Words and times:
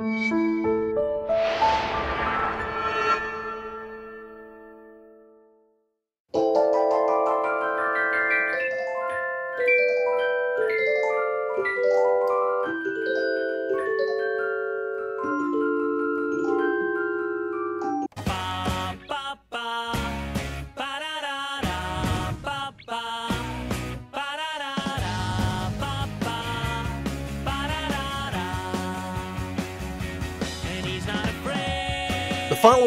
The 0.00 0.59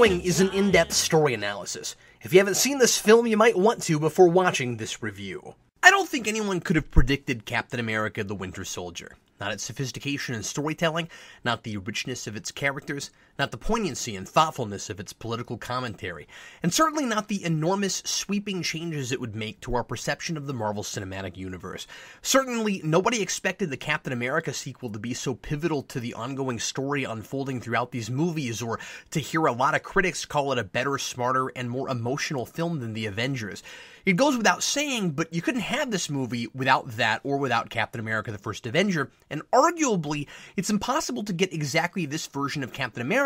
following 0.03 0.21
is 0.21 0.41
an 0.41 0.49
in 0.49 0.69
depth 0.69 0.91
story 0.91 1.33
analysis. 1.33 1.95
If 2.23 2.33
you 2.33 2.39
haven't 2.39 2.55
seen 2.55 2.77
this 2.77 2.97
film, 2.97 3.25
you 3.25 3.37
might 3.37 3.57
want 3.57 3.81
to 3.83 3.97
before 3.97 4.27
watching 4.27 4.75
this 4.75 5.01
review. 5.01 5.55
I 5.81 5.91
don't 5.91 6.09
think 6.09 6.27
anyone 6.27 6.59
could 6.59 6.75
have 6.75 6.91
predicted 6.91 7.45
Captain 7.45 7.79
America 7.79 8.21
the 8.21 8.35
Winter 8.35 8.65
Soldier. 8.65 9.15
Not 9.39 9.53
its 9.53 9.63
sophistication 9.63 10.35
in 10.35 10.43
storytelling, 10.43 11.07
not 11.45 11.63
the 11.63 11.77
richness 11.77 12.27
of 12.27 12.35
its 12.35 12.51
characters, 12.51 13.11
not 13.37 13.51
the 13.51 13.57
poignancy 13.57 14.15
and 14.15 14.29
thoughtfulness 14.29 14.89
of 14.89 14.99
its 14.99 15.13
political 15.13 15.57
commentary, 15.57 16.27
and 16.61 16.73
certainly 16.73 17.05
not 17.05 17.27
the 17.27 17.43
enormous 17.43 18.03
sweeping 18.05 18.61
changes 18.61 19.11
it 19.11 19.19
would 19.19 19.35
make 19.35 19.59
to 19.61 19.73
our 19.75 19.83
perception 19.83 20.37
of 20.37 20.45
the 20.45 20.53
Marvel 20.53 20.83
Cinematic 20.83 21.35
Universe. 21.35 21.87
Certainly, 22.21 22.81
nobody 22.83 23.21
expected 23.21 23.69
the 23.69 23.77
Captain 23.77 24.13
America 24.13 24.53
sequel 24.53 24.91
to 24.91 24.99
be 24.99 25.13
so 25.13 25.33
pivotal 25.33 25.81
to 25.83 25.99
the 25.99 26.13
ongoing 26.13 26.59
story 26.59 27.03
unfolding 27.03 27.59
throughout 27.59 27.91
these 27.91 28.09
movies, 28.09 28.61
or 28.61 28.79
to 29.11 29.19
hear 29.19 29.45
a 29.45 29.51
lot 29.51 29.75
of 29.75 29.81
critics 29.81 30.25
call 30.25 30.51
it 30.51 30.59
a 30.59 30.63
better, 30.63 30.97
smarter, 30.97 31.47
and 31.55 31.69
more 31.69 31.89
emotional 31.89 32.45
film 32.45 32.79
than 32.79 32.93
The 32.93 33.07
Avengers. 33.07 33.63
It 34.05 34.17
goes 34.17 34.35
without 34.35 34.63
saying, 34.63 35.11
but 35.11 35.33
you 35.33 35.41
couldn't 35.41 35.61
have 35.61 35.89
this 35.89 36.09
movie 36.09 36.47
without 36.53 36.97
that 36.97 37.21
or 37.23 37.37
without 37.37 37.69
Captain 37.69 38.01
America 38.01 38.33
the 38.33 38.37
First 38.37 38.67
Avenger, 38.67 39.09
and 39.29 39.41
arguably, 39.51 40.27
it's 40.57 40.69
impossible 40.69 41.23
to 41.23 41.31
get 41.31 41.53
exactly 41.53 42.05
this 42.05 42.27
version 42.27 42.63
of 42.63 42.73
Captain 42.73 43.01
America 43.01 43.22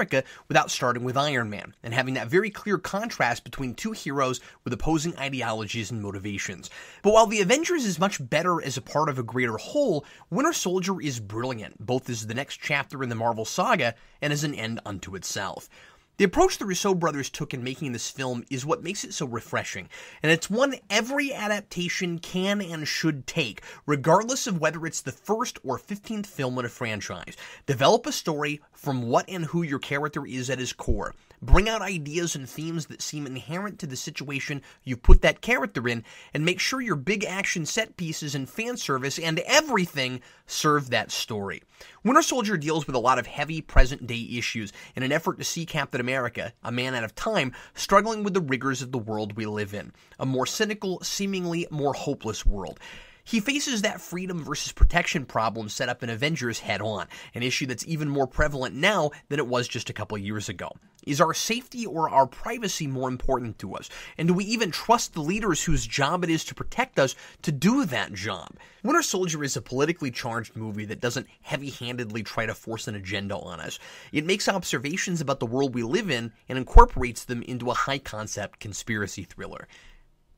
without 0.48 0.72
starting 0.72 1.04
with 1.04 1.18
Iron 1.18 1.50
Man, 1.50 1.74
and 1.84 1.94
having 1.94 2.14
that 2.16 2.28
very 2.28 2.50
clear 2.50 2.78
contrast 2.78 3.44
between 3.44 3.74
two 3.74 3.92
heroes 3.92 4.40
with 4.64 4.74
opposing 4.74 5.18
ideologies 5.18 5.92
and 5.92 6.02
motivations. 6.02 6.70
But 7.02 7.14
while 7.14 7.28
The 7.28 7.42
Avengers 7.42 7.86
is 7.86 8.00
much 8.00 8.30
better 8.30 8.62
as 8.62 8.78
a 8.78 8.82
part 8.82 9.10
of 9.10 9.18
a 9.18 9.24
greater 9.24 9.58
whole, 9.58 10.06
Winter 10.30 10.54
Soldier 10.54 11.02
is 11.02 11.20
brilliant, 11.20 11.86
both 11.86 12.10
as 12.10 12.28
the 12.28 12.34
next 12.34 12.60
chapter 12.62 13.02
in 13.04 13.10
the 13.10 13.16
Marvel 13.16 13.46
saga 13.46 13.96
and 14.22 14.32
as 14.32 14.44
an 14.44 14.54
end 14.54 14.80
unto 14.86 15.16
itself. 15.16 15.70
The 16.18 16.26
approach 16.26 16.58
the 16.58 16.66
Russo 16.66 16.96
brothers 16.96 17.30
took 17.30 17.54
in 17.54 17.64
making 17.64 17.92
this 17.92 18.10
film 18.10 18.44
is 18.50 18.66
what 18.66 18.82
makes 18.82 19.04
it 19.04 19.14
so 19.14 19.28
refreshing, 19.28 19.88
and 20.24 20.32
it's 20.32 20.50
one 20.50 20.74
every 20.90 21.32
adaptation 21.32 22.18
can 22.18 22.60
and 22.60 22.88
should 22.88 23.28
take, 23.28 23.62
regardless 23.86 24.48
of 24.48 24.60
whether 24.60 24.88
it's 24.88 25.02
the 25.02 25.12
first 25.12 25.60
or 25.64 25.78
15th 25.78 26.26
film 26.26 26.58
in 26.58 26.66
a 26.66 26.70
franchise. 26.70 27.38
Develop 27.68 28.08
a 28.08 28.12
story 28.12 28.62
from 28.74 29.04
what 29.04 29.30
and 29.30 29.46
who 29.46 29.62
your 29.62 29.78
character 29.78 30.26
is 30.26 30.50
at 30.50 30.58
his 30.58 30.74
core. 30.74 31.14
Bring 31.42 31.70
out 31.70 31.84
ideas 31.84 32.36
and 32.36 32.50
themes 32.50 32.88
that 32.88 33.02
seem 33.02 33.28
inherent 33.28 33.78
to 33.80 33.88
the 33.88 33.96
situation 33.96 34.64
you 34.84 34.98
put 34.98 35.22
that 35.22 35.42
character 35.42 35.88
in, 35.88 36.04
and 36.34 36.44
make 36.44 36.60
sure 36.60 36.82
your 36.82 36.96
big 36.96 37.24
action 37.24 37.66
set 37.66 37.96
pieces 37.96 38.34
and 38.34 38.50
fan 38.50 38.76
service 38.78 39.20
and 39.20 39.40
everything 39.46 40.22
serve 40.48 40.90
that 40.90 41.12
story. 41.12 41.62
Winter 42.04 42.24
Soldier 42.24 42.58
deals 42.58 42.88
with 42.88 42.96
a 42.96 43.00
lot 43.00 43.20
of 43.20 43.28
heavy 43.28 43.62
present 43.62 44.08
day 44.08 44.28
issues 44.32 44.74
in 44.96 45.04
an 45.04 45.12
effort 45.12 45.38
to 45.38 45.44
see 45.44 45.66
Captain 45.66 46.02
America, 46.02 46.54
a 46.64 46.72
man 46.72 46.96
out 46.96 47.04
of 47.04 47.14
time, 47.14 47.54
struggling 47.76 48.24
with 48.24 48.34
the 48.34 48.42
rigors 48.42 48.82
of 48.82 48.92
the 48.92 48.98
world 48.98 49.38
we 49.38 49.46
live 49.46 49.74
in. 49.74 49.92
A 50.20 50.26
more 50.26 50.48
cynical, 50.48 51.04
seemingly 51.04 51.68
more 51.70 51.94
hopeless 51.94 52.46
world. 52.46 52.80
He 53.28 53.42
faces 53.42 53.82
that 53.82 54.00
freedom 54.00 54.42
versus 54.42 54.72
protection 54.72 55.26
problem 55.26 55.68
set 55.68 55.90
up 55.90 56.02
in 56.02 56.10
Avengers 56.10 56.60
head 56.60 56.82
on, 56.82 57.08
an 57.36 57.44
issue 57.44 57.66
that's 57.66 57.86
even 57.86 58.08
more 58.08 58.26
prevalent 58.26 58.74
now 58.74 59.12
than 59.28 59.38
it 59.38 59.48
was 59.48 59.68
just 59.68 59.90
a 59.90 59.94
couple 59.94 60.18
years 60.18 60.48
ago. 60.48 60.72
Is 61.06 61.20
our 61.20 61.34
safety 61.34 61.86
or 61.86 62.10
our 62.10 62.26
privacy 62.26 62.88
more 62.88 63.10
important 63.10 63.60
to 63.60 63.76
us? 63.76 63.90
And 64.18 64.30
do 64.30 64.34
we 64.34 64.46
even 64.46 64.72
trust 64.72 65.14
the 65.14 65.20
leaders 65.20 65.62
whose 65.62 65.86
job 65.86 66.24
it 66.24 66.30
is 66.30 66.46
to 66.46 66.56
protect 66.56 67.00
us 67.00 67.16
to 67.42 67.52
do 67.52 67.84
that 67.84 68.14
job? 68.14 68.48
Winter 68.82 69.02
Soldier 69.02 69.44
is 69.44 69.58
a 69.58 69.62
politically 69.62 70.10
charged 70.10 70.56
movie 70.56 70.86
that 70.86 71.02
doesn't 71.02 71.28
heavy 71.42 71.72
handedly 71.72 72.24
try 72.24 72.46
to 72.46 72.56
force 72.56 72.88
an 72.88 72.96
agenda 72.96 73.36
on 73.36 73.60
us. 73.60 73.78
It 74.14 74.26
makes 74.26 74.48
observations 74.48 75.20
about 75.20 75.42
the 75.42 75.46
world 75.46 75.76
we 75.76 75.84
live 75.84 76.10
in 76.10 76.32
and 76.48 76.58
incorporates 76.58 77.26
them 77.26 77.42
into 77.42 77.72
a 77.72 77.74
high 77.74 78.00
concept 78.00 78.62
conspiracy 78.62 79.26
thriller. 79.26 79.68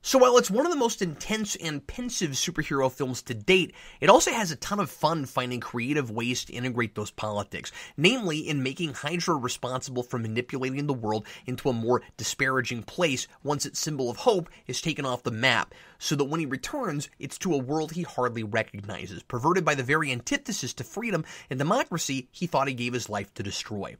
So 0.02 0.18
while 0.18 0.38
it's 0.38 0.50
one 0.50 0.64
of 0.64 0.72
the 0.72 0.78
most 0.78 1.02
intense 1.02 1.56
and 1.56 1.86
pensive 1.86 2.30
superhero 2.30 2.90
films 2.90 3.20
to 3.24 3.34
date, 3.34 3.74
it 4.00 4.08
also 4.08 4.32
has 4.32 4.50
a 4.50 4.56
ton 4.56 4.80
of 4.80 4.90
fun 4.90 5.26
finding 5.26 5.60
creative 5.60 6.10
ways 6.10 6.42
to 6.46 6.54
integrate 6.54 6.94
those 6.94 7.10
politics, 7.10 7.70
namely 7.98 8.38
in 8.38 8.62
making 8.62 8.94
Hydra 8.94 9.36
responsible 9.36 10.02
for 10.02 10.18
manipulating 10.18 10.86
the 10.86 10.94
world 10.94 11.26
into 11.44 11.68
a 11.68 11.74
more 11.74 12.00
disparaging 12.16 12.84
place 12.84 13.28
once 13.42 13.66
its 13.66 13.78
symbol 13.78 14.08
of 14.08 14.16
hope 14.16 14.48
is 14.66 14.80
taken 14.80 15.04
off 15.04 15.22
the 15.22 15.30
map, 15.30 15.74
so 15.98 16.16
that 16.16 16.24
when 16.24 16.40
he 16.40 16.46
returns, 16.46 17.10
it's 17.18 17.36
to 17.36 17.52
a 17.52 17.58
world 17.58 17.92
he 17.92 18.02
hardly 18.02 18.42
recognizes, 18.42 19.22
perverted 19.22 19.66
by 19.66 19.74
the 19.74 19.82
very 19.82 20.10
antithesis 20.10 20.72
to 20.72 20.82
freedom 20.82 21.26
and 21.50 21.58
democracy 21.58 22.26
he 22.32 22.46
thought 22.46 22.68
he 22.68 22.74
gave 22.74 22.94
his 22.94 23.10
life 23.10 23.34
to 23.34 23.42
destroy. 23.42 23.94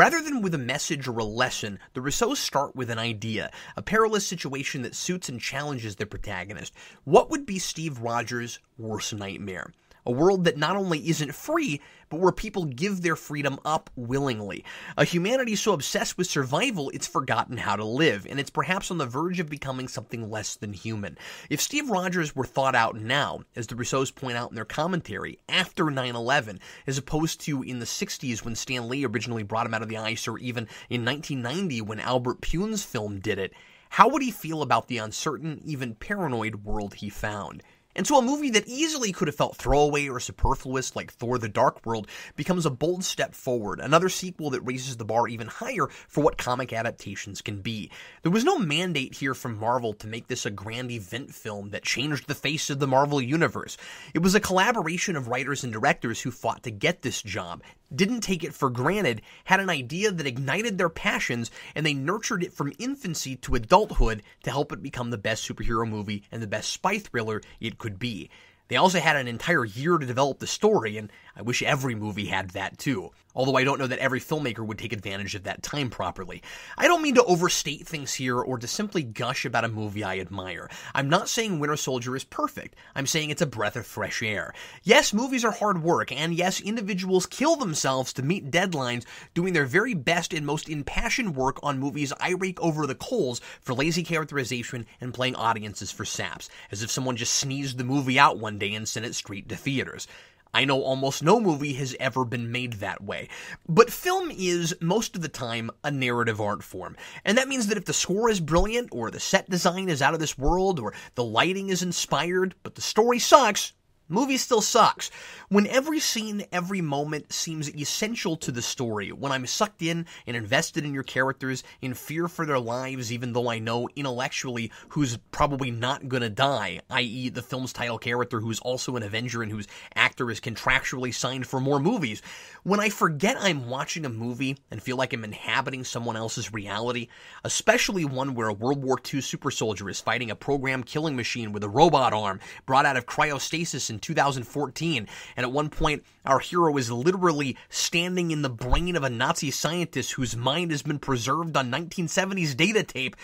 Rather 0.00 0.22
than 0.22 0.40
with 0.40 0.54
a 0.54 0.56
message 0.56 1.06
or 1.06 1.18
a 1.18 1.24
lesson, 1.24 1.78
the 1.92 2.00
Russos 2.00 2.38
start 2.38 2.74
with 2.74 2.88
an 2.88 2.98
idea, 2.98 3.50
a 3.76 3.82
perilous 3.82 4.26
situation 4.26 4.80
that 4.80 4.94
suits 4.94 5.28
and 5.28 5.38
challenges 5.38 5.96
their 5.96 6.06
protagonist. 6.06 6.72
What 7.04 7.28
would 7.28 7.44
be 7.44 7.58
Steve 7.58 7.98
Rogers' 7.98 8.60
worst 8.78 9.12
nightmare? 9.12 9.74
A 10.06 10.10
world 10.10 10.44
that 10.44 10.56
not 10.56 10.76
only 10.76 11.08
isn't 11.08 11.34
free, 11.34 11.80
but 12.08 12.20
where 12.20 12.32
people 12.32 12.64
give 12.64 13.02
their 13.02 13.16
freedom 13.16 13.58
up 13.64 13.88
willingly. 13.94 14.64
A 14.96 15.04
humanity 15.04 15.54
so 15.54 15.72
obsessed 15.72 16.18
with 16.18 16.26
survival 16.26 16.90
it's 16.90 17.06
forgotten 17.06 17.56
how 17.56 17.76
to 17.76 17.84
live, 17.84 18.26
and 18.28 18.40
it's 18.40 18.50
perhaps 18.50 18.90
on 18.90 18.98
the 18.98 19.06
verge 19.06 19.40
of 19.40 19.48
becoming 19.48 19.88
something 19.88 20.30
less 20.30 20.56
than 20.56 20.72
human. 20.72 21.16
If 21.48 21.60
Steve 21.60 21.88
Rogers 21.88 22.34
were 22.34 22.44
thought 22.44 22.74
out 22.74 22.96
now, 22.96 23.40
as 23.54 23.68
the 23.68 23.76
Russos 23.76 24.14
point 24.14 24.36
out 24.36 24.50
in 24.50 24.56
their 24.56 24.64
commentary, 24.64 25.38
after 25.48 25.90
9 25.90 26.16
11, 26.16 26.60
as 26.86 26.98
opposed 26.98 27.40
to 27.42 27.62
in 27.62 27.78
the 27.78 27.86
60s 27.86 28.44
when 28.44 28.56
Stan 28.56 28.88
Lee 28.88 29.06
originally 29.06 29.42
brought 29.42 29.66
him 29.66 29.74
out 29.74 29.82
of 29.82 29.88
the 29.88 29.96
ice, 29.96 30.26
or 30.26 30.38
even 30.38 30.66
in 30.88 31.04
1990 31.04 31.80
when 31.82 32.00
Albert 32.00 32.40
Pyun's 32.40 32.84
film 32.84 33.20
did 33.20 33.38
it, 33.38 33.52
how 33.90 34.08
would 34.08 34.22
he 34.22 34.30
feel 34.30 34.62
about 34.62 34.88
the 34.88 34.98
uncertain, 34.98 35.60
even 35.64 35.94
paranoid 35.96 36.64
world 36.64 36.94
he 36.94 37.08
found? 37.08 37.62
And 37.96 38.06
so 38.06 38.18
a 38.18 38.22
movie 38.22 38.50
that 38.50 38.68
easily 38.68 39.12
could 39.12 39.26
have 39.26 39.34
felt 39.34 39.56
throwaway 39.56 40.08
or 40.08 40.20
superfluous 40.20 40.94
like 40.94 41.12
Thor 41.12 41.38
the 41.38 41.48
Dark 41.48 41.84
World 41.84 42.06
becomes 42.36 42.64
a 42.64 42.70
bold 42.70 43.02
step 43.02 43.34
forward, 43.34 43.80
another 43.80 44.08
sequel 44.08 44.50
that 44.50 44.60
raises 44.60 44.96
the 44.96 45.04
bar 45.04 45.26
even 45.26 45.48
higher 45.48 45.88
for 46.08 46.22
what 46.22 46.38
comic 46.38 46.72
adaptations 46.72 47.42
can 47.42 47.60
be. 47.62 47.90
There 48.22 48.30
was 48.30 48.44
no 48.44 48.58
mandate 48.58 49.14
here 49.14 49.34
from 49.34 49.58
Marvel 49.58 49.92
to 49.94 50.06
make 50.06 50.28
this 50.28 50.46
a 50.46 50.50
grand 50.50 50.92
event 50.92 51.34
film 51.34 51.70
that 51.70 51.82
changed 51.82 52.28
the 52.28 52.34
face 52.34 52.70
of 52.70 52.78
the 52.78 52.86
Marvel 52.86 53.20
Universe. 53.20 53.76
It 54.14 54.22
was 54.22 54.36
a 54.36 54.40
collaboration 54.40 55.16
of 55.16 55.28
writers 55.28 55.64
and 55.64 55.72
directors 55.72 56.20
who 56.20 56.30
fought 56.30 56.62
to 56.62 56.70
get 56.70 57.02
this 57.02 57.20
job, 57.22 57.62
didn't 57.94 58.20
take 58.20 58.44
it 58.44 58.54
for 58.54 58.70
granted, 58.70 59.22
had 59.44 59.60
an 59.60 59.70
idea 59.70 60.10
that 60.10 60.26
ignited 60.26 60.78
their 60.78 60.88
passions, 60.88 61.50
and 61.74 61.84
they 61.84 61.94
nurtured 61.94 62.42
it 62.42 62.52
from 62.52 62.72
infancy 62.78 63.36
to 63.36 63.54
adulthood 63.54 64.22
to 64.42 64.50
help 64.50 64.72
it 64.72 64.82
become 64.82 65.10
the 65.10 65.18
best 65.18 65.48
superhero 65.48 65.88
movie 65.88 66.22
and 66.30 66.42
the 66.42 66.46
best 66.46 66.70
spy 66.70 66.98
thriller 66.98 67.40
it 67.60 67.78
could 67.78 67.98
be. 67.98 68.30
They 68.68 68.76
also 68.76 69.00
had 69.00 69.16
an 69.16 69.26
entire 69.26 69.64
year 69.64 69.98
to 69.98 70.06
develop 70.06 70.38
the 70.38 70.46
story, 70.46 70.96
and 70.96 71.10
I 71.34 71.42
wish 71.42 71.60
every 71.60 71.96
movie 71.96 72.26
had 72.26 72.50
that 72.50 72.78
too. 72.78 73.10
Although 73.34 73.56
I 73.56 73.64
don't 73.64 73.78
know 73.78 73.86
that 73.86 73.98
every 73.98 74.20
filmmaker 74.20 74.66
would 74.66 74.78
take 74.78 74.92
advantage 74.92 75.34
of 75.34 75.44
that 75.44 75.62
time 75.62 75.90
properly. 75.90 76.42
I 76.76 76.86
don't 76.86 77.02
mean 77.02 77.14
to 77.14 77.24
overstate 77.24 77.86
things 77.86 78.14
here 78.14 78.38
or 78.38 78.58
to 78.58 78.66
simply 78.66 79.02
gush 79.02 79.44
about 79.44 79.64
a 79.64 79.68
movie 79.68 80.04
I 80.04 80.18
admire. 80.18 80.68
I'm 80.94 81.08
not 81.08 81.28
saying 81.28 81.58
Winter 81.58 81.76
Soldier 81.76 82.16
is 82.16 82.24
perfect. 82.24 82.76
I'm 82.94 83.06
saying 83.06 83.30
it's 83.30 83.42
a 83.42 83.46
breath 83.46 83.76
of 83.76 83.86
fresh 83.86 84.22
air. 84.22 84.52
Yes, 84.82 85.12
movies 85.12 85.44
are 85.44 85.52
hard 85.52 85.82
work, 85.82 86.12
and 86.12 86.34
yes, 86.34 86.60
individuals 86.60 87.26
kill 87.26 87.56
themselves 87.56 88.12
to 88.14 88.22
meet 88.22 88.50
deadlines 88.50 89.04
doing 89.34 89.52
their 89.52 89.66
very 89.66 89.94
best 89.94 90.32
and 90.34 90.44
most 90.44 90.68
impassioned 90.68 91.36
work 91.36 91.58
on 91.62 91.78
movies 91.78 92.12
I 92.20 92.30
rake 92.30 92.60
over 92.60 92.86
the 92.86 92.94
coals 92.94 93.40
for 93.60 93.74
lazy 93.74 94.02
characterization 94.02 94.86
and 95.00 95.14
playing 95.14 95.36
audiences 95.36 95.92
for 95.92 96.04
saps, 96.04 96.50
as 96.70 96.82
if 96.82 96.90
someone 96.90 97.16
just 97.16 97.34
sneezed 97.34 97.78
the 97.78 97.84
movie 97.84 98.18
out 98.18 98.38
one 98.38 98.58
day 98.58 98.74
and 98.74 98.88
sent 98.88 99.06
it 99.06 99.14
straight 99.14 99.48
to 99.48 99.56
theaters. 99.56 100.08
I 100.52 100.64
know 100.64 100.82
almost 100.82 101.22
no 101.22 101.38
movie 101.38 101.74
has 101.74 101.94
ever 102.00 102.24
been 102.24 102.50
made 102.50 102.74
that 102.74 103.02
way. 103.02 103.28
But 103.68 103.92
film 103.92 104.30
is, 104.30 104.74
most 104.80 105.14
of 105.14 105.22
the 105.22 105.28
time, 105.28 105.70
a 105.84 105.90
narrative 105.90 106.40
art 106.40 106.62
form. 106.62 106.96
And 107.24 107.38
that 107.38 107.48
means 107.48 107.68
that 107.68 107.78
if 107.78 107.84
the 107.84 107.92
score 107.92 108.28
is 108.28 108.40
brilliant, 108.40 108.88
or 108.92 109.10
the 109.10 109.20
set 109.20 109.48
design 109.48 109.88
is 109.88 110.02
out 110.02 110.14
of 110.14 110.20
this 110.20 110.36
world, 110.36 110.80
or 110.80 110.92
the 111.14 111.24
lighting 111.24 111.68
is 111.68 111.82
inspired, 111.82 112.54
but 112.62 112.74
the 112.74 112.82
story 112.82 113.18
sucks, 113.18 113.72
movie 114.10 114.36
still 114.36 114.60
sucks. 114.60 115.10
When 115.48 115.66
every 115.66 116.00
scene, 116.00 116.44
every 116.52 116.80
moment 116.80 117.32
seems 117.32 117.74
essential 117.74 118.36
to 118.36 118.52
the 118.52 118.60
story, 118.60 119.10
when 119.10 119.32
I'm 119.32 119.46
sucked 119.46 119.82
in 119.82 120.06
and 120.26 120.36
invested 120.36 120.84
in 120.84 120.92
your 120.92 121.02
characters, 121.02 121.62
in 121.80 121.94
fear 121.94 122.28
for 122.28 122.44
their 122.44 122.58
lives, 122.58 123.12
even 123.12 123.32
though 123.32 123.48
I 123.48 123.58
know 123.58 123.88
intellectually 123.96 124.72
who's 124.90 125.16
probably 125.30 125.70
not 125.70 126.08
gonna 126.08 126.28
die, 126.28 126.80
i.e., 126.90 127.28
the 127.30 127.42
film's 127.42 127.72
title 127.72 127.98
character 127.98 128.40
who's 128.40 128.60
also 128.60 128.96
an 128.96 129.02
Avenger 129.02 129.42
and 129.42 129.52
whose 129.52 129.68
actor 129.94 130.30
is 130.30 130.40
contractually 130.40 131.14
signed 131.14 131.46
for 131.46 131.60
more 131.60 131.78
movies, 131.78 132.20
when 132.64 132.80
I 132.80 132.88
forget 132.88 133.36
I'm 133.38 133.68
watching 133.68 134.04
a 134.04 134.10
movie 134.10 134.58
and 134.70 134.82
feel 134.82 134.96
like 134.96 135.12
I'm 135.12 135.24
inhabiting 135.24 135.84
someone 135.84 136.16
else's 136.16 136.52
reality, 136.52 137.08
especially 137.44 138.04
one 138.04 138.34
where 138.34 138.48
a 138.48 138.52
World 138.52 138.82
War 138.82 138.98
II 139.12 139.20
super 139.20 139.50
soldier 139.50 139.88
is 139.88 140.00
fighting 140.00 140.30
a 140.30 140.36
programmed 140.36 140.86
killing 140.86 141.14
machine 141.14 141.52
with 141.52 141.62
a 141.62 141.68
robot 141.68 142.12
arm 142.12 142.40
brought 142.66 142.86
out 142.86 142.96
of 142.96 143.06
cryostasis 143.06 143.90
in 143.90 143.99
2014, 144.00 145.08
and 145.36 145.44
at 145.44 145.52
one 145.52 145.70
point 145.70 146.04
our 146.24 146.38
hero 146.38 146.76
is 146.76 146.90
literally 146.90 147.56
standing 147.68 148.30
in 148.30 148.42
the 148.42 148.50
brain 148.50 148.96
of 148.96 149.04
a 149.04 149.10
Nazi 149.10 149.50
scientist 149.50 150.12
whose 150.12 150.36
mind 150.36 150.70
has 150.70 150.82
been 150.82 150.98
preserved 150.98 151.56
on 151.56 151.70
1970s 151.70 152.56
data 152.56 152.82
tape. 152.82 153.16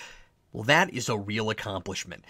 Well, 0.52 0.64
that 0.64 0.92
is 0.92 1.08
a 1.08 1.18
real 1.18 1.50
accomplishment. 1.50 2.24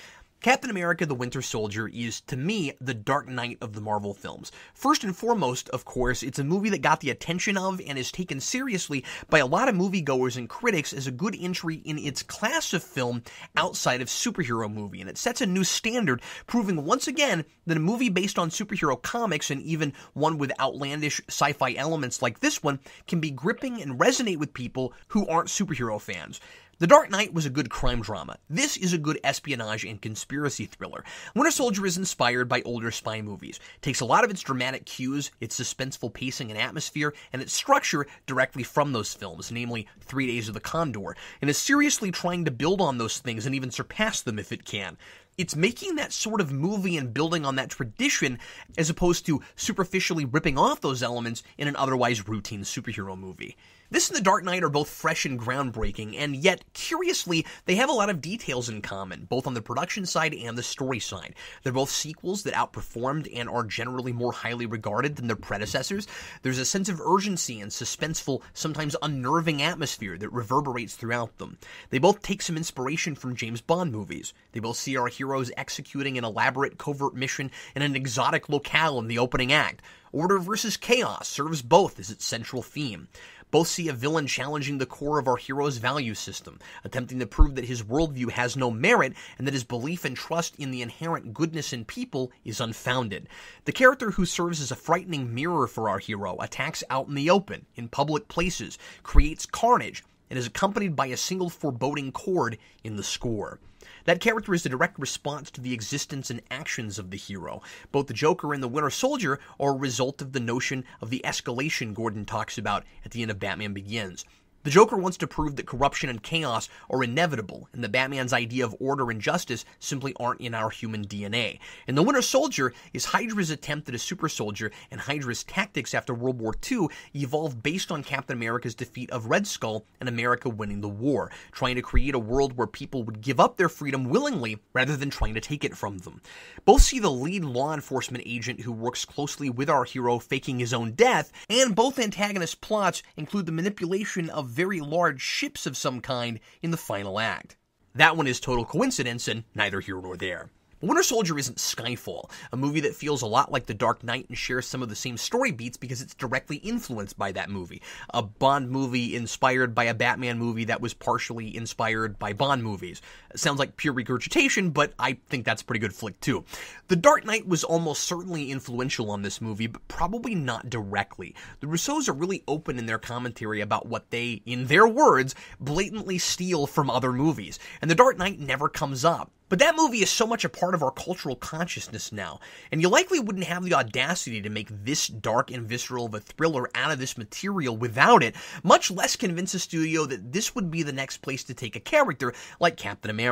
Captain 0.46 0.70
America 0.70 1.04
the 1.04 1.12
Winter 1.12 1.42
Soldier 1.42 1.88
is, 1.88 2.20
to 2.20 2.36
me, 2.36 2.72
the 2.80 2.94
Dark 2.94 3.26
Knight 3.26 3.58
of 3.60 3.72
the 3.72 3.80
Marvel 3.80 4.14
films. 4.14 4.52
First 4.74 5.02
and 5.02 5.16
foremost, 5.16 5.68
of 5.70 5.84
course, 5.84 6.22
it's 6.22 6.38
a 6.38 6.44
movie 6.44 6.68
that 6.70 6.82
got 6.82 7.00
the 7.00 7.10
attention 7.10 7.58
of 7.58 7.80
and 7.84 7.98
is 7.98 8.12
taken 8.12 8.38
seriously 8.38 9.04
by 9.28 9.40
a 9.40 9.46
lot 9.46 9.68
of 9.68 9.74
moviegoers 9.74 10.36
and 10.36 10.48
critics 10.48 10.92
as 10.92 11.08
a 11.08 11.10
good 11.10 11.34
entry 11.36 11.82
in 11.84 11.98
its 11.98 12.22
class 12.22 12.72
of 12.72 12.84
film 12.84 13.24
outside 13.56 14.00
of 14.00 14.06
superhero 14.06 14.72
movie. 14.72 15.00
And 15.00 15.10
it 15.10 15.18
sets 15.18 15.40
a 15.40 15.46
new 15.46 15.64
standard, 15.64 16.22
proving 16.46 16.84
once 16.84 17.08
again 17.08 17.44
that 17.66 17.76
a 17.76 17.80
movie 17.80 18.08
based 18.08 18.38
on 18.38 18.50
superhero 18.50 19.02
comics 19.02 19.50
and 19.50 19.60
even 19.62 19.94
one 20.12 20.38
with 20.38 20.52
outlandish 20.60 21.20
sci 21.26 21.54
fi 21.54 21.74
elements 21.74 22.22
like 22.22 22.38
this 22.38 22.62
one 22.62 22.78
can 23.08 23.18
be 23.18 23.32
gripping 23.32 23.82
and 23.82 23.98
resonate 23.98 24.38
with 24.38 24.54
people 24.54 24.92
who 25.08 25.26
aren't 25.26 25.48
superhero 25.48 26.00
fans. 26.00 26.40
The 26.78 26.86
Dark 26.86 27.10
Knight 27.10 27.32
was 27.32 27.46
a 27.46 27.50
good 27.50 27.70
crime 27.70 28.02
drama. 28.02 28.36
This 28.50 28.76
is 28.76 28.92
a 28.92 28.98
good 28.98 29.18
espionage 29.24 29.82
and 29.82 29.98
conspiracy 29.98 30.66
thriller. 30.66 31.04
Winter 31.34 31.50
Soldier 31.50 31.86
is 31.86 31.96
inspired 31.96 32.50
by 32.50 32.60
older 32.66 32.90
spy 32.90 33.22
movies, 33.22 33.58
takes 33.80 34.00
a 34.00 34.04
lot 34.04 34.24
of 34.24 34.30
its 34.30 34.42
dramatic 34.42 34.84
cues, 34.84 35.30
its 35.40 35.58
suspenseful 35.58 36.12
pacing 36.12 36.50
and 36.50 36.60
atmosphere, 36.60 37.14
and 37.32 37.40
its 37.40 37.54
structure 37.54 38.06
directly 38.26 38.62
from 38.62 38.92
those 38.92 39.14
films, 39.14 39.50
namely 39.50 39.88
Three 40.00 40.26
Days 40.26 40.48
of 40.48 40.54
the 40.54 40.60
Condor, 40.60 41.16
and 41.40 41.48
is 41.48 41.56
seriously 41.56 42.10
trying 42.10 42.44
to 42.44 42.50
build 42.50 42.82
on 42.82 42.98
those 42.98 43.20
things 43.20 43.46
and 43.46 43.54
even 43.54 43.70
surpass 43.70 44.20
them 44.20 44.38
if 44.38 44.52
it 44.52 44.66
can 44.66 44.98
it's 45.38 45.54
making 45.54 45.96
that 45.96 46.14
sort 46.14 46.40
of 46.40 46.50
movie 46.50 46.96
and 46.96 47.12
building 47.12 47.44
on 47.44 47.56
that 47.56 47.68
tradition 47.68 48.38
as 48.78 48.88
opposed 48.88 49.26
to 49.26 49.42
superficially 49.54 50.24
ripping 50.24 50.56
off 50.56 50.80
those 50.80 51.02
elements 51.02 51.42
in 51.58 51.68
an 51.68 51.76
otherwise 51.76 52.26
routine 52.26 52.62
superhero 52.62 53.18
movie. 53.18 53.54
This 53.88 54.08
and 54.08 54.16
The 54.16 54.22
Dark 54.22 54.42
Knight 54.42 54.64
are 54.64 54.68
both 54.68 54.88
fresh 54.88 55.24
and 55.24 55.38
groundbreaking, 55.38 56.16
and 56.18 56.34
yet, 56.34 56.64
curiously, 56.72 57.46
they 57.66 57.76
have 57.76 57.88
a 57.88 57.92
lot 57.92 58.10
of 58.10 58.20
details 58.20 58.68
in 58.68 58.82
common, 58.82 59.26
both 59.26 59.46
on 59.46 59.54
the 59.54 59.62
production 59.62 60.04
side 60.06 60.34
and 60.34 60.58
the 60.58 60.62
story 60.64 60.98
side. 60.98 61.36
They're 61.62 61.72
both 61.72 61.90
sequels 61.90 62.42
that 62.42 62.54
outperformed 62.54 63.28
and 63.32 63.48
are 63.48 63.62
generally 63.62 64.12
more 64.12 64.32
highly 64.32 64.66
regarded 64.66 65.14
than 65.14 65.28
their 65.28 65.36
predecessors. 65.36 66.08
There's 66.42 66.58
a 66.58 66.64
sense 66.64 66.88
of 66.88 67.00
urgency 67.00 67.60
and 67.60 67.70
suspenseful, 67.70 68.42
sometimes 68.54 68.96
unnerving 69.02 69.62
atmosphere 69.62 70.18
that 70.18 70.32
reverberates 70.32 70.96
throughout 70.96 71.38
them. 71.38 71.56
They 71.90 71.98
both 71.98 72.22
take 72.22 72.42
some 72.42 72.56
inspiration 72.56 73.14
from 73.14 73.36
James 73.36 73.60
Bond 73.60 73.92
movies. 73.92 74.34
They 74.50 74.58
both 74.58 74.78
see 74.78 74.96
our 74.96 75.06
heroes 75.06 75.52
executing 75.56 76.18
an 76.18 76.24
elaborate 76.24 76.76
covert 76.76 77.14
mission 77.14 77.52
in 77.76 77.82
an 77.82 77.94
exotic 77.94 78.48
locale 78.48 78.98
in 78.98 79.06
the 79.06 79.18
opening 79.18 79.52
act. 79.52 79.80
Order 80.12 80.38
versus 80.38 80.76
chaos 80.78 81.28
serves 81.28 81.60
both 81.60 82.00
as 82.00 82.10
its 82.10 82.24
central 82.24 82.62
theme. 82.62 83.08
Both 83.56 83.68
see 83.68 83.88
a 83.88 83.94
villain 83.94 84.26
challenging 84.26 84.76
the 84.76 84.84
core 84.84 85.18
of 85.18 85.26
our 85.26 85.38
hero's 85.38 85.78
value 85.78 86.12
system, 86.12 86.58
attempting 86.84 87.20
to 87.20 87.26
prove 87.26 87.54
that 87.54 87.64
his 87.64 87.82
worldview 87.82 88.32
has 88.32 88.54
no 88.54 88.70
merit 88.70 89.14
and 89.38 89.46
that 89.46 89.54
his 89.54 89.64
belief 89.64 90.04
and 90.04 90.14
trust 90.14 90.54
in 90.56 90.72
the 90.72 90.82
inherent 90.82 91.32
goodness 91.32 91.72
in 91.72 91.86
people 91.86 92.30
is 92.44 92.60
unfounded. 92.60 93.30
The 93.64 93.72
character 93.72 94.10
who 94.10 94.26
serves 94.26 94.60
as 94.60 94.72
a 94.72 94.76
frightening 94.76 95.34
mirror 95.34 95.66
for 95.66 95.88
our 95.88 95.98
hero 95.98 96.36
attacks 96.38 96.84
out 96.90 97.08
in 97.08 97.14
the 97.14 97.30
open, 97.30 97.64
in 97.76 97.88
public 97.88 98.28
places, 98.28 98.76
creates 99.02 99.46
carnage, 99.46 100.04
and 100.28 100.38
is 100.38 100.48
accompanied 100.48 100.94
by 100.94 101.06
a 101.06 101.16
single 101.16 101.48
foreboding 101.48 102.12
chord 102.12 102.58
in 102.84 102.96
the 102.96 103.02
score. 103.02 103.58
That 104.06 104.20
character 104.20 104.54
is 104.54 104.64
a 104.64 104.68
direct 104.68 105.00
response 105.00 105.50
to 105.50 105.60
the 105.60 105.74
existence 105.74 106.30
and 106.30 106.40
actions 106.48 106.96
of 106.98 107.10
the 107.10 107.16
hero. 107.16 107.60
Both 107.90 108.06
the 108.06 108.14
Joker 108.14 108.54
and 108.54 108.62
the 108.62 108.68
Winter 108.68 108.88
Soldier 108.88 109.40
are 109.58 109.72
a 109.72 109.76
result 109.76 110.22
of 110.22 110.32
the 110.32 110.38
notion 110.38 110.84
of 111.00 111.10
the 111.10 111.20
escalation 111.24 111.92
Gordon 111.92 112.24
talks 112.24 112.56
about 112.56 112.84
at 113.04 113.10
the 113.10 113.22
end 113.22 113.32
of 113.32 113.40
Batman 113.40 113.74
Begins. 113.74 114.24
The 114.66 114.72
Joker 114.72 114.96
wants 114.96 115.16
to 115.18 115.28
prove 115.28 115.54
that 115.54 115.66
corruption 115.66 116.10
and 116.10 116.20
chaos 116.20 116.68
are 116.90 117.04
inevitable, 117.04 117.68
and 117.72 117.84
the 117.84 117.88
Batman's 117.88 118.32
idea 118.32 118.64
of 118.64 118.74
order 118.80 119.12
and 119.12 119.20
justice 119.20 119.64
simply 119.78 120.12
aren't 120.18 120.40
in 120.40 120.54
our 120.54 120.70
human 120.70 121.06
DNA. 121.06 121.60
And 121.86 121.96
the 121.96 122.02
Winter 122.02 122.20
Soldier 122.20 122.74
is 122.92 123.04
Hydra's 123.04 123.50
attempt 123.50 123.88
at 123.88 123.94
a 123.94 123.98
super 124.00 124.28
soldier, 124.28 124.72
and 124.90 125.00
Hydra's 125.00 125.44
tactics 125.44 125.94
after 125.94 126.12
World 126.12 126.40
War 126.40 126.52
II 126.68 126.88
evolved 127.14 127.62
based 127.62 127.92
on 127.92 128.02
Captain 128.02 128.36
America's 128.36 128.74
defeat 128.74 129.08
of 129.12 129.26
Red 129.26 129.46
Skull 129.46 129.84
and 130.00 130.08
America 130.08 130.48
winning 130.48 130.80
the 130.80 130.88
war, 130.88 131.30
trying 131.52 131.76
to 131.76 131.80
create 131.80 132.16
a 132.16 132.18
world 132.18 132.56
where 132.56 132.66
people 132.66 133.04
would 133.04 133.20
give 133.20 133.38
up 133.38 133.56
their 133.56 133.68
freedom 133.68 134.08
willingly 134.08 134.58
rather 134.72 134.96
than 134.96 135.10
trying 135.10 135.34
to 135.34 135.40
take 135.40 135.64
it 135.64 135.76
from 135.76 135.98
them. 135.98 136.20
Both 136.64 136.82
see 136.82 136.98
the 136.98 137.08
lead 137.08 137.44
law 137.44 137.72
enforcement 137.72 138.24
agent 138.26 138.62
who 138.62 138.72
works 138.72 139.04
closely 139.04 139.48
with 139.48 139.70
our 139.70 139.84
hero 139.84 140.18
faking 140.18 140.58
his 140.58 140.74
own 140.74 140.90
death, 140.94 141.30
and 141.48 141.76
both 141.76 142.00
antagonist 142.00 142.60
plots 142.60 143.04
include 143.16 143.46
the 143.46 143.52
manipulation 143.52 144.28
of 144.28 144.55
very 144.56 144.80
large 144.80 145.20
ships 145.20 145.66
of 145.66 145.76
some 145.76 146.00
kind 146.00 146.40
in 146.62 146.70
the 146.70 146.78
final 146.78 147.20
act. 147.20 147.58
That 147.94 148.16
one 148.16 148.26
is 148.26 148.40
total 148.40 148.64
coincidence 148.64 149.28
and 149.28 149.44
neither 149.54 149.80
here 149.80 150.00
nor 150.00 150.16
there. 150.16 150.50
Winter 150.80 151.02
Soldier 151.02 151.38
isn't 151.38 151.56
Skyfall, 151.56 152.30
a 152.52 152.56
movie 152.56 152.80
that 152.80 152.94
feels 152.94 153.22
a 153.22 153.26
lot 153.26 153.50
like 153.50 153.66
The 153.66 153.74
Dark 153.74 154.04
Knight 154.04 154.26
and 154.28 154.36
shares 154.36 154.66
some 154.66 154.82
of 154.82 154.88
the 154.88 154.94
same 154.94 155.16
story 155.16 155.50
beats 155.50 155.76
because 155.76 156.02
it's 156.02 156.14
directly 156.14 156.56
influenced 156.56 157.18
by 157.18 157.32
that 157.32 157.50
movie. 157.50 157.82
A 158.12 158.22
Bond 158.22 158.70
movie 158.70 159.16
inspired 159.16 159.74
by 159.74 159.84
a 159.84 159.94
Batman 159.94 160.38
movie 160.38 160.64
that 160.64 160.82
was 160.82 160.92
partially 160.94 161.56
inspired 161.56 162.18
by 162.18 162.34
Bond 162.34 162.62
movies. 162.62 163.00
Sounds 163.36 163.58
like 163.58 163.76
pure 163.76 163.92
regurgitation, 163.92 164.70
but 164.70 164.92
I 164.98 165.18
think 165.28 165.44
that's 165.44 165.62
a 165.62 165.64
pretty 165.64 165.80
good 165.80 165.94
flick 165.94 166.18
too. 166.20 166.44
The 166.88 166.96
Dark 166.96 167.24
Knight 167.24 167.46
was 167.46 167.64
almost 167.64 168.04
certainly 168.04 168.50
influential 168.50 169.10
on 169.10 169.22
this 169.22 169.40
movie, 169.40 169.66
but 169.66 169.86
probably 169.88 170.34
not 170.34 170.70
directly. 170.70 171.34
The 171.60 171.66
Russos 171.66 172.08
are 172.08 172.12
really 172.12 172.42
open 172.48 172.78
in 172.78 172.86
their 172.86 172.98
commentary 172.98 173.60
about 173.60 173.86
what 173.86 174.10
they, 174.10 174.42
in 174.46 174.66
their 174.66 174.88
words, 174.88 175.34
blatantly 175.60 176.18
steal 176.18 176.66
from 176.66 176.90
other 176.90 177.12
movies, 177.12 177.58
and 177.82 177.90
The 177.90 177.94
Dark 177.94 178.18
Knight 178.18 178.40
never 178.40 178.68
comes 178.68 179.04
up. 179.04 179.30
But 179.48 179.60
that 179.60 179.76
movie 179.76 180.02
is 180.02 180.10
so 180.10 180.26
much 180.26 180.44
a 180.44 180.48
part 180.48 180.74
of 180.74 180.82
our 180.82 180.90
cultural 180.90 181.36
consciousness 181.36 182.10
now, 182.10 182.40
and 182.72 182.82
you 182.82 182.88
likely 182.88 183.20
wouldn't 183.20 183.44
have 183.44 183.62
the 183.62 183.74
audacity 183.74 184.42
to 184.42 184.50
make 184.50 184.68
this 184.70 185.06
dark 185.06 185.52
and 185.52 185.68
visceral 185.68 186.06
of 186.06 186.14
a 186.14 186.20
thriller 186.20 186.68
out 186.74 186.90
of 186.90 186.98
this 186.98 187.16
material 187.16 187.76
without 187.76 188.24
it, 188.24 188.34
much 188.64 188.90
less 188.90 189.14
convince 189.14 189.54
a 189.54 189.60
studio 189.60 190.04
that 190.04 190.32
this 190.32 190.56
would 190.56 190.68
be 190.68 190.82
the 190.82 190.92
next 190.92 191.18
place 191.18 191.44
to 191.44 191.54
take 191.54 191.76
a 191.76 191.80
character 191.80 192.34
like 192.58 192.76
Captain 192.76 193.10
America. 193.10 193.25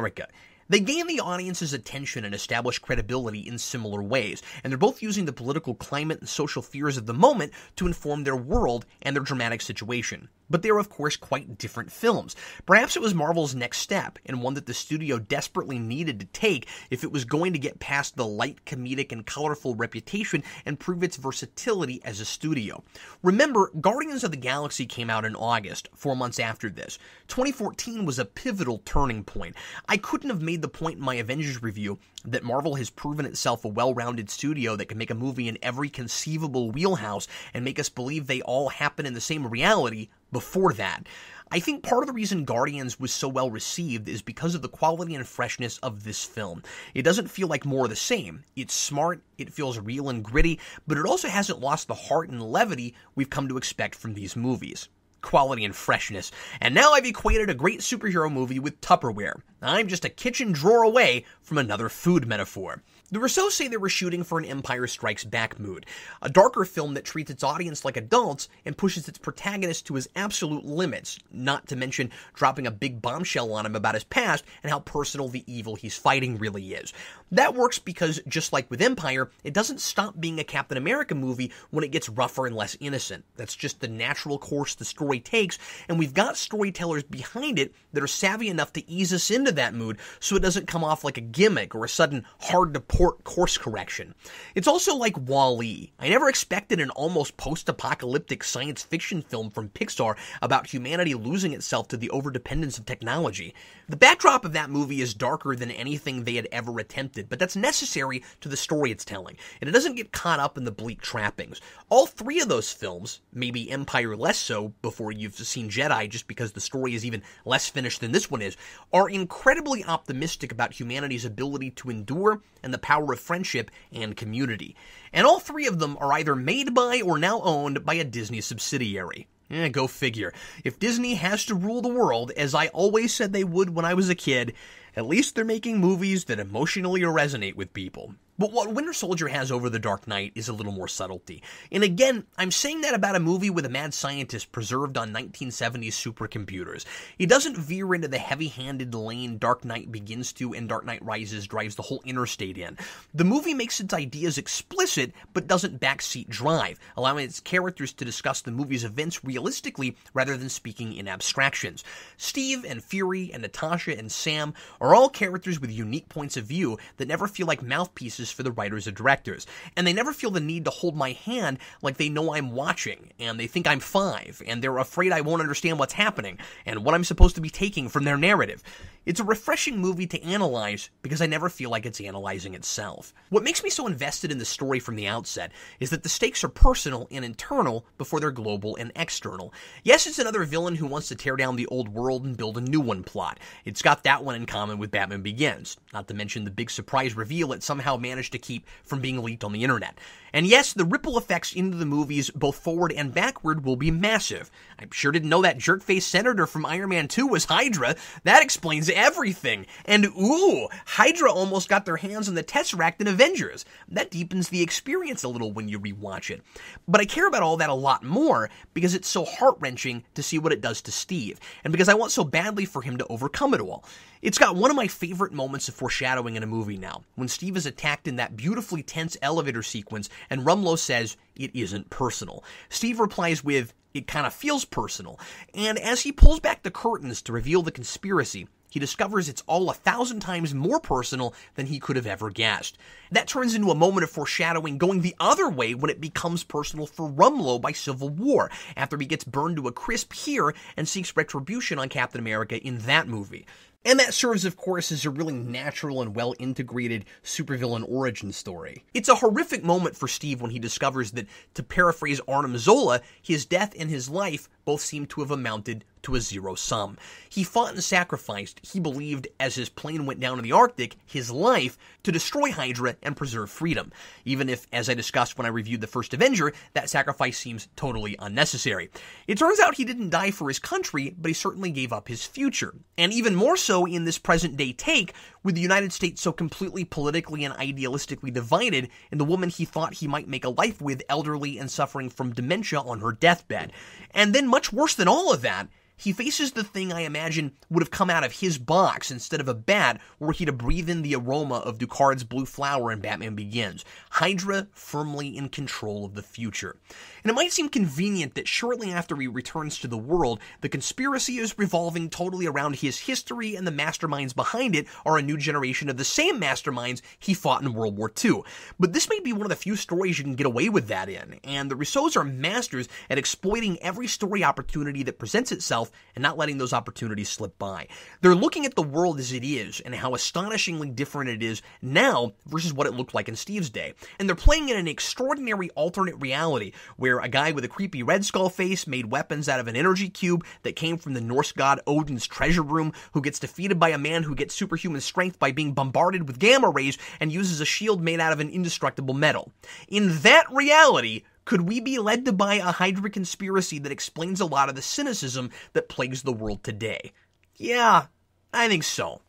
They 0.69 0.81
gain 0.81 1.07
the 1.07 1.21
audience's 1.21 1.75
attention 1.75 2.25
and 2.25 2.35
establish 2.35 2.79
credibility 2.79 3.41
in 3.41 3.59
similar 3.59 4.03
ways, 4.03 4.43
and 4.63 4.71
they're 4.71 4.79
both 4.79 5.03
using 5.03 5.27
the 5.27 5.33
political 5.33 5.75
climate 5.75 6.21
and 6.21 6.29
social 6.29 6.63
fears 6.63 6.97
of 6.97 7.05
the 7.05 7.13
moment 7.13 7.53
to 7.77 7.87
inform 7.87 8.25
their 8.25 8.37
world 8.37 8.87
and 9.03 9.15
their 9.15 9.23
dramatic 9.23 9.61
situation. 9.61 10.31
But 10.51 10.63
they 10.63 10.71
are, 10.71 10.79
of 10.79 10.91
course, 10.91 11.17
quite 11.17 11.59
different 11.59 11.91
films. 11.91 12.37
Perhaps 12.67 12.97
it 12.97 13.03
was 13.03 13.15
Marvel's 13.15 13.55
next 13.55 13.79
step, 13.79 14.19
and 14.27 14.43
one 14.43 14.55
that 14.55 14.67
the 14.67 14.75
studio 14.75 15.19
desperately 15.19 15.79
needed 15.79 16.21
to 16.21 16.27
take 16.27 16.69
if 16.91 17.03
it 17.03 17.13
was 17.13 17.25
going 17.25 17.53
to 17.53 17.59
get 17.59 17.81
past 17.81 18.17
the 18.17 18.27
light, 18.27 18.65
comedic, 18.65 19.13
and 19.13 19.27
colorful 19.27 19.75
reputation 19.75 20.43
and 20.67 20.79
prove 20.79 21.03
its 21.03 21.17
versatility 21.17 22.01
as 22.05 22.21
a 22.21 22.25
studio. 22.25 22.83
Remember, 23.23 23.71
Guardians 23.81 24.25
of 24.25 24.31
the 24.31 24.37
Galaxy 24.37 24.87
came 24.87 25.11
out 25.11 25.25
in 25.25 25.35
August, 25.35 25.89
four 25.95 26.15
months 26.15 26.39
after 26.39 26.69
this. 26.69 26.99
2014 27.29 28.05
was 28.05 28.19
a 28.19 28.25
pivotal 28.25 28.83
turning 28.85 29.25
point. 29.25 29.57
I 29.89 29.97
couldn't 29.97 30.31
have 30.31 30.43
made 30.43 30.63
the 30.63 30.69
point 30.69 30.99
in 30.99 31.05
my 31.05 31.15
Avengers 31.17 31.63
review 31.63 31.99
that 32.25 32.43
Marvel 32.43 32.75
has 32.75 32.91
proven 32.91 33.27
itself 33.27 33.65
a 33.65 33.69
well 33.69 33.95
rounded 33.95 34.31
studio 34.31 34.77
that 34.77 34.89
can 34.89 34.99
make 34.99 35.11
a 35.11 35.15
movie 35.15 35.49
in 35.49 35.59
every 35.63 35.89
conceivable 35.89 36.71
wheelhouse 36.71 37.29
and 37.53 37.65
make 37.65 37.79
us 37.79 37.89
believe 37.89 38.27
they 38.27 38.43
all 38.43 38.69
happen 38.69 39.07
in 39.07 39.15
the 39.15 39.21
same 39.21 39.47
reality 39.47 40.09
before 40.35 40.75
that. 40.75 41.07
I 41.51 41.61
think 41.61 41.85
part 41.85 42.03
of 42.03 42.09
the 42.09 42.13
reason 42.13 42.45
Guardians 42.45 42.99
was 42.99 43.13
so 43.13 43.29
well 43.29 43.49
received 43.49 44.09
is 44.09 44.21
because 44.21 44.57
of 44.57 44.63
the 44.63 44.69
quality 44.69 45.15
and 45.15 45.27
freshness 45.27 45.79
of 45.79 46.03
this 46.03 46.25
film. 46.25 46.63
It 46.95 47.03
doesn't 47.03 47.31
feel 47.31 47.47
like 47.49 47.65
more 47.65 47.85
of 47.85 47.91
the 47.91 47.97
same. 47.97 48.43
It's 48.57 48.75
smart, 48.75 49.23
it 49.39 49.53
feels 49.53 49.79
real 49.79 50.09
and 50.09 50.25
gritty, 50.25 50.59
but 50.87 50.99
it 50.99 51.07
also 51.07 51.29
hasn't 51.29 51.61
lost 51.61 51.87
the 51.87 51.95
heart 51.95 52.29
and 52.29 52.43
levity 52.43 52.95
we've 53.15 53.31
come 53.31 53.49
to 53.49 53.57
expect 53.57 53.95
from 53.95 54.15
these 54.15 54.37
movies 54.37 54.89
quality 55.23 55.65
and 55.65 55.75
freshness. 55.75 56.31
And 56.61 56.75
now 56.75 56.93
I've 56.93 57.07
equated 57.07 57.49
a 57.49 57.55
great 57.55 57.81
superhero 57.81 58.31
movie 58.31 58.59
with 58.59 58.81
Tupperware. 58.81 59.41
I'm 59.63 59.89
just 59.89 60.05
a 60.05 60.11
kitchen 60.11 60.53
drawer 60.53 60.83
away 60.83 61.25
from 61.41 61.57
another 61.57 61.89
food 61.89 62.27
metaphor. 62.27 62.83
The 63.15 63.21
Russos 63.21 63.53
say 63.53 63.69
they 63.69 63.77
were 63.77 63.89
shooting 63.89 64.25
for 64.25 64.41
an 64.41 64.45
Empire 64.45 64.89
Strikes 64.89 65.23
Back 65.23 65.61
mood, 65.61 65.87
a 66.21 66.29
darker 66.29 66.65
film 66.65 66.95
that 66.95 67.05
treats 67.05 67.31
its 67.31 67.45
audience 67.45 67.85
like 67.85 67.97
adults 67.97 68.49
and 68.65 68.77
pushes 68.77 69.07
its 69.07 69.19
protagonist 69.19 69.87
to 69.87 69.95
his 69.95 70.09
absolute 70.17 70.65
limits, 70.65 71.21
not 71.31 71.69
to 71.69 71.77
mention 71.77 72.11
dropping 72.35 72.67
a 72.67 72.73
big 72.73 73.01
bombshell 73.01 73.53
on 73.53 73.67
him 73.67 73.77
about 73.77 73.95
his 73.95 74.03
past 74.03 74.43
and 74.65 74.73
how 74.73 74.81
personal 74.81 75.29
the 75.29 75.45
evil 75.47 75.77
he's 75.77 75.97
fighting 75.97 76.39
really 76.39 76.75
is. 76.75 76.93
That 77.31 77.55
works 77.55 77.79
because, 77.79 78.21
just 78.27 78.53
like 78.53 78.69
with 78.69 78.83
Empire, 78.83 79.31
it 79.45 79.55
doesn't 79.55 79.81
stop 79.81 80.21
being 80.21 80.41
a 80.41 80.45
Captain 80.45 80.77
America 80.77 81.15
movie 81.15 81.53
when 81.71 81.85
it 81.85 81.93
gets 81.93 82.09
rougher 82.09 82.47
and 82.47 82.57
less 82.57 82.77
innocent. 82.81 83.25
That's 83.37 83.55
just 83.55 83.79
the 83.81 83.87
natural 83.87 84.39
course 84.39 84.75
the 84.75 84.85
story 84.85 85.21
takes, 85.21 85.57
and 85.89 86.01
we've 86.01 86.15
got 86.15 86.37
storytellers 86.37 87.05
behind 87.05 87.61
it 87.61 87.75
that 87.93 88.03
are 88.03 88.09
savvy 88.09 88.49
enough 88.49 88.73
to 88.73 88.91
ease 88.91 89.13
us 89.13 89.31
into 89.31 89.53
that 89.53 89.73
mood 89.73 89.99
so 90.19 90.35
it 90.35 90.43
doesn't 90.43 90.67
come 90.67 90.83
off 90.83 91.05
like 91.05 91.17
a 91.17 91.21
gimmick 91.21 91.77
or 91.77 91.85
a 91.85 91.89
sudden 91.89 92.25
hard 92.41 92.75
to 92.75 92.81
course 93.13 93.59
correction. 93.59 94.15
It's 94.55 94.69
also 94.69 94.97
like 94.97 95.17
Wall-E. 95.17 95.93
I 95.99 96.09
never 96.09 96.29
expected 96.29 96.81
an 96.81 96.91
almost 96.91 97.37
post-apocalyptic 97.37 98.43
science 98.43 98.83
fiction 98.83 99.23
film 99.23 99.51
from 99.51 99.69
Pixar 99.69 100.17
about 100.43 100.67
humanity 100.67 101.15
losing 101.15 101.53
itself 101.53 101.89
to 101.89 101.97
the 101.97 102.11
overdependence 102.13 102.79
of 102.79 102.87
technology. 102.87 103.55
The 103.89 103.97
backdrop 103.97 104.45
of 104.45 104.53
that 104.55 104.71
movie 104.71 105.03
is 105.03 105.15
darker 105.15 105.55
than 105.55 105.71
anything 105.71 106.25
they 106.25 106.35
had 106.35 106.49
ever 106.51 106.79
attempted, 106.79 107.29
but 107.29 107.39
that's 107.39 107.57
necessary 107.57 108.23
to 108.41 108.49
the 108.49 108.57
story 108.57 108.91
it's 108.91 109.05
telling, 109.05 109.37
and 109.61 109.69
it 109.69 109.73
doesn't 109.73 109.97
get 109.97 110.13
caught 110.13 110.41
up 110.41 110.57
in 110.57 110.65
the 110.65 110.73
bleak 110.73 111.01
trappings. 111.01 111.61
All 111.89 112.07
three 112.07 112.41
of 112.41 112.49
those 112.49 112.73
films, 112.73 113.21
maybe 113.33 113.71
Empire 113.71 114.17
less 114.17 114.39
so 114.39 114.73
before 114.83 115.13
you've 115.13 115.35
seen 115.35 115.69
Jedi 115.69 116.09
just 116.09 116.27
because 116.27 116.53
the 116.53 116.61
story 116.61 116.95
is 116.95 117.05
even 117.05 117.23
less 117.45 117.69
finished 117.69 118.01
than 118.01 118.13
this 118.13 118.31
one 118.31 118.43
is, 118.43 118.57
are 118.93 119.09
incredibly 119.09 119.85
optimistic 119.85 120.53
about 120.53 120.73
humanity's 120.73 121.25
ability 121.25 121.71
to 121.73 121.91
endure 121.91 122.41
and 122.63 122.73
the 122.73 122.79
power 122.85 123.15
of 123.15 123.19
friendship 123.19 123.71
and 123.91 124.15
community. 124.15 124.77
And 125.11 125.27
all 125.27 125.41
three 125.41 125.67
of 125.67 125.79
them 125.79 125.97
are 126.01 126.13
either 126.13 126.37
made 126.37 126.75
by 126.75 127.01
or 127.01 127.17
now 127.17 127.41
owned 127.41 127.83
by 127.87 127.95
a 127.95 128.05
Disney 128.05 128.43
subsidiary. 128.43 129.27
Eh, 129.51 129.69
go 129.69 129.87
figure. 129.87 130.35
If 130.65 130.79
Disney 130.79 131.15
has 131.15 131.47
to 131.47 131.55
rule 131.55 131.81
the 131.81 131.89
world, 131.89 132.31
as 132.37 132.55
I 132.55 132.67
always 132.69 133.15
said 133.15 133.33
they 133.33 133.43
would 133.43 133.71
when 133.75 133.87
I 133.87 133.95
was 133.95 134.11
a 134.11 134.15
kid, 134.15 134.53
at 134.95 135.07
least 135.07 135.35
they're 135.35 135.45
making 135.47 135.79
movies 135.79 136.27
that 136.27 136.39
emotionally 136.39 137.01
resonate 137.01 137.57
with 137.57 137.73
people. 137.73 138.15
But 138.37 138.51
what 138.51 138.73
Winter 138.73 138.93
Soldier 138.93 139.29
has 139.29 139.53
over 139.53 139.71
The 139.71 139.79
Dark 139.79 140.09
Knight 140.09 140.33
is 140.35 140.49
a 140.49 140.53
little 140.53 140.73
more 140.73 140.89
subtlety. 140.89 141.41
And 141.71 141.85
again, 141.85 142.25
I'm 142.37 142.51
saying 142.51 142.81
that 142.81 142.93
about 142.93 143.15
a 143.15 143.21
movie 143.21 143.51
with 143.51 143.65
a 143.65 143.69
mad 143.69 143.95
scientist 143.95 144.51
preserved 144.51 144.99
on 144.99 145.13
1970s 145.13 145.93
supercomputers. 145.93 146.85
It 147.17 147.29
doesn't 147.29 147.57
veer 147.57 147.95
into 147.95 148.09
the 148.09 148.19
heavy 148.19 148.49
handed 148.49 148.93
lane 148.93 149.39
Dark 149.39 149.65
Knight 149.65 149.93
begins 149.93 150.33
to 150.35 150.53
and 150.53 150.69
Dark 150.69 150.85
Knight 150.85 151.05
Rises 151.05 151.47
drives 151.47 151.77
the 151.77 151.83
whole 151.83 152.03
interstate 152.05 152.59
in. 152.59 152.77
The 153.15 153.23
movie 153.23 153.55
makes 153.55 153.79
its 153.79 153.95
ideas 153.95 154.37
explicit, 154.37 155.13
but 155.33 155.47
doesn't 155.47 155.81
backseat 155.81 156.29
drive, 156.29 156.81
allowing 156.97 157.27
its 157.27 157.39
characters 157.39 157.93
to 157.93 158.05
discuss 158.05 158.41
the 158.41 158.51
movie's 158.51 158.83
events 158.83 159.23
realistically 159.23 159.97
rather 160.13 160.37
than 160.37 160.49
speaking 160.49 160.95
in 160.95 161.07
abstractions. 161.07 161.85
Steve 162.17 162.65
and 162.65 162.83
Fury 162.83 163.31
and 163.33 163.43
Natasha 163.43 163.97
and 163.97 164.11
Sam 164.11 164.55
are 164.81 164.93
all 164.93 165.09
characters 165.09 165.61
with 165.61 165.71
unique 165.71 166.09
points 166.09 166.37
of 166.37 166.47
view 166.47 166.79
that 166.97 167.07
never 167.07 167.29
feel 167.29 167.47
like 167.47 167.63
mouthpieces 167.63 168.24
for 168.31 168.43
the 168.43 168.53
writers 168.53 168.87
or 168.87 168.93
directors. 168.93 169.47
And 169.77 169.87
they 169.87 169.93
never 169.93 170.13
feel 170.13 170.31
the 170.31 170.41
need 170.41 170.65
to 170.65 170.71
hold 170.71 170.97
my 170.97 171.13
hand 171.13 171.59
like 171.83 171.97
they 171.97 172.09
know 172.09 172.35
I'm 172.35 172.53
watching, 172.53 173.13
and 173.19 173.39
they 173.39 173.47
think 173.47 173.67
I'm 173.67 173.81
five, 173.81 174.43
and 174.47 174.63
they're 174.63 174.79
afraid 174.79 175.13
I 175.13 175.21
won't 175.21 175.43
understand 175.43 175.79
what's 175.79 175.95
happening, 175.95 176.39
and 176.67 176.85
what 176.85 176.95
I'm 176.95 177.05
supposed 177.05 177.35
to 177.37 177.41
be 177.41 177.51
taking 177.51 177.89
from 177.89 178.05
their 178.05 178.17
narrative. 178.17 178.63
It's 179.07 179.21
a 179.21 179.25
refreshing 179.25 179.77
movie 179.79 180.07
to 180.07 180.23
analyze 180.23 180.89
because 181.03 181.21
I 181.21 181.27
never 181.27 181.51
feel 181.51 181.69
like 181.69 181.85
it's 181.85 182.01
analyzing 182.01 182.55
itself. 182.55 183.13
What 183.29 183.43
makes 183.43 183.63
me 183.63 183.69
so 183.69 183.87
invested 183.87 184.33
in 184.33 184.39
the 184.39 184.47
story 184.47 184.81
from 184.81 184.97
the 184.97 185.07
outset 185.07 185.53
is 185.79 185.91
that 185.91 186.03
the 186.03 186.09
stakes 186.09 186.43
are 186.43 186.49
personal 186.49 187.07
and 187.11 187.23
internal 187.23 187.87
before 187.99 188.19
they're 188.19 188.31
global 188.31 188.77
and 188.77 188.93
external. 188.97 189.53
Yes, 189.83 190.07
it's 190.07 190.19
another 190.19 190.45
villain 190.45 190.75
who 190.75 190.87
wants 190.87 191.09
to 191.09 191.17
tear 191.17 191.37
down 191.37 191.57
the 191.57 191.67
old 191.67 191.89
world 191.89 192.25
and 192.25 192.35
build 192.35 192.57
a 192.57 192.63
new 192.63 192.81
one 192.81 193.03
plot. 193.03 193.41
It's 193.67 193.83
got 193.83 194.05
that 194.05 194.25
one 194.25 194.37
in 194.37 194.47
common 194.47 194.79
with 194.79 194.91
Batman 194.91 195.21
Begins, 195.21 195.77
not 195.93 196.09
to 196.09 196.15
mention 196.15 196.45
the 196.45 196.51
big 196.51 196.71
surprise 196.71 197.15
reveal 197.15 197.53
it 197.53 197.63
somehow 197.63 197.99
managed 197.99 198.14
to 198.23 198.39
keep 198.39 198.67
from 198.85 199.01
being 199.01 199.23
leaked 199.23 199.45
on 199.45 199.53
the 199.53 199.63
internet. 199.63 199.99
And 200.33 200.47
yes, 200.47 200.73
the 200.73 200.85
ripple 200.85 201.17
effects 201.17 201.53
into 201.53 201.77
the 201.77 201.87
movies, 201.87 202.29
both 202.31 202.57
forward 202.57 202.91
and 202.91 203.15
backward, 203.15 203.65
will 203.65 203.77
be 203.77 203.93
massive. 203.93 204.51
I 204.81 204.87
sure 204.91 205.13
didn't 205.13 205.29
know 205.29 205.43
that 205.43 205.59
jerkface 205.59 206.03
senator 206.03 206.47
from 206.47 206.67
Iron 206.67 206.89
Man 206.89 207.07
2 207.07 207.27
was 207.29 207.45
Hydra. 207.45 207.95
That 208.25 208.43
explains 208.43 208.91
everything. 208.91 209.67
And 209.85 210.07
ooh, 210.07 210.69
Hydra 210.87 211.33
almost 211.33 211.69
got 211.69 211.85
their 211.85 211.99
hands 211.99 212.29
on 212.29 212.35
the 212.35 212.43
Tesseract 212.43 213.01
in 213.01 213.07
Avengers. 213.07 213.65
That 213.89 214.11
deepens 214.11 214.49
the 214.49 214.63
experience 214.63 215.23
a 215.23 215.29
little 215.29 215.53
when 215.53 215.69
you 215.69 215.79
rewatch 215.79 216.31
it. 216.31 216.43
But 216.89 217.01
I 217.01 217.05
care 217.05 217.29
about 217.29 217.43
all 217.43 217.57
that 217.59 217.71
a 217.71 217.75
lot 217.75 218.03
more 218.03 218.51
because 218.73 218.95
it's 218.95 219.09
so 219.09 219.25
heart 219.25 219.57
wrenching 219.61 220.05
to 220.15 220.23
see 220.23 220.39
what 220.39 220.53
it 220.53 220.61
does 220.61 220.83
to 220.83 220.93
Steve, 220.93 221.39
and 221.63 221.73
because 221.73 221.89
I 221.89 221.95
want 221.95 222.13
so 222.13 222.25
badly 222.25 222.65
for 222.65 222.83
him 222.83 222.97
to 222.99 223.07
overcome 223.07 223.55
it 223.55 223.61
all. 223.61 223.85
It's 224.25 224.39
got 224.39 224.57
one 224.57 224.71
of 224.71 224.77
my 224.77 224.89
favorite 224.89 225.35
moments 225.35 225.69
of 225.69 225.75
foreshadowing 225.75 226.37
in 226.37 226.43
a 226.43 226.47
movie 226.47 226.79
now, 226.79 227.03
when 227.15 227.29
Steve 227.29 227.59
is 227.59 227.67
attacked 227.67 228.09
in 228.09 228.17
that 228.17 228.39
beautifully 228.39 228.83
tense 228.83 229.19
elevator 229.21 229.63
sequence 229.63 230.09
and 230.31 230.47
Rumlow 230.47 230.79
says, 230.79 231.19
It 231.37 231.55
isn't 231.55 231.91
personal. 231.91 232.43
Steve 232.71 233.01
replies 233.01 233.45
with, 233.45 233.75
It 233.93 234.07
kind 234.07 234.27
of 234.27 234.33
feels 234.33 234.65
personal. 234.65 235.21
And 235.53 235.79
as 235.79 236.01
he 236.01 236.11
pulls 236.11 236.41
back 236.41 236.63
the 236.63 236.71
curtains 236.71 237.21
to 237.21 237.35
reveal 237.35 237.61
the 237.61 237.71
conspiracy, 237.71 238.49
he 238.71 238.81
discovers 238.81 239.29
it's 239.29 239.43
all 239.47 239.69
a 239.69 239.75
thousand 239.75 240.21
times 240.21 240.55
more 240.55 240.81
personal 240.81 241.35
than 241.55 241.67
he 241.67 241.79
could 241.79 241.97
have 241.97 242.07
ever 242.07 242.31
guessed. 242.31 242.79
That 243.11 243.29
turns 243.29 243.55
into 243.55 243.71
a 243.71 243.75
moment 243.75 244.05
of 244.05 244.11
foreshadowing 244.11 244.79
going 244.79 245.03
the 245.03 245.15
other 245.21 245.51
way 245.51 245.75
when 245.75 245.91
it 245.91 246.01
becomes 246.01 246.45
personal 246.45 246.87
for 246.87 247.11
Rumlow 247.11 247.61
by 247.61 247.73
Civil 247.73 248.09
War, 248.09 248.51
after 248.75 248.97
he 248.97 249.05
gets 249.05 249.23
burned 249.23 249.59
to 249.59 249.69
a 249.69 249.73
crisp 249.73 250.15
here 250.15 250.55
and 250.79 250.89
seeks 250.89 251.15
retribution 251.15 251.79
on 251.79 251.91
Captain 251.91 252.21
America 252.21 252.57
in 252.57 252.79
that 252.79 253.07
movie. 253.07 253.45
And 253.85 254.01
that 254.01 254.15
serves, 254.15 254.47
of 254.47 254.57
course, 254.57 254.91
as 254.91 255.05
a 255.05 255.11
really 255.11 255.35
natural 255.35 256.01
and 256.01 256.15
well 256.15 256.35
integrated 256.39 257.05
supervillain 257.23 257.85
origin 257.87 258.33
story. 258.33 258.85
It's 258.95 259.11
a 259.11 259.17
horrific 259.17 259.63
moment 259.63 259.97
for 259.97 260.09
Steve 260.09 260.41
when 260.41 260.51
he 260.51 260.59
discovers 260.59 261.11
that, 261.13 261.27
to 261.55 261.63
paraphrase 261.63 262.21
Arnim 262.27 262.57
Zola, 262.57 263.03
his 263.21 263.45
death 263.45 263.75
and 263.79 263.91
his 263.91 264.09
life 264.09 264.49
both 264.65 264.81
seem 264.81 265.07
to 265.09 265.21
have 265.21 265.31
amounted 265.31 265.85
to 266.05 266.15
a 266.15 266.21
zero 266.21 266.55
sum. 266.55 266.97
He 267.29 267.45
fought 267.45 267.75
and 267.75 267.83
sacrificed, 267.83 268.61
he 268.63 268.81
believed, 268.81 269.29
as 269.41 269.55
his 269.55 269.69
plane 269.69 270.07
went 270.07 270.21
down 270.21 270.39
in 270.39 270.45
the 270.45 270.53
Arctic, 270.53 270.97
his 271.05 271.31
life 271.31 271.77
to 272.05 272.13
destroy 272.13 272.53
Hydra 272.53 272.97
and 273.03 273.17
preserve 273.17 273.51
freedom. 273.51 273.93
Even 274.25 274.49
if, 274.49 274.67
as 274.73 274.89
I 274.89 274.95
discussed 274.95 275.37
when 275.37 275.47
I 275.47 275.51
reviewed 275.51 275.81
The 275.81 275.87
First 275.87 276.15
Avenger, 276.15 276.53
that 276.75 276.89
sacrifice 276.89 277.37
seems 277.37 277.69
totally 277.77 278.17
unnecessary. 278.19 278.91
It 279.27 279.39
turns 279.39 279.61
out 279.61 279.75
he 279.75 279.85
didn't 279.85 280.11
die 280.11 280.31
for 280.31 280.49
his 280.49 280.59
country, 280.59 281.15
but 281.19 281.29
he 281.29 281.35
certainly 281.35 281.71
gave 281.71 281.93
up 281.93 282.09
his 282.09 282.25
future. 282.25 282.75
And 282.97 283.13
even 283.13 283.35
more 283.35 283.57
so 283.57 283.85
in 283.87 284.05
this 284.05 284.19
present 284.19 284.57
day 284.57 284.73
take, 284.73 285.15
with 285.43 285.55
the 285.55 285.61
United 285.61 285.93
States 285.93 286.23
so 286.23 286.33
completely 286.33 286.85
politically 286.85 287.45
and 287.45 287.55
idealistically 287.55 288.33
divided, 288.33 288.89
and 289.11 289.21
the 289.21 289.25
woman 289.25 289.49
he 289.49 289.65
thought 289.65 289.95
he 289.95 290.09
might 290.09 290.29
make 290.29 290.45
a 290.45 290.49
life 290.49 290.81
with 290.81 291.03
elderly 291.09 291.59
and 291.59 291.71
suffering 291.71 292.09
from 292.09 292.33
dementia 292.33 292.81
on 292.81 293.01
her 293.01 293.13
deathbed. 293.13 293.73
And 294.13 294.35
then 294.35 294.49
much 294.49 294.73
worse 294.73 294.95
than 294.95 295.09
all 295.09 295.33
of 295.33 295.43
that, 295.43 295.69
he 295.97 296.13
faces 296.13 296.53
the 296.53 296.65
thing 296.65 296.93
I 296.93 297.01
imagine 297.03 297.53
would 297.71 297.83
have 297.83 297.91
come 297.91 298.11
out 298.11 298.25
of 298.25 298.33
his 298.33 298.59
box 298.59 299.11
instead 299.11 299.41
of 299.41 299.49
a 299.49 299.55
bat 299.55 300.01
were 300.19 300.33
he 300.33 300.45
to 300.45 300.53
breathe 300.53 300.91
in 300.91 301.03
the 301.03 301.15
aroma 301.15 301.57
of 301.57 301.79
Ducard's 301.79 302.25
blue 302.25 302.47
flower 302.47 302.91
in 302.91 303.01
Batman 303.01 303.35
Begins. 303.35 303.85
Hydra 304.11 304.67
firmly 304.73 305.37
in 305.37 305.49
control 305.49 306.05
of 306.05 306.15
the 306.15 306.23
future. 306.23 306.77
And 307.23 307.31
it 307.31 307.35
might 307.35 307.53
seem 307.53 307.69
convenient 307.69 308.35
that 308.35 308.49
shortly 308.49 308.93
after 308.93 309.17
he 309.17 309.27
returns 309.29 309.79
to 309.79 309.89
the 309.89 309.97
world, 309.97 310.41
the 310.61 310.69
conspiracy 310.69 311.39
is 311.39 311.59
revolving 311.59 312.11
totally 312.11 312.47
around 312.47 312.77
his 312.77 312.99
history 312.99 313.55
and 313.55 313.67
the 313.67 313.73
masterminds 313.73 314.35
behind 314.35 314.75
it 314.75 314.87
are 315.07 315.17
a 315.17 315.23
new 315.23 315.37
generation 315.37 315.89
of 315.89 315.97
the 315.97 316.05
same 316.05 316.41
masterminds 316.41 317.03
he 317.19 317.35
fought 317.35 317.63
in 317.63 317.73
World 317.73 317.97
War 317.97 318.13
II. 318.23 318.43
But 318.79 318.93
this 318.93 319.09
may 319.09 319.21
be 319.21 319.33
one 319.33 319.43
of 319.43 319.49
the 319.49 319.57
few 319.57 319.77
stories 319.77 320.19
you 320.19 320.25
can 320.25 320.35
get 320.35 320.47
away 320.47 320.69
with 320.69 320.89
that 320.89 321.09
in, 321.09 321.41
and 321.45 321.71
the 321.71 321.77
Russos 321.77 322.17
are 322.17 322.25
masters 322.25 322.89
at 323.09 323.19
exploiting 323.19 323.81
every 323.81 324.07
story 324.07 324.45
opportunity 324.45 325.03
that 325.05 325.19
presents 325.19 325.53
itself 325.53 325.91
and 326.15 326.23
not 326.23 326.39
letting 326.39 326.59
those 326.59 326.73
opportunities 326.73 327.29
slip 327.29 327.59
by. 327.59 327.89
They're 328.21 328.35
looking 328.35 328.67
at 328.67 328.75
the 328.75 328.83
world 328.83 329.19
as 329.19 329.33
it 329.33 329.45
is 329.45 329.81
and 329.81 329.95
how 329.95 330.15
astonishingly 330.15 330.91
different 330.91 331.31
it 331.31 331.43
is 331.43 331.63
now 331.83 332.33
versus 332.47 332.73
what 332.73 332.87
it 332.87 332.95
looked 332.95 333.15
like 333.15 333.29
in 333.29 333.37
Steve's 333.37 333.71
day. 333.71 333.95
And 334.19 334.29
they're 334.29 334.37
playing 334.37 334.69
in 334.69 334.77
an 334.77 334.89
extraordinary 334.89 335.71
alternate 335.71 336.17
reality 336.21 336.73
where 336.97 337.19
a 337.19 337.29
guy 337.29 337.53
with 337.53 337.65
a 337.65 337.69
creepy 337.69 338.03
red 338.03 338.25
skull 338.25 338.49
face 338.49 338.87
made 338.87 339.11
weapons 339.11 339.49
out 339.49 339.61
of 339.61 339.69
an 339.69 339.77
energy 339.77 340.09
cube 340.09 340.45
that 340.63 340.77
came 340.77 340.97
from 340.97 341.15
the 341.15 341.21
Norse 341.21 341.53
god 341.53 341.81
Odin's 341.87 342.27
treasure 342.27 342.63
room, 342.63 342.93
who 343.13 343.21
gets 343.21 343.39
defeated 343.39 343.79
by 343.79 343.91
a 343.91 343.99
man 343.99 344.23
who 344.23 344.35
gets 344.35 344.55
superhuman 344.55 345.01
strength 345.01 345.39
by 345.39 345.53
being 345.53 345.73
bombarded 345.73 346.27
with 346.27 346.39
gamma 346.39 346.69
rays 346.71 346.99
and 347.21 347.33
uses 347.33 347.61
a 347.61 347.65
shield 347.65 348.03
made 348.03 348.21
out 348.21 348.33
of 348.33 348.41
an 348.41 348.51
indestructible 348.51 349.15
metal. 349.15 349.53
In 349.89 350.19
that 350.21 350.47
reality, 350.53 351.23
could 351.45 351.63
we 351.63 351.81
be 351.81 351.99
led 351.99 352.25
to 352.25 352.33
buy 352.33 352.55
a 352.55 352.73
Hydra 352.73 353.11
conspiracy 353.11 353.79
that 353.81 353.93
explains 353.93 354.41
a 354.41 354.47
lot 354.47 354.69
of 354.69 354.75
the 354.75 354.83
cynicism 354.83 355.51
that 355.73 355.89
plagues 355.89 356.23
the 356.23 356.33
world 356.33 356.65
today? 356.65 357.13
Yeah, 357.57 358.07
I 358.53 358.69
think 358.69 358.85
so. 358.85 359.21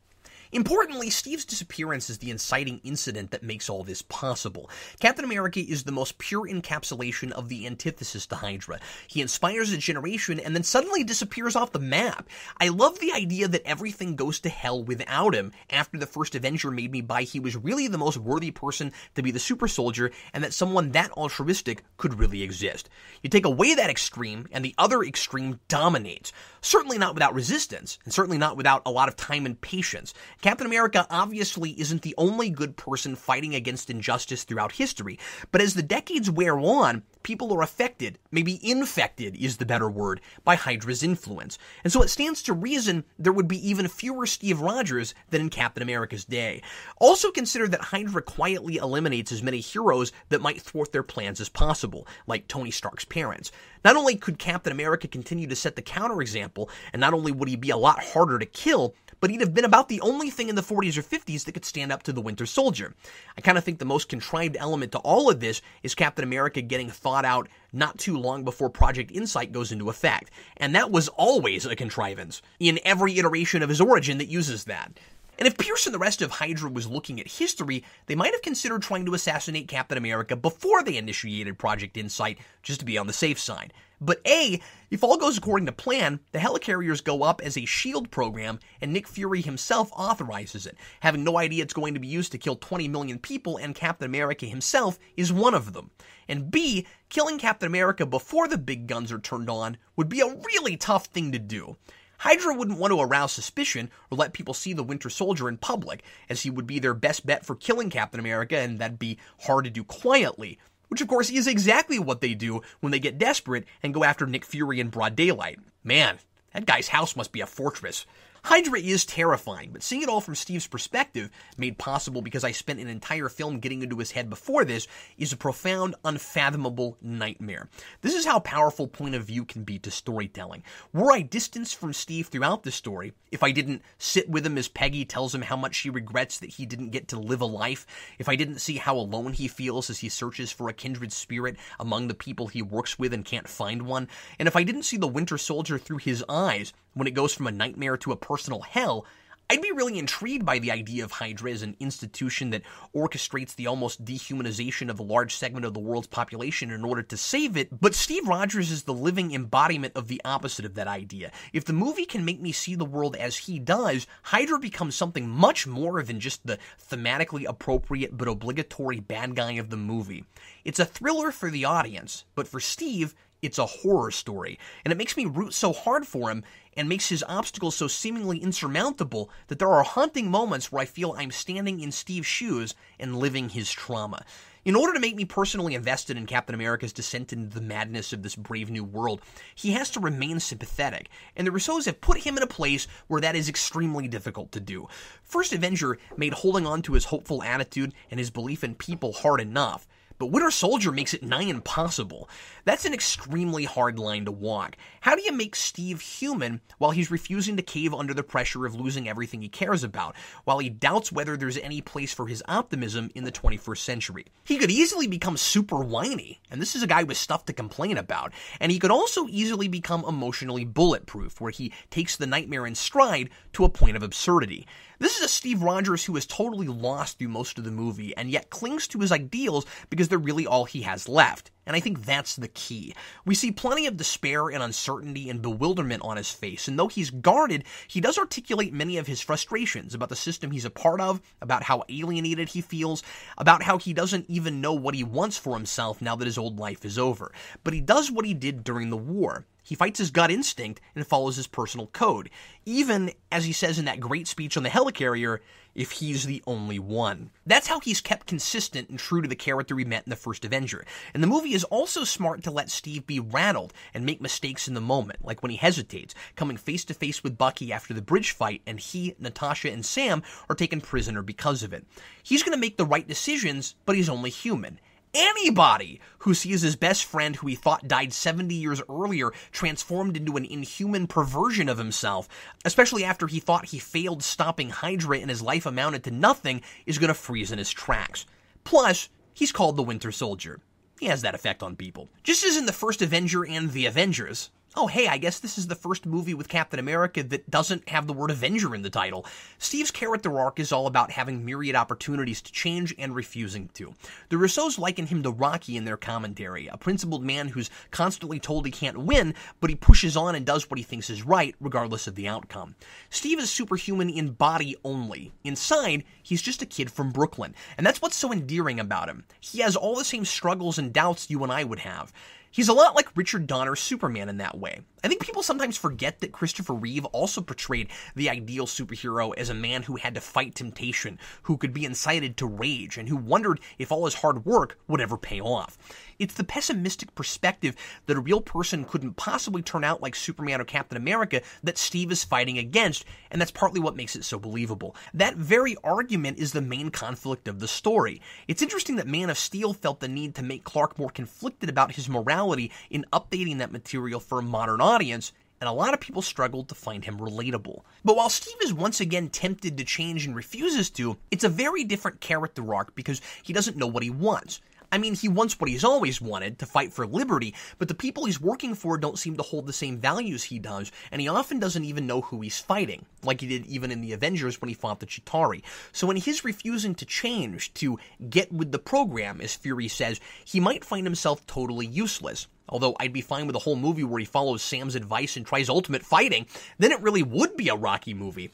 Importantly, 0.55 1.09
Steve's 1.09 1.43
disappearance 1.43 2.09
is 2.09 2.19
the 2.19 2.31
inciting 2.31 2.79
incident 2.85 3.31
that 3.31 3.43
makes 3.43 3.69
all 3.69 3.83
this 3.83 4.01
possible. 4.03 4.69
Captain 5.01 5.25
America 5.25 5.59
is 5.59 5.83
the 5.83 5.91
most 5.91 6.17
pure 6.17 6.47
encapsulation 6.47 7.33
of 7.33 7.49
the 7.49 7.67
antithesis 7.67 8.25
to 8.27 8.37
Hydra. 8.37 8.79
He 9.05 9.19
inspires 9.19 9.73
a 9.73 9.77
generation 9.77 10.39
and 10.39 10.55
then 10.55 10.63
suddenly 10.63 11.03
disappears 11.03 11.57
off 11.57 11.73
the 11.73 11.79
map. 11.79 12.29
I 12.57 12.69
love 12.69 12.99
the 12.99 13.11
idea 13.11 13.49
that 13.49 13.67
everything 13.67 14.15
goes 14.15 14.39
to 14.39 14.49
hell 14.49 14.81
without 14.81 15.35
him 15.35 15.51
after 15.69 15.97
the 15.97 16.05
first 16.05 16.35
Avenger 16.35 16.71
made 16.71 16.93
me 16.93 17.01
buy 17.01 17.23
he 17.23 17.41
was 17.41 17.57
really 17.57 17.89
the 17.89 17.97
most 17.97 18.15
worthy 18.15 18.51
person 18.51 18.93
to 19.15 19.21
be 19.21 19.31
the 19.31 19.39
super 19.39 19.67
soldier 19.67 20.11
and 20.33 20.41
that 20.41 20.53
someone 20.53 20.91
that 20.91 21.11
altruistic 21.17 21.83
could 21.97 22.17
really 22.17 22.43
exist. 22.43 22.87
You 23.21 23.29
take 23.29 23.45
away 23.45 23.73
that 23.73 23.89
extreme 23.89 24.47
and 24.53 24.63
the 24.63 24.75
other 24.77 25.03
extreme 25.03 25.59
dominates. 25.67 26.31
Certainly 26.61 26.97
not 26.97 27.13
without 27.13 27.35
resistance, 27.35 27.99
and 28.05 28.13
certainly 28.13 28.37
not 28.37 28.57
without 28.57 28.83
a 28.85 28.91
lot 28.91 29.09
of 29.09 29.15
time 29.17 29.45
and 29.45 29.59
patience. 29.59 30.13
Captain 30.45 30.67
America 30.67 31.07
obviously 31.09 31.71
isn't 31.71 32.03
the 32.03 32.13
only 32.19 32.51
good 32.51 32.77
person 32.77 33.15
fighting 33.15 33.55
against 33.55 33.89
injustice 33.89 34.43
throughout 34.43 34.73
history, 34.73 35.17
but 35.51 35.59
as 35.59 35.73
the 35.73 35.81
decades 35.81 36.29
wear 36.29 36.59
on, 36.59 37.01
people 37.25 37.51
are 37.51 37.63
affected, 37.63 38.19
maybe 38.29 38.59
infected 38.61 39.35
is 39.35 39.57
the 39.57 39.65
better 39.65 39.89
word, 39.89 40.21
by 40.43 40.55
Hydra's 40.55 41.01
influence. 41.01 41.57
And 41.83 41.91
so 41.91 42.03
it 42.03 42.09
stands 42.09 42.43
to 42.43 42.53
reason 42.53 43.03
there 43.17 43.33
would 43.33 43.47
be 43.47 43.67
even 43.67 43.87
fewer 43.87 44.27
Steve 44.27 44.61
Rogers 44.61 45.15
than 45.31 45.41
in 45.41 45.49
Captain 45.49 45.81
America's 45.81 46.23
day. 46.23 46.61
Also 46.97 47.31
consider 47.31 47.67
that 47.67 47.81
Hydra 47.81 48.21
quietly 48.21 48.75
eliminates 48.75 49.31
as 49.31 49.41
many 49.41 49.59
heroes 49.59 50.11
that 50.29 50.41
might 50.41 50.61
thwart 50.61 50.91
their 50.91 51.01
plans 51.01 51.41
as 51.41 51.49
possible, 51.49 52.07
like 52.27 52.47
Tony 52.47 52.69
Stark's 52.69 53.05
parents. 53.05 53.51
Not 53.83 53.95
only 53.95 54.15
could 54.15 54.37
Captain 54.37 54.71
America 54.71 55.07
continue 55.07 55.47
to 55.47 55.55
set 55.55 55.75
the 55.75 55.81
counterexample, 55.81 56.69
and 56.91 56.99
not 56.99 57.13
only 57.13 57.31
would 57.31 57.47
he 57.47 57.55
be 57.55 57.69
a 57.69 57.77
lot 57.77 58.03
harder 58.03 58.37
to 58.37 58.45
kill, 58.45 58.95
but 59.19 59.29
he'd 59.29 59.41
have 59.41 59.53
been 59.53 59.65
about 59.65 59.89
the 59.89 60.01
only 60.01 60.29
thing 60.29 60.49
in 60.49 60.55
the 60.55 60.61
40s 60.61 60.97
or 60.97 61.03
50s 61.03 61.45
that 61.45 61.51
could 61.53 61.65
stand 61.65 61.91
up 61.91 62.03
to 62.03 62.11
the 62.11 62.21
Winter 62.21 62.45
Soldier. 62.45 62.93
I 63.37 63.41
kind 63.41 63.57
of 63.57 63.63
think 63.63 63.79
the 63.79 63.85
most 63.85 64.09
contrived 64.09 64.57
element 64.59 64.91
to 64.91 64.97
all 64.99 65.29
of 65.29 65.39
this 65.39 65.61
is 65.83 65.95
Captain 65.95 66.23
America 66.23 66.61
getting 66.61 66.89
thought 66.89 67.14
out 67.23 67.47
not 67.71 67.97
too 67.97 68.17
long 68.17 68.43
before 68.43 68.69
Project 68.69 69.11
Insight 69.11 69.51
goes 69.51 69.71
into 69.71 69.89
effect. 69.89 70.31
And 70.57 70.75
that 70.75 70.91
was 70.91 71.07
always 71.09 71.65
a 71.65 71.75
contrivance 71.75 72.41
in 72.59 72.79
every 72.83 73.17
iteration 73.17 73.63
of 73.63 73.69
his 73.69 73.79
origin 73.79 74.17
that 74.17 74.27
uses 74.27 74.65
that. 74.65 74.91
And 75.37 75.47
if 75.47 75.57
Pierce 75.57 75.85
and 75.85 75.93
the 75.93 75.99
rest 75.99 76.21
of 76.21 76.31
Hydra 76.31 76.69
was 76.69 76.87
looking 76.87 77.19
at 77.19 77.27
history, 77.27 77.83
they 78.05 78.15
might 78.15 78.33
have 78.33 78.41
considered 78.41 78.81
trying 78.81 79.05
to 79.05 79.13
assassinate 79.13 79.67
Captain 79.67 79.97
America 79.97 80.35
before 80.35 80.81
they 80.81 80.97
initiated 80.97 81.57
Project 81.57 81.97
Insight, 81.97 82.37
just 82.63 82.79
to 82.79 82.85
be 82.85 82.97
on 82.97 83.07
the 83.07 83.13
safe 83.13 83.39
side. 83.39 83.73
But 84.01 84.21
A, 84.27 84.61
if 84.91 85.03
all 85.03 85.17
goes 85.17 85.37
according 85.37 85.67
to 85.67 85.71
plan, 85.71 86.19
the 86.31 86.39
helicarriers 86.39 87.03
go 87.03 87.23
up 87.23 87.41
as 87.41 87.57
a 87.57 87.65
shield 87.65 88.11
program, 88.11 88.59
and 88.81 88.91
Nick 88.91 89.07
Fury 89.07 89.41
himself 89.41 89.91
authorizes 89.93 90.65
it, 90.65 90.77
having 90.99 91.23
no 91.23 91.37
idea 91.37 91.63
it's 91.63 91.73
going 91.73 91.93
to 91.93 91.99
be 91.99 92.07
used 92.07 92.31
to 92.33 92.37
kill 92.37 92.55
20 92.55 92.87
million 92.87 93.19
people, 93.19 93.57
and 93.57 93.73
Captain 93.73 94.05
America 94.05 94.45
himself 94.45 94.99
is 95.15 95.31
one 95.31 95.53
of 95.53 95.73
them. 95.73 95.91
And 96.27 96.51
B, 96.51 96.85
killing 97.09 97.37
Captain 97.37 97.67
America 97.67 98.05
before 98.05 98.47
the 98.47 98.57
big 98.57 98.87
guns 98.87 99.11
are 99.11 99.19
turned 99.19 99.49
on 99.49 99.77
would 99.95 100.09
be 100.09 100.21
a 100.21 100.35
really 100.35 100.75
tough 100.77 101.05
thing 101.05 101.31
to 101.31 101.39
do. 101.39 101.77
Hydra 102.17 102.55
wouldn't 102.55 102.79
want 102.79 102.91
to 102.91 103.01
arouse 103.01 103.33
suspicion 103.33 103.91
or 104.09 104.17
let 104.17 104.33
people 104.33 104.53
see 104.53 104.73
the 104.73 104.83
Winter 104.83 105.09
Soldier 105.09 105.49
in 105.49 105.57
public, 105.57 106.03
as 106.29 106.41
he 106.41 106.49
would 106.49 106.65
be 106.65 106.79
their 106.79 106.93
best 106.93 107.25
bet 107.25 107.45
for 107.45 107.55
killing 107.55 107.89
Captain 107.89 108.19
America, 108.19 108.57
and 108.57 108.79
that'd 108.79 108.99
be 108.99 109.19
hard 109.41 109.65
to 109.65 109.71
do 109.71 109.83
quietly. 109.83 110.57
Which, 110.87 111.01
of 111.01 111.07
course, 111.07 111.29
is 111.29 111.47
exactly 111.47 111.99
what 111.99 112.21
they 112.21 112.33
do 112.33 112.61
when 112.79 112.91
they 112.91 112.99
get 112.99 113.17
desperate 113.17 113.65
and 113.81 113.93
go 113.93 114.03
after 114.03 114.25
Nick 114.25 114.45
Fury 114.45 114.79
in 114.79 114.89
broad 114.89 115.15
daylight. 115.15 115.59
Man, 115.83 116.19
that 116.53 116.65
guy's 116.65 116.89
house 116.89 117.15
must 117.15 117.31
be 117.31 117.41
a 117.41 117.47
fortress. 117.47 118.05
Hydra 118.45 118.79
is 118.79 119.05
terrifying, 119.05 119.71
but 119.73 119.81
seeing 119.81 120.03
it 120.03 120.07
all 120.07 120.21
from 120.21 120.35
Steve's 120.35 120.67
perspective, 120.67 121.31
made 121.57 121.79
possible 121.79 122.21
because 122.21 122.43
I 122.43 122.51
spent 122.51 122.79
an 122.79 122.87
entire 122.87 123.27
film 123.27 123.59
getting 123.59 123.81
into 123.81 123.97
his 123.97 124.11
head 124.11 124.29
before 124.29 124.63
this, 124.63 124.87
is 125.17 125.33
a 125.33 125.37
profound, 125.37 125.95
unfathomable 126.05 126.95
nightmare. 127.01 127.69
This 128.01 128.13
is 128.13 128.23
how 128.23 128.37
powerful 128.37 128.87
point 128.87 129.15
of 129.15 129.25
view 129.25 129.45
can 129.45 129.63
be 129.63 129.79
to 129.79 129.89
storytelling. 129.89 130.61
Were 130.93 131.11
I 131.11 131.23
distanced 131.23 131.77
from 131.77 131.91
Steve 131.91 132.27
throughout 132.27 132.61
the 132.61 132.71
story, 132.71 133.13
if 133.31 133.41
I 133.41 133.49
didn't 133.49 133.81
sit 133.97 134.29
with 134.29 134.45
him 134.45 134.59
as 134.59 134.67
Peggy 134.67 135.05
tells 135.05 135.33
him 135.33 135.41
how 135.41 135.57
much 135.57 135.73
she 135.73 135.89
regrets 135.89 136.37
that 136.37 136.51
he 136.51 136.67
didn't 136.67 136.91
get 136.91 137.07
to 137.07 137.19
live 137.19 137.41
a 137.41 137.45
life, 137.47 137.87
if 138.19 138.29
I 138.29 138.35
didn't 138.35 138.59
see 138.59 138.77
how 138.77 138.95
alone 138.95 139.33
he 139.33 139.47
feels 139.47 139.89
as 139.89 139.97
he 139.97 140.09
searches 140.09 140.51
for 140.51 140.69
a 140.69 140.73
kindred 140.73 141.11
spirit 141.11 141.57
among 141.79 142.09
the 142.09 142.13
people 142.13 142.45
he 142.45 142.61
works 142.61 142.99
with 142.99 143.11
and 143.11 143.25
can't 143.25 143.49
find 143.49 143.81
one, 143.81 144.07
and 144.37 144.47
if 144.47 144.55
I 144.55 144.61
didn't 144.61 144.83
see 144.83 144.97
the 144.97 145.07
Winter 145.07 145.39
Soldier 145.39 145.79
through 145.79 145.97
his 145.97 146.23
eyes 146.29 146.73
when 146.95 147.07
it 147.07 147.13
goes 147.13 147.33
from 147.33 147.45
a 147.45 147.51
nightmare 147.51 147.97
to 147.97 148.11
a 148.11 148.17
personal 148.17 148.61
hell, 148.61 149.05
I'd 149.47 149.61
be 149.61 149.71
really 149.71 149.99
intrigued 149.99 150.43
by 150.43 150.57
the 150.57 150.71
idea 150.71 151.03
of 151.03 151.11
Hydra 151.11 151.51
as 151.51 151.61
an 151.61 151.75
institution 151.79 152.49
that 152.49 152.63
orchestrates 152.95 153.53
the 153.53 153.67
almost 153.67 154.03
dehumanization 154.03 154.89
of 154.89 154.99
a 154.99 155.03
large 155.03 155.35
segment 155.35 155.65
of 155.65 155.75
the 155.75 155.79
world's 155.79 156.07
population 156.07 156.71
in 156.71 156.83
order 156.83 157.03
to 157.03 157.17
save 157.17 157.55
it, 157.55 157.69
but 157.79 157.93
Steve 157.93 158.27
Rogers 158.27 158.71
is 158.71 158.83
the 158.83 158.93
living 158.93 159.35
embodiment 159.35 159.93
of 159.95 160.07
the 160.07 160.19
opposite 160.25 160.65
of 160.65 160.73
that 160.75 160.87
idea. 160.87 161.31
If 161.53 161.65
the 161.65 161.73
movie 161.73 162.05
can 162.05 162.25
make 162.25 162.41
me 162.41 162.53
see 162.53 162.73
the 162.73 162.85
world 162.85 163.15
as 163.15 163.37
he 163.37 163.59
does, 163.59 164.07
Hydra 164.23 164.57
becomes 164.57 164.95
something 164.95 165.29
much 165.29 165.67
more 165.67 166.01
than 166.01 166.19
just 166.19 166.47
the 166.47 166.57
thematically 166.89 167.45
appropriate 167.47 168.17
but 168.17 168.27
obligatory 168.27 168.99
bad 168.99 169.35
guy 169.35 169.53
of 169.53 169.69
the 169.69 169.77
movie. 169.77 170.25
It's 170.63 170.79
a 170.79 170.85
thriller 170.85 171.31
for 171.31 171.51
the 171.51 171.65
audience, 171.65 172.25
but 172.33 172.47
for 172.47 172.59
Steve, 172.59 173.13
it's 173.45 173.59
a 173.59 173.65
horror 173.65 174.11
story, 174.11 174.59
and 174.83 174.91
it 174.91 174.97
makes 174.97 175.15
me 175.15 175.25
root 175.25 175.53
so 175.53 175.71
hard 175.71 176.07
for 176.07 176.29
him 176.29 176.43
and 176.75 176.89
makes 176.89 177.09
his 177.09 177.23
obstacles 177.27 177.75
so 177.75 177.87
seemingly 177.87 178.39
insurmountable 178.39 179.29
that 179.47 179.59
there 179.59 179.69
are 179.69 179.83
haunting 179.83 180.29
moments 180.29 180.71
where 180.71 180.81
I 180.81 180.85
feel 180.85 181.13
I'm 181.13 181.31
standing 181.31 181.79
in 181.79 181.91
Steve's 181.91 182.27
shoes 182.27 182.75
and 182.99 183.17
living 183.17 183.49
his 183.49 183.71
trauma. 183.71 184.25
In 184.65 184.75
order 184.75 184.93
to 184.93 184.99
make 184.99 185.15
me 185.15 185.25
personally 185.25 185.75
invested 185.75 186.17
in 186.17 186.25
Captain 186.25 186.55
America's 186.55 186.91
descent 186.91 187.31
into 187.31 187.53
the 187.53 187.61
madness 187.61 188.11
of 188.13 188.23
this 188.23 188.35
brave 188.35 188.71
new 188.71 188.83
world, 188.83 189.21
he 189.53 189.73
has 189.73 189.91
to 189.91 189.99
remain 189.99 190.39
sympathetic, 190.39 191.09
and 191.35 191.45
the 191.45 191.51
Russos 191.51 191.85
have 191.85 192.01
put 192.01 192.21
him 192.21 192.35
in 192.35 192.41
a 192.41 192.47
place 192.47 192.87
where 193.05 193.21
that 193.21 193.35
is 193.35 193.47
extremely 193.47 194.07
difficult 194.07 194.51
to 194.53 194.59
do. 194.59 194.87
First 195.21 195.53
Avenger 195.53 195.99
made 196.17 196.33
holding 196.33 196.65
on 196.65 196.81
to 196.81 196.93
his 196.93 197.05
hopeful 197.05 197.43
attitude 197.43 197.93
and 198.09 198.19
his 198.19 198.31
belief 198.31 198.63
in 198.63 198.73
people 198.73 199.13
hard 199.13 199.39
enough. 199.39 199.87
But 200.17 200.27
Winter 200.27 200.51
Soldier 200.51 200.91
makes 200.91 201.13
it 201.13 201.23
nigh 201.23 201.43
impossible. 201.43 202.29
That's 202.63 202.85
an 202.85 202.93
extremely 202.93 203.65
hard 203.65 203.99
line 203.99 204.25
to 204.25 204.31
walk. 204.31 204.77
How 205.01 205.15
do 205.15 205.21
you 205.21 205.33
make 205.33 205.55
Steve 205.55 205.99
human 205.99 206.61
while 206.77 206.91
he's 206.91 207.11
refusing 207.11 207.57
to 207.57 207.61
cave 207.61 207.93
under 207.93 208.13
the 208.13 208.23
pressure 208.23 208.65
of 208.65 208.75
losing 208.75 209.09
everything 209.09 209.41
he 209.41 209.49
cares 209.49 209.83
about, 209.83 210.15
while 210.45 210.59
he 210.59 210.69
doubts 210.69 211.11
whether 211.11 211.35
there's 211.35 211.57
any 211.57 211.81
place 211.81 212.13
for 212.13 212.27
his 212.27 212.41
optimism 212.47 213.11
in 213.13 213.25
the 213.25 213.31
21st 213.31 213.79
century? 213.79 214.25
He 214.45 214.57
could 214.57 214.71
easily 214.71 215.07
become 215.07 215.37
super 215.37 215.79
whiny, 215.79 216.39
and 216.49 216.61
this 216.61 216.75
is 216.75 216.83
a 216.83 216.87
guy 216.87 217.03
with 217.03 217.17
stuff 217.17 217.45
to 217.45 217.53
complain 217.53 217.97
about, 217.97 218.31
and 218.59 218.71
he 218.71 218.79
could 218.79 218.91
also 218.91 219.27
easily 219.27 219.67
become 219.67 220.05
emotionally 220.05 220.63
bulletproof, 220.65 221.41
where 221.41 221.51
he 221.51 221.73
takes 221.89 222.15
the 222.15 222.27
nightmare 222.27 222.65
in 222.65 222.75
stride 222.75 223.29
to 223.53 223.65
a 223.65 223.69
point 223.69 223.97
of 223.97 224.03
absurdity. 224.03 224.65
This 224.97 225.17
is 225.17 225.23
a 225.23 225.27
Steve 225.27 225.61
Rogers 225.61 226.05
who 226.05 226.15
is 226.15 226.25
totally 226.25 226.67
lost 226.67 227.19
through 227.19 227.27
most 227.27 227.57
of 227.57 227.65
the 227.65 227.71
movie 227.71 228.15
and 228.15 228.31
yet 228.31 228.49
clings 228.49 228.87
to 228.87 228.99
his 228.99 229.11
ideals 229.11 229.65
because 229.89 230.07
they're 230.07 230.17
really 230.17 230.47
all 230.47 230.63
he 230.63 230.83
has 230.83 231.09
left. 231.09 231.51
And 231.65 231.75
I 231.75 231.81
think 231.81 232.05
that's 232.05 232.37
the 232.37 232.47
key. 232.47 232.95
We 233.25 233.35
see 233.35 233.51
plenty 233.51 233.87
of 233.87 233.97
despair 233.97 234.47
and 234.49 234.63
uncertainty 234.63 235.29
and 235.29 235.41
bewilderment 235.41 236.03
on 236.03 236.15
his 236.15 236.29
face, 236.29 236.67
and 236.67 236.77
though 236.77 236.87
he's 236.87 237.09
guarded, 237.09 237.65
he 237.87 237.99
does 237.99 238.17
articulate 238.17 238.71
many 238.71 238.97
of 238.97 239.07
his 239.07 239.19
frustrations 239.19 239.93
about 239.93 240.09
the 240.09 240.15
system 240.15 240.51
he's 240.51 240.65
a 240.65 240.69
part 240.69 241.01
of, 241.01 241.21
about 241.41 241.63
how 241.63 241.83
alienated 241.89 242.49
he 242.49 242.61
feels, 242.61 243.03
about 243.37 243.63
how 243.63 243.77
he 243.77 243.93
doesn't 243.93 244.29
even 244.29 244.61
know 244.61 244.73
what 244.73 244.95
he 244.95 245.03
wants 245.03 245.37
for 245.37 245.55
himself 245.55 246.01
now 246.01 246.15
that 246.15 246.25
his 246.25 246.37
old 246.37 246.59
life 246.59 246.85
is 246.85 246.99
over. 246.99 247.31
But 247.63 247.73
he 247.73 247.81
does 247.81 248.11
what 248.11 248.25
he 248.25 248.33
did 248.33 248.63
during 248.63 248.91
the 248.91 248.97
war. 248.97 249.45
He 249.65 249.73
fights 249.73 249.97
his 249.97 250.11
gut 250.11 250.29
instinct 250.29 250.79
and 250.93 251.07
follows 251.07 251.37
his 251.37 251.47
personal 251.47 251.87
code, 251.87 252.29
even 252.65 253.11
as 253.31 253.45
he 253.45 253.51
says 253.51 253.79
in 253.79 253.85
that 253.85 253.99
great 253.99 254.27
speech 254.27 254.55
on 254.55 254.61
the 254.63 254.69
helicarrier, 254.69 255.39
if 255.73 255.91
he's 255.91 256.23
the 256.23 256.43
only 256.45 256.77
one. 256.77 257.31
That's 257.47 257.67
how 257.67 257.79
he's 257.79 257.99
kept 257.99 258.27
consistent 258.27 258.89
and 258.89 258.99
true 258.99 259.23
to 259.23 259.27
the 259.27 259.35
character 259.35 259.75
we 259.75 259.83
met 259.83 260.05
in 260.05 260.11
the 260.11 260.15
first 260.15 260.45
Avenger. 260.45 260.85
And 261.13 261.21
the 261.21 261.27
movie 261.27 261.53
is 261.53 261.63
also 261.65 262.03
smart 262.03 262.43
to 262.43 262.51
let 262.51 262.69
Steve 262.69 263.07
be 263.07 263.19
rattled 263.19 263.73
and 263.93 264.05
make 264.05 264.21
mistakes 264.21 264.67
in 264.67 264.75
the 264.75 264.81
moment, 264.81 265.25
like 265.25 265.41
when 265.41 265.49
he 265.49 265.57
hesitates, 265.57 266.13
coming 266.35 266.57
face 266.57 266.85
to 266.85 266.93
face 266.93 267.23
with 267.23 267.37
Bucky 267.37 267.73
after 267.73 267.93
the 267.93 268.03
bridge 268.03 268.31
fight, 268.31 268.61
and 268.67 268.79
he, 268.79 269.15
Natasha, 269.17 269.71
and 269.71 269.83
Sam 269.83 270.21
are 270.47 270.55
taken 270.55 270.79
prisoner 270.79 271.23
because 271.23 271.63
of 271.63 271.73
it. 271.73 271.85
He's 272.23 272.43
going 272.43 272.55
to 272.55 272.61
make 272.61 272.77
the 272.77 272.85
right 272.85 273.07
decisions, 273.07 273.73
but 273.85 273.95
he's 273.95 274.09
only 274.09 274.29
human 274.29 274.79
anybody 275.15 275.99
who 276.19 276.33
sees 276.33 276.61
his 276.61 276.75
best 276.75 277.05
friend 277.05 277.35
who 277.35 277.47
he 277.47 277.55
thought 277.55 277.87
died 277.87 278.13
70 278.13 278.53
years 278.53 278.81
earlier 278.89 279.31
transformed 279.51 280.17
into 280.17 280.37
an 280.37 280.45
inhuman 280.45 281.07
perversion 281.07 281.69
of 281.69 281.77
himself, 281.77 282.27
especially 282.65 283.03
after 283.03 283.27
he 283.27 283.39
thought 283.39 283.65
he 283.65 283.79
failed 283.79 284.23
stopping 284.23 284.69
Hydra 284.69 285.19
and 285.19 285.29
his 285.29 285.41
life 285.41 285.65
amounted 285.65 286.03
to 286.03 286.11
nothing, 286.11 286.61
is 286.85 286.97
going 286.97 287.07
to 287.07 287.13
freeze 287.13 287.51
in 287.51 287.57
his 287.57 287.71
tracks. 287.71 288.25
Plus, 288.63 289.09
he's 289.33 289.51
called 289.51 289.77
the 289.77 289.83
Winter 289.83 290.11
Soldier. 290.11 290.59
He 290.99 291.07
has 291.07 291.21
that 291.21 291.35
effect 291.35 291.61
on 291.63 291.75
people. 291.75 292.09
Just 292.23 292.43
as 292.43 292.57
in 292.57 292.65
the 292.65 292.73
first 292.73 293.01
Avenger 293.01 293.45
and 293.45 293.71
the 293.71 293.85
Avengers, 293.85 294.49
oh, 294.77 294.87
hey, 294.87 295.07
I 295.07 295.17
guess 295.17 295.39
this 295.39 295.57
is 295.57 295.67
the 295.67 295.75
first 295.75 296.05
movie 296.05 296.33
with 296.33 296.49
Captain 296.49 296.79
America 296.79 297.23
that 297.23 297.49
doesn't 297.49 297.87
have 297.89 298.07
the 298.07 298.13
word 298.13 298.31
Avenger 298.31 298.75
in 298.75 298.81
the 298.81 298.89
title. 298.89 299.25
Steve's 299.57 299.91
character 299.91 300.37
arc 300.37 300.59
is 300.59 300.71
all 300.71 300.87
about 300.87 301.11
having 301.11 301.45
myriad 301.45 301.75
opportunities 301.75 302.41
to 302.41 302.51
change 302.51 302.93
and 302.97 303.15
refusing 303.15 303.69
to. 303.75 303.93
The 304.29 304.35
Russos 304.35 304.77
liken 304.77 305.07
him 305.07 305.23
to 305.23 305.31
Rocky 305.31 305.77
in 305.77 305.85
their 305.85 305.97
commentary, 305.97 306.67
a 306.67 306.77
principled 306.77 307.23
man 307.23 307.47
who's 307.47 307.69
constantly 307.91 308.39
told 308.39 308.65
he 308.65 308.71
can't 308.71 308.97
win, 308.97 309.33
but 309.61 309.69
he 309.69 309.75
pushes 309.75 310.17
on 310.17 310.35
and 310.35 310.45
does 310.45 310.69
what 310.69 310.77
he 310.77 310.83
thinks 310.83 311.09
is 311.09 311.23
right, 311.23 311.55
regardless 311.59 312.07
of 312.07 312.15
the 312.15 312.27
outcome. 312.27 312.75
Steve 313.09 313.39
is 313.39 313.49
superhuman 313.49 314.09
in 314.09 314.31
body 314.31 314.75
only. 314.83 315.31
Inside, 315.43 316.03
he's 316.21 316.41
just 316.41 316.61
a 316.61 316.65
kid 316.65 316.91
from 316.91 317.11
Brooklyn, 317.11 317.55
and 317.77 317.85
that's 317.85 318.01
what's 318.01 318.15
so 318.15 318.31
endearing 318.31 318.79
about 318.79 319.09
him. 319.09 319.23
He 319.39 319.59
has 319.59 319.75
all 319.75 319.95
the 319.95 320.03
same 320.03 320.25
struggles 320.25 320.77
and 320.77 320.91
doubts 320.91 321.29
you 321.29 321.43
and 321.43 321.51
I 321.51 321.63
would 321.63 321.79
have. 321.79 322.11
He's 322.55 322.69
a 322.69 322.73
lot 322.73 322.95
like 322.95 323.09
Richard 323.17 323.47
Donner's 323.47 323.81
Superman 323.81 324.29
in 324.29 324.37
that 324.37 324.57
way. 324.57 324.79
I 325.05 325.07
think 325.07 325.21
people 325.21 325.43
sometimes 325.43 325.77
forget 325.77 326.21
that 326.21 326.31
Christopher 326.31 326.73
Reeve 326.73 327.05
also 327.05 327.39
portrayed 327.39 327.89
the 328.15 328.27
ideal 328.27 328.65
superhero 328.65 329.37
as 329.37 329.51
a 329.51 329.53
man 329.53 329.83
who 329.83 329.97
had 329.97 330.15
to 330.15 330.19
fight 330.19 330.55
temptation, 330.55 331.19
who 331.43 331.57
could 331.57 331.73
be 331.73 331.85
incited 331.85 332.37
to 332.37 332.47
rage, 332.47 332.97
and 332.97 333.07
who 333.07 333.15
wondered 333.15 333.59
if 333.77 333.91
all 333.91 334.05
his 334.05 334.15
hard 334.15 334.45
work 334.47 334.79
would 334.87 334.99
ever 334.99 335.15
pay 335.15 335.39
off. 335.39 335.77
It's 336.17 336.33
the 336.33 336.43
pessimistic 336.43 337.13
perspective 337.13 337.75
that 338.07 338.17
a 338.17 338.21
real 338.21 338.41
person 338.41 338.83
couldn't 338.83 339.15
possibly 339.15 339.61
turn 339.61 339.83
out 339.83 340.01
like 340.01 340.15
Superman 340.15 340.59
or 340.59 340.63
Captain 340.63 340.97
America 340.97 341.41
that 341.63 341.77
Steve 341.77 342.11
is 342.11 342.23
fighting 342.23 342.57
against, 342.57 343.05
and 343.29 343.39
that's 343.39 343.51
partly 343.51 343.81
what 343.81 343.95
makes 343.95 344.15
it 344.15 344.23
so 344.23 344.39
believable. 344.39 344.95
That 345.13 345.35
very 345.35 345.75
argument 345.83 346.39
is 346.39 346.51
the 346.51 346.61
main 346.61 346.89
conflict 346.89 347.47
of 347.47 347.59
the 347.59 347.67
story. 347.67 348.21
It's 348.47 348.63
interesting 348.63 348.95
that 348.95 349.07
Man 349.07 349.29
of 349.29 349.37
Steel 349.37 349.73
felt 349.73 349.99
the 349.99 350.07
need 350.07 350.33
to 350.35 350.43
make 350.43 350.63
Clark 350.63 350.97
more 350.97 351.11
conflicted 351.11 351.69
about 351.69 351.91
his 351.91 352.09
morality 352.09 352.71
in 352.89 353.05
updating 353.13 353.59
that 353.59 353.71
material 353.71 354.19
for 354.19 354.39
a 354.39 354.43
modern 354.43 354.81
audience, 354.81 354.94
and 355.01 355.69
a 355.69 355.71
lot 355.71 355.93
of 355.93 355.99
people 355.99 356.21
struggled 356.21 356.69
to 356.69 356.75
find 356.75 357.03
him 357.05 357.17
relatable. 357.17 357.81
But 358.03 358.15
while 358.15 358.29
Steve 358.29 358.57
is 358.61 358.73
once 358.73 358.99
again 358.99 359.29
tempted 359.29 359.77
to 359.77 359.83
change 359.83 360.25
and 360.25 360.35
refuses 360.35 360.89
to, 360.91 361.17
it's 361.31 361.43
a 361.43 361.49
very 361.49 361.83
different 361.83 362.21
character 362.21 362.73
arc 362.73 362.93
because 362.95 363.21
he 363.43 363.53
doesn't 363.53 363.77
know 363.77 363.87
what 363.87 364.03
he 364.03 364.09
wants. 364.09 364.61
I 364.91 364.97
mean, 364.97 365.15
he 365.15 365.27
wants 365.27 365.59
what 365.59 365.69
he's 365.69 365.83
always 365.83 366.21
wanted 366.21 366.59
to 366.59 366.65
fight 366.65 366.93
for 366.93 367.05
liberty, 367.05 367.53
but 367.77 367.87
the 367.87 367.93
people 367.93 368.25
he's 368.25 368.39
working 368.39 368.75
for 368.75 368.97
don't 368.97 369.19
seem 369.19 369.37
to 369.37 369.43
hold 369.43 369.67
the 369.67 369.73
same 369.73 369.97
values 369.97 370.43
he 370.43 370.59
does, 370.59 370.91
and 371.11 371.21
he 371.21 371.27
often 371.27 371.59
doesn't 371.59 371.85
even 371.85 372.07
know 372.07 372.21
who 372.21 372.41
he's 372.41 372.59
fighting, 372.59 373.05
like 373.23 373.41
he 373.41 373.47
did 373.47 373.65
even 373.65 373.91
in 373.91 374.01
the 374.01 374.13
Avengers 374.13 374.61
when 374.61 374.69
he 374.69 374.75
fought 374.75 374.99
the 374.99 375.05
Chitauri. 375.05 375.63
So 375.91 376.09
in 376.11 376.17
his 376.17 376.43
refusing 376.45 376.95
to 376.95 377.05
change, 377.05 377.73
to 377.75 377.97
get 378.29 378.51
with 378.51 378.71
the 378.71 378.79
program, 378.79 379.41
as 379.41 379.55
Fury 379.55 379.87
says, 379.87 380.19
he 380.43 380.59
might 380.59 380.85
find 380.85 381.05
himself 381.05 381.45
totally 381.47 381.87
useless. 381.87 382.47
Although 382.67 382.95
I'd 382.99 383.13
be 383.13 383.21
fine 383.21 383.45
with 383.45 383.55
a 383.55 383.59
whole 383.59 383.75
movie 383.75 384.03
where 384.03 384.19
he 384.19 384.25
follows 384.25 384.63
Sam's 384.63 384.95
advice 384.95 385.37
and 385.37 385.45
tries 385.45 385.69
ultimate 385.69 386.03
fighting, 386.03 386.47
then 386.79 386.91
it 386.91 387.01
really 387.01 387.21
would 387.21 387.55
be 387.55 387.69
a 387.69 387.75
Rocky 387.75 388.13
movie. 388.13 388.51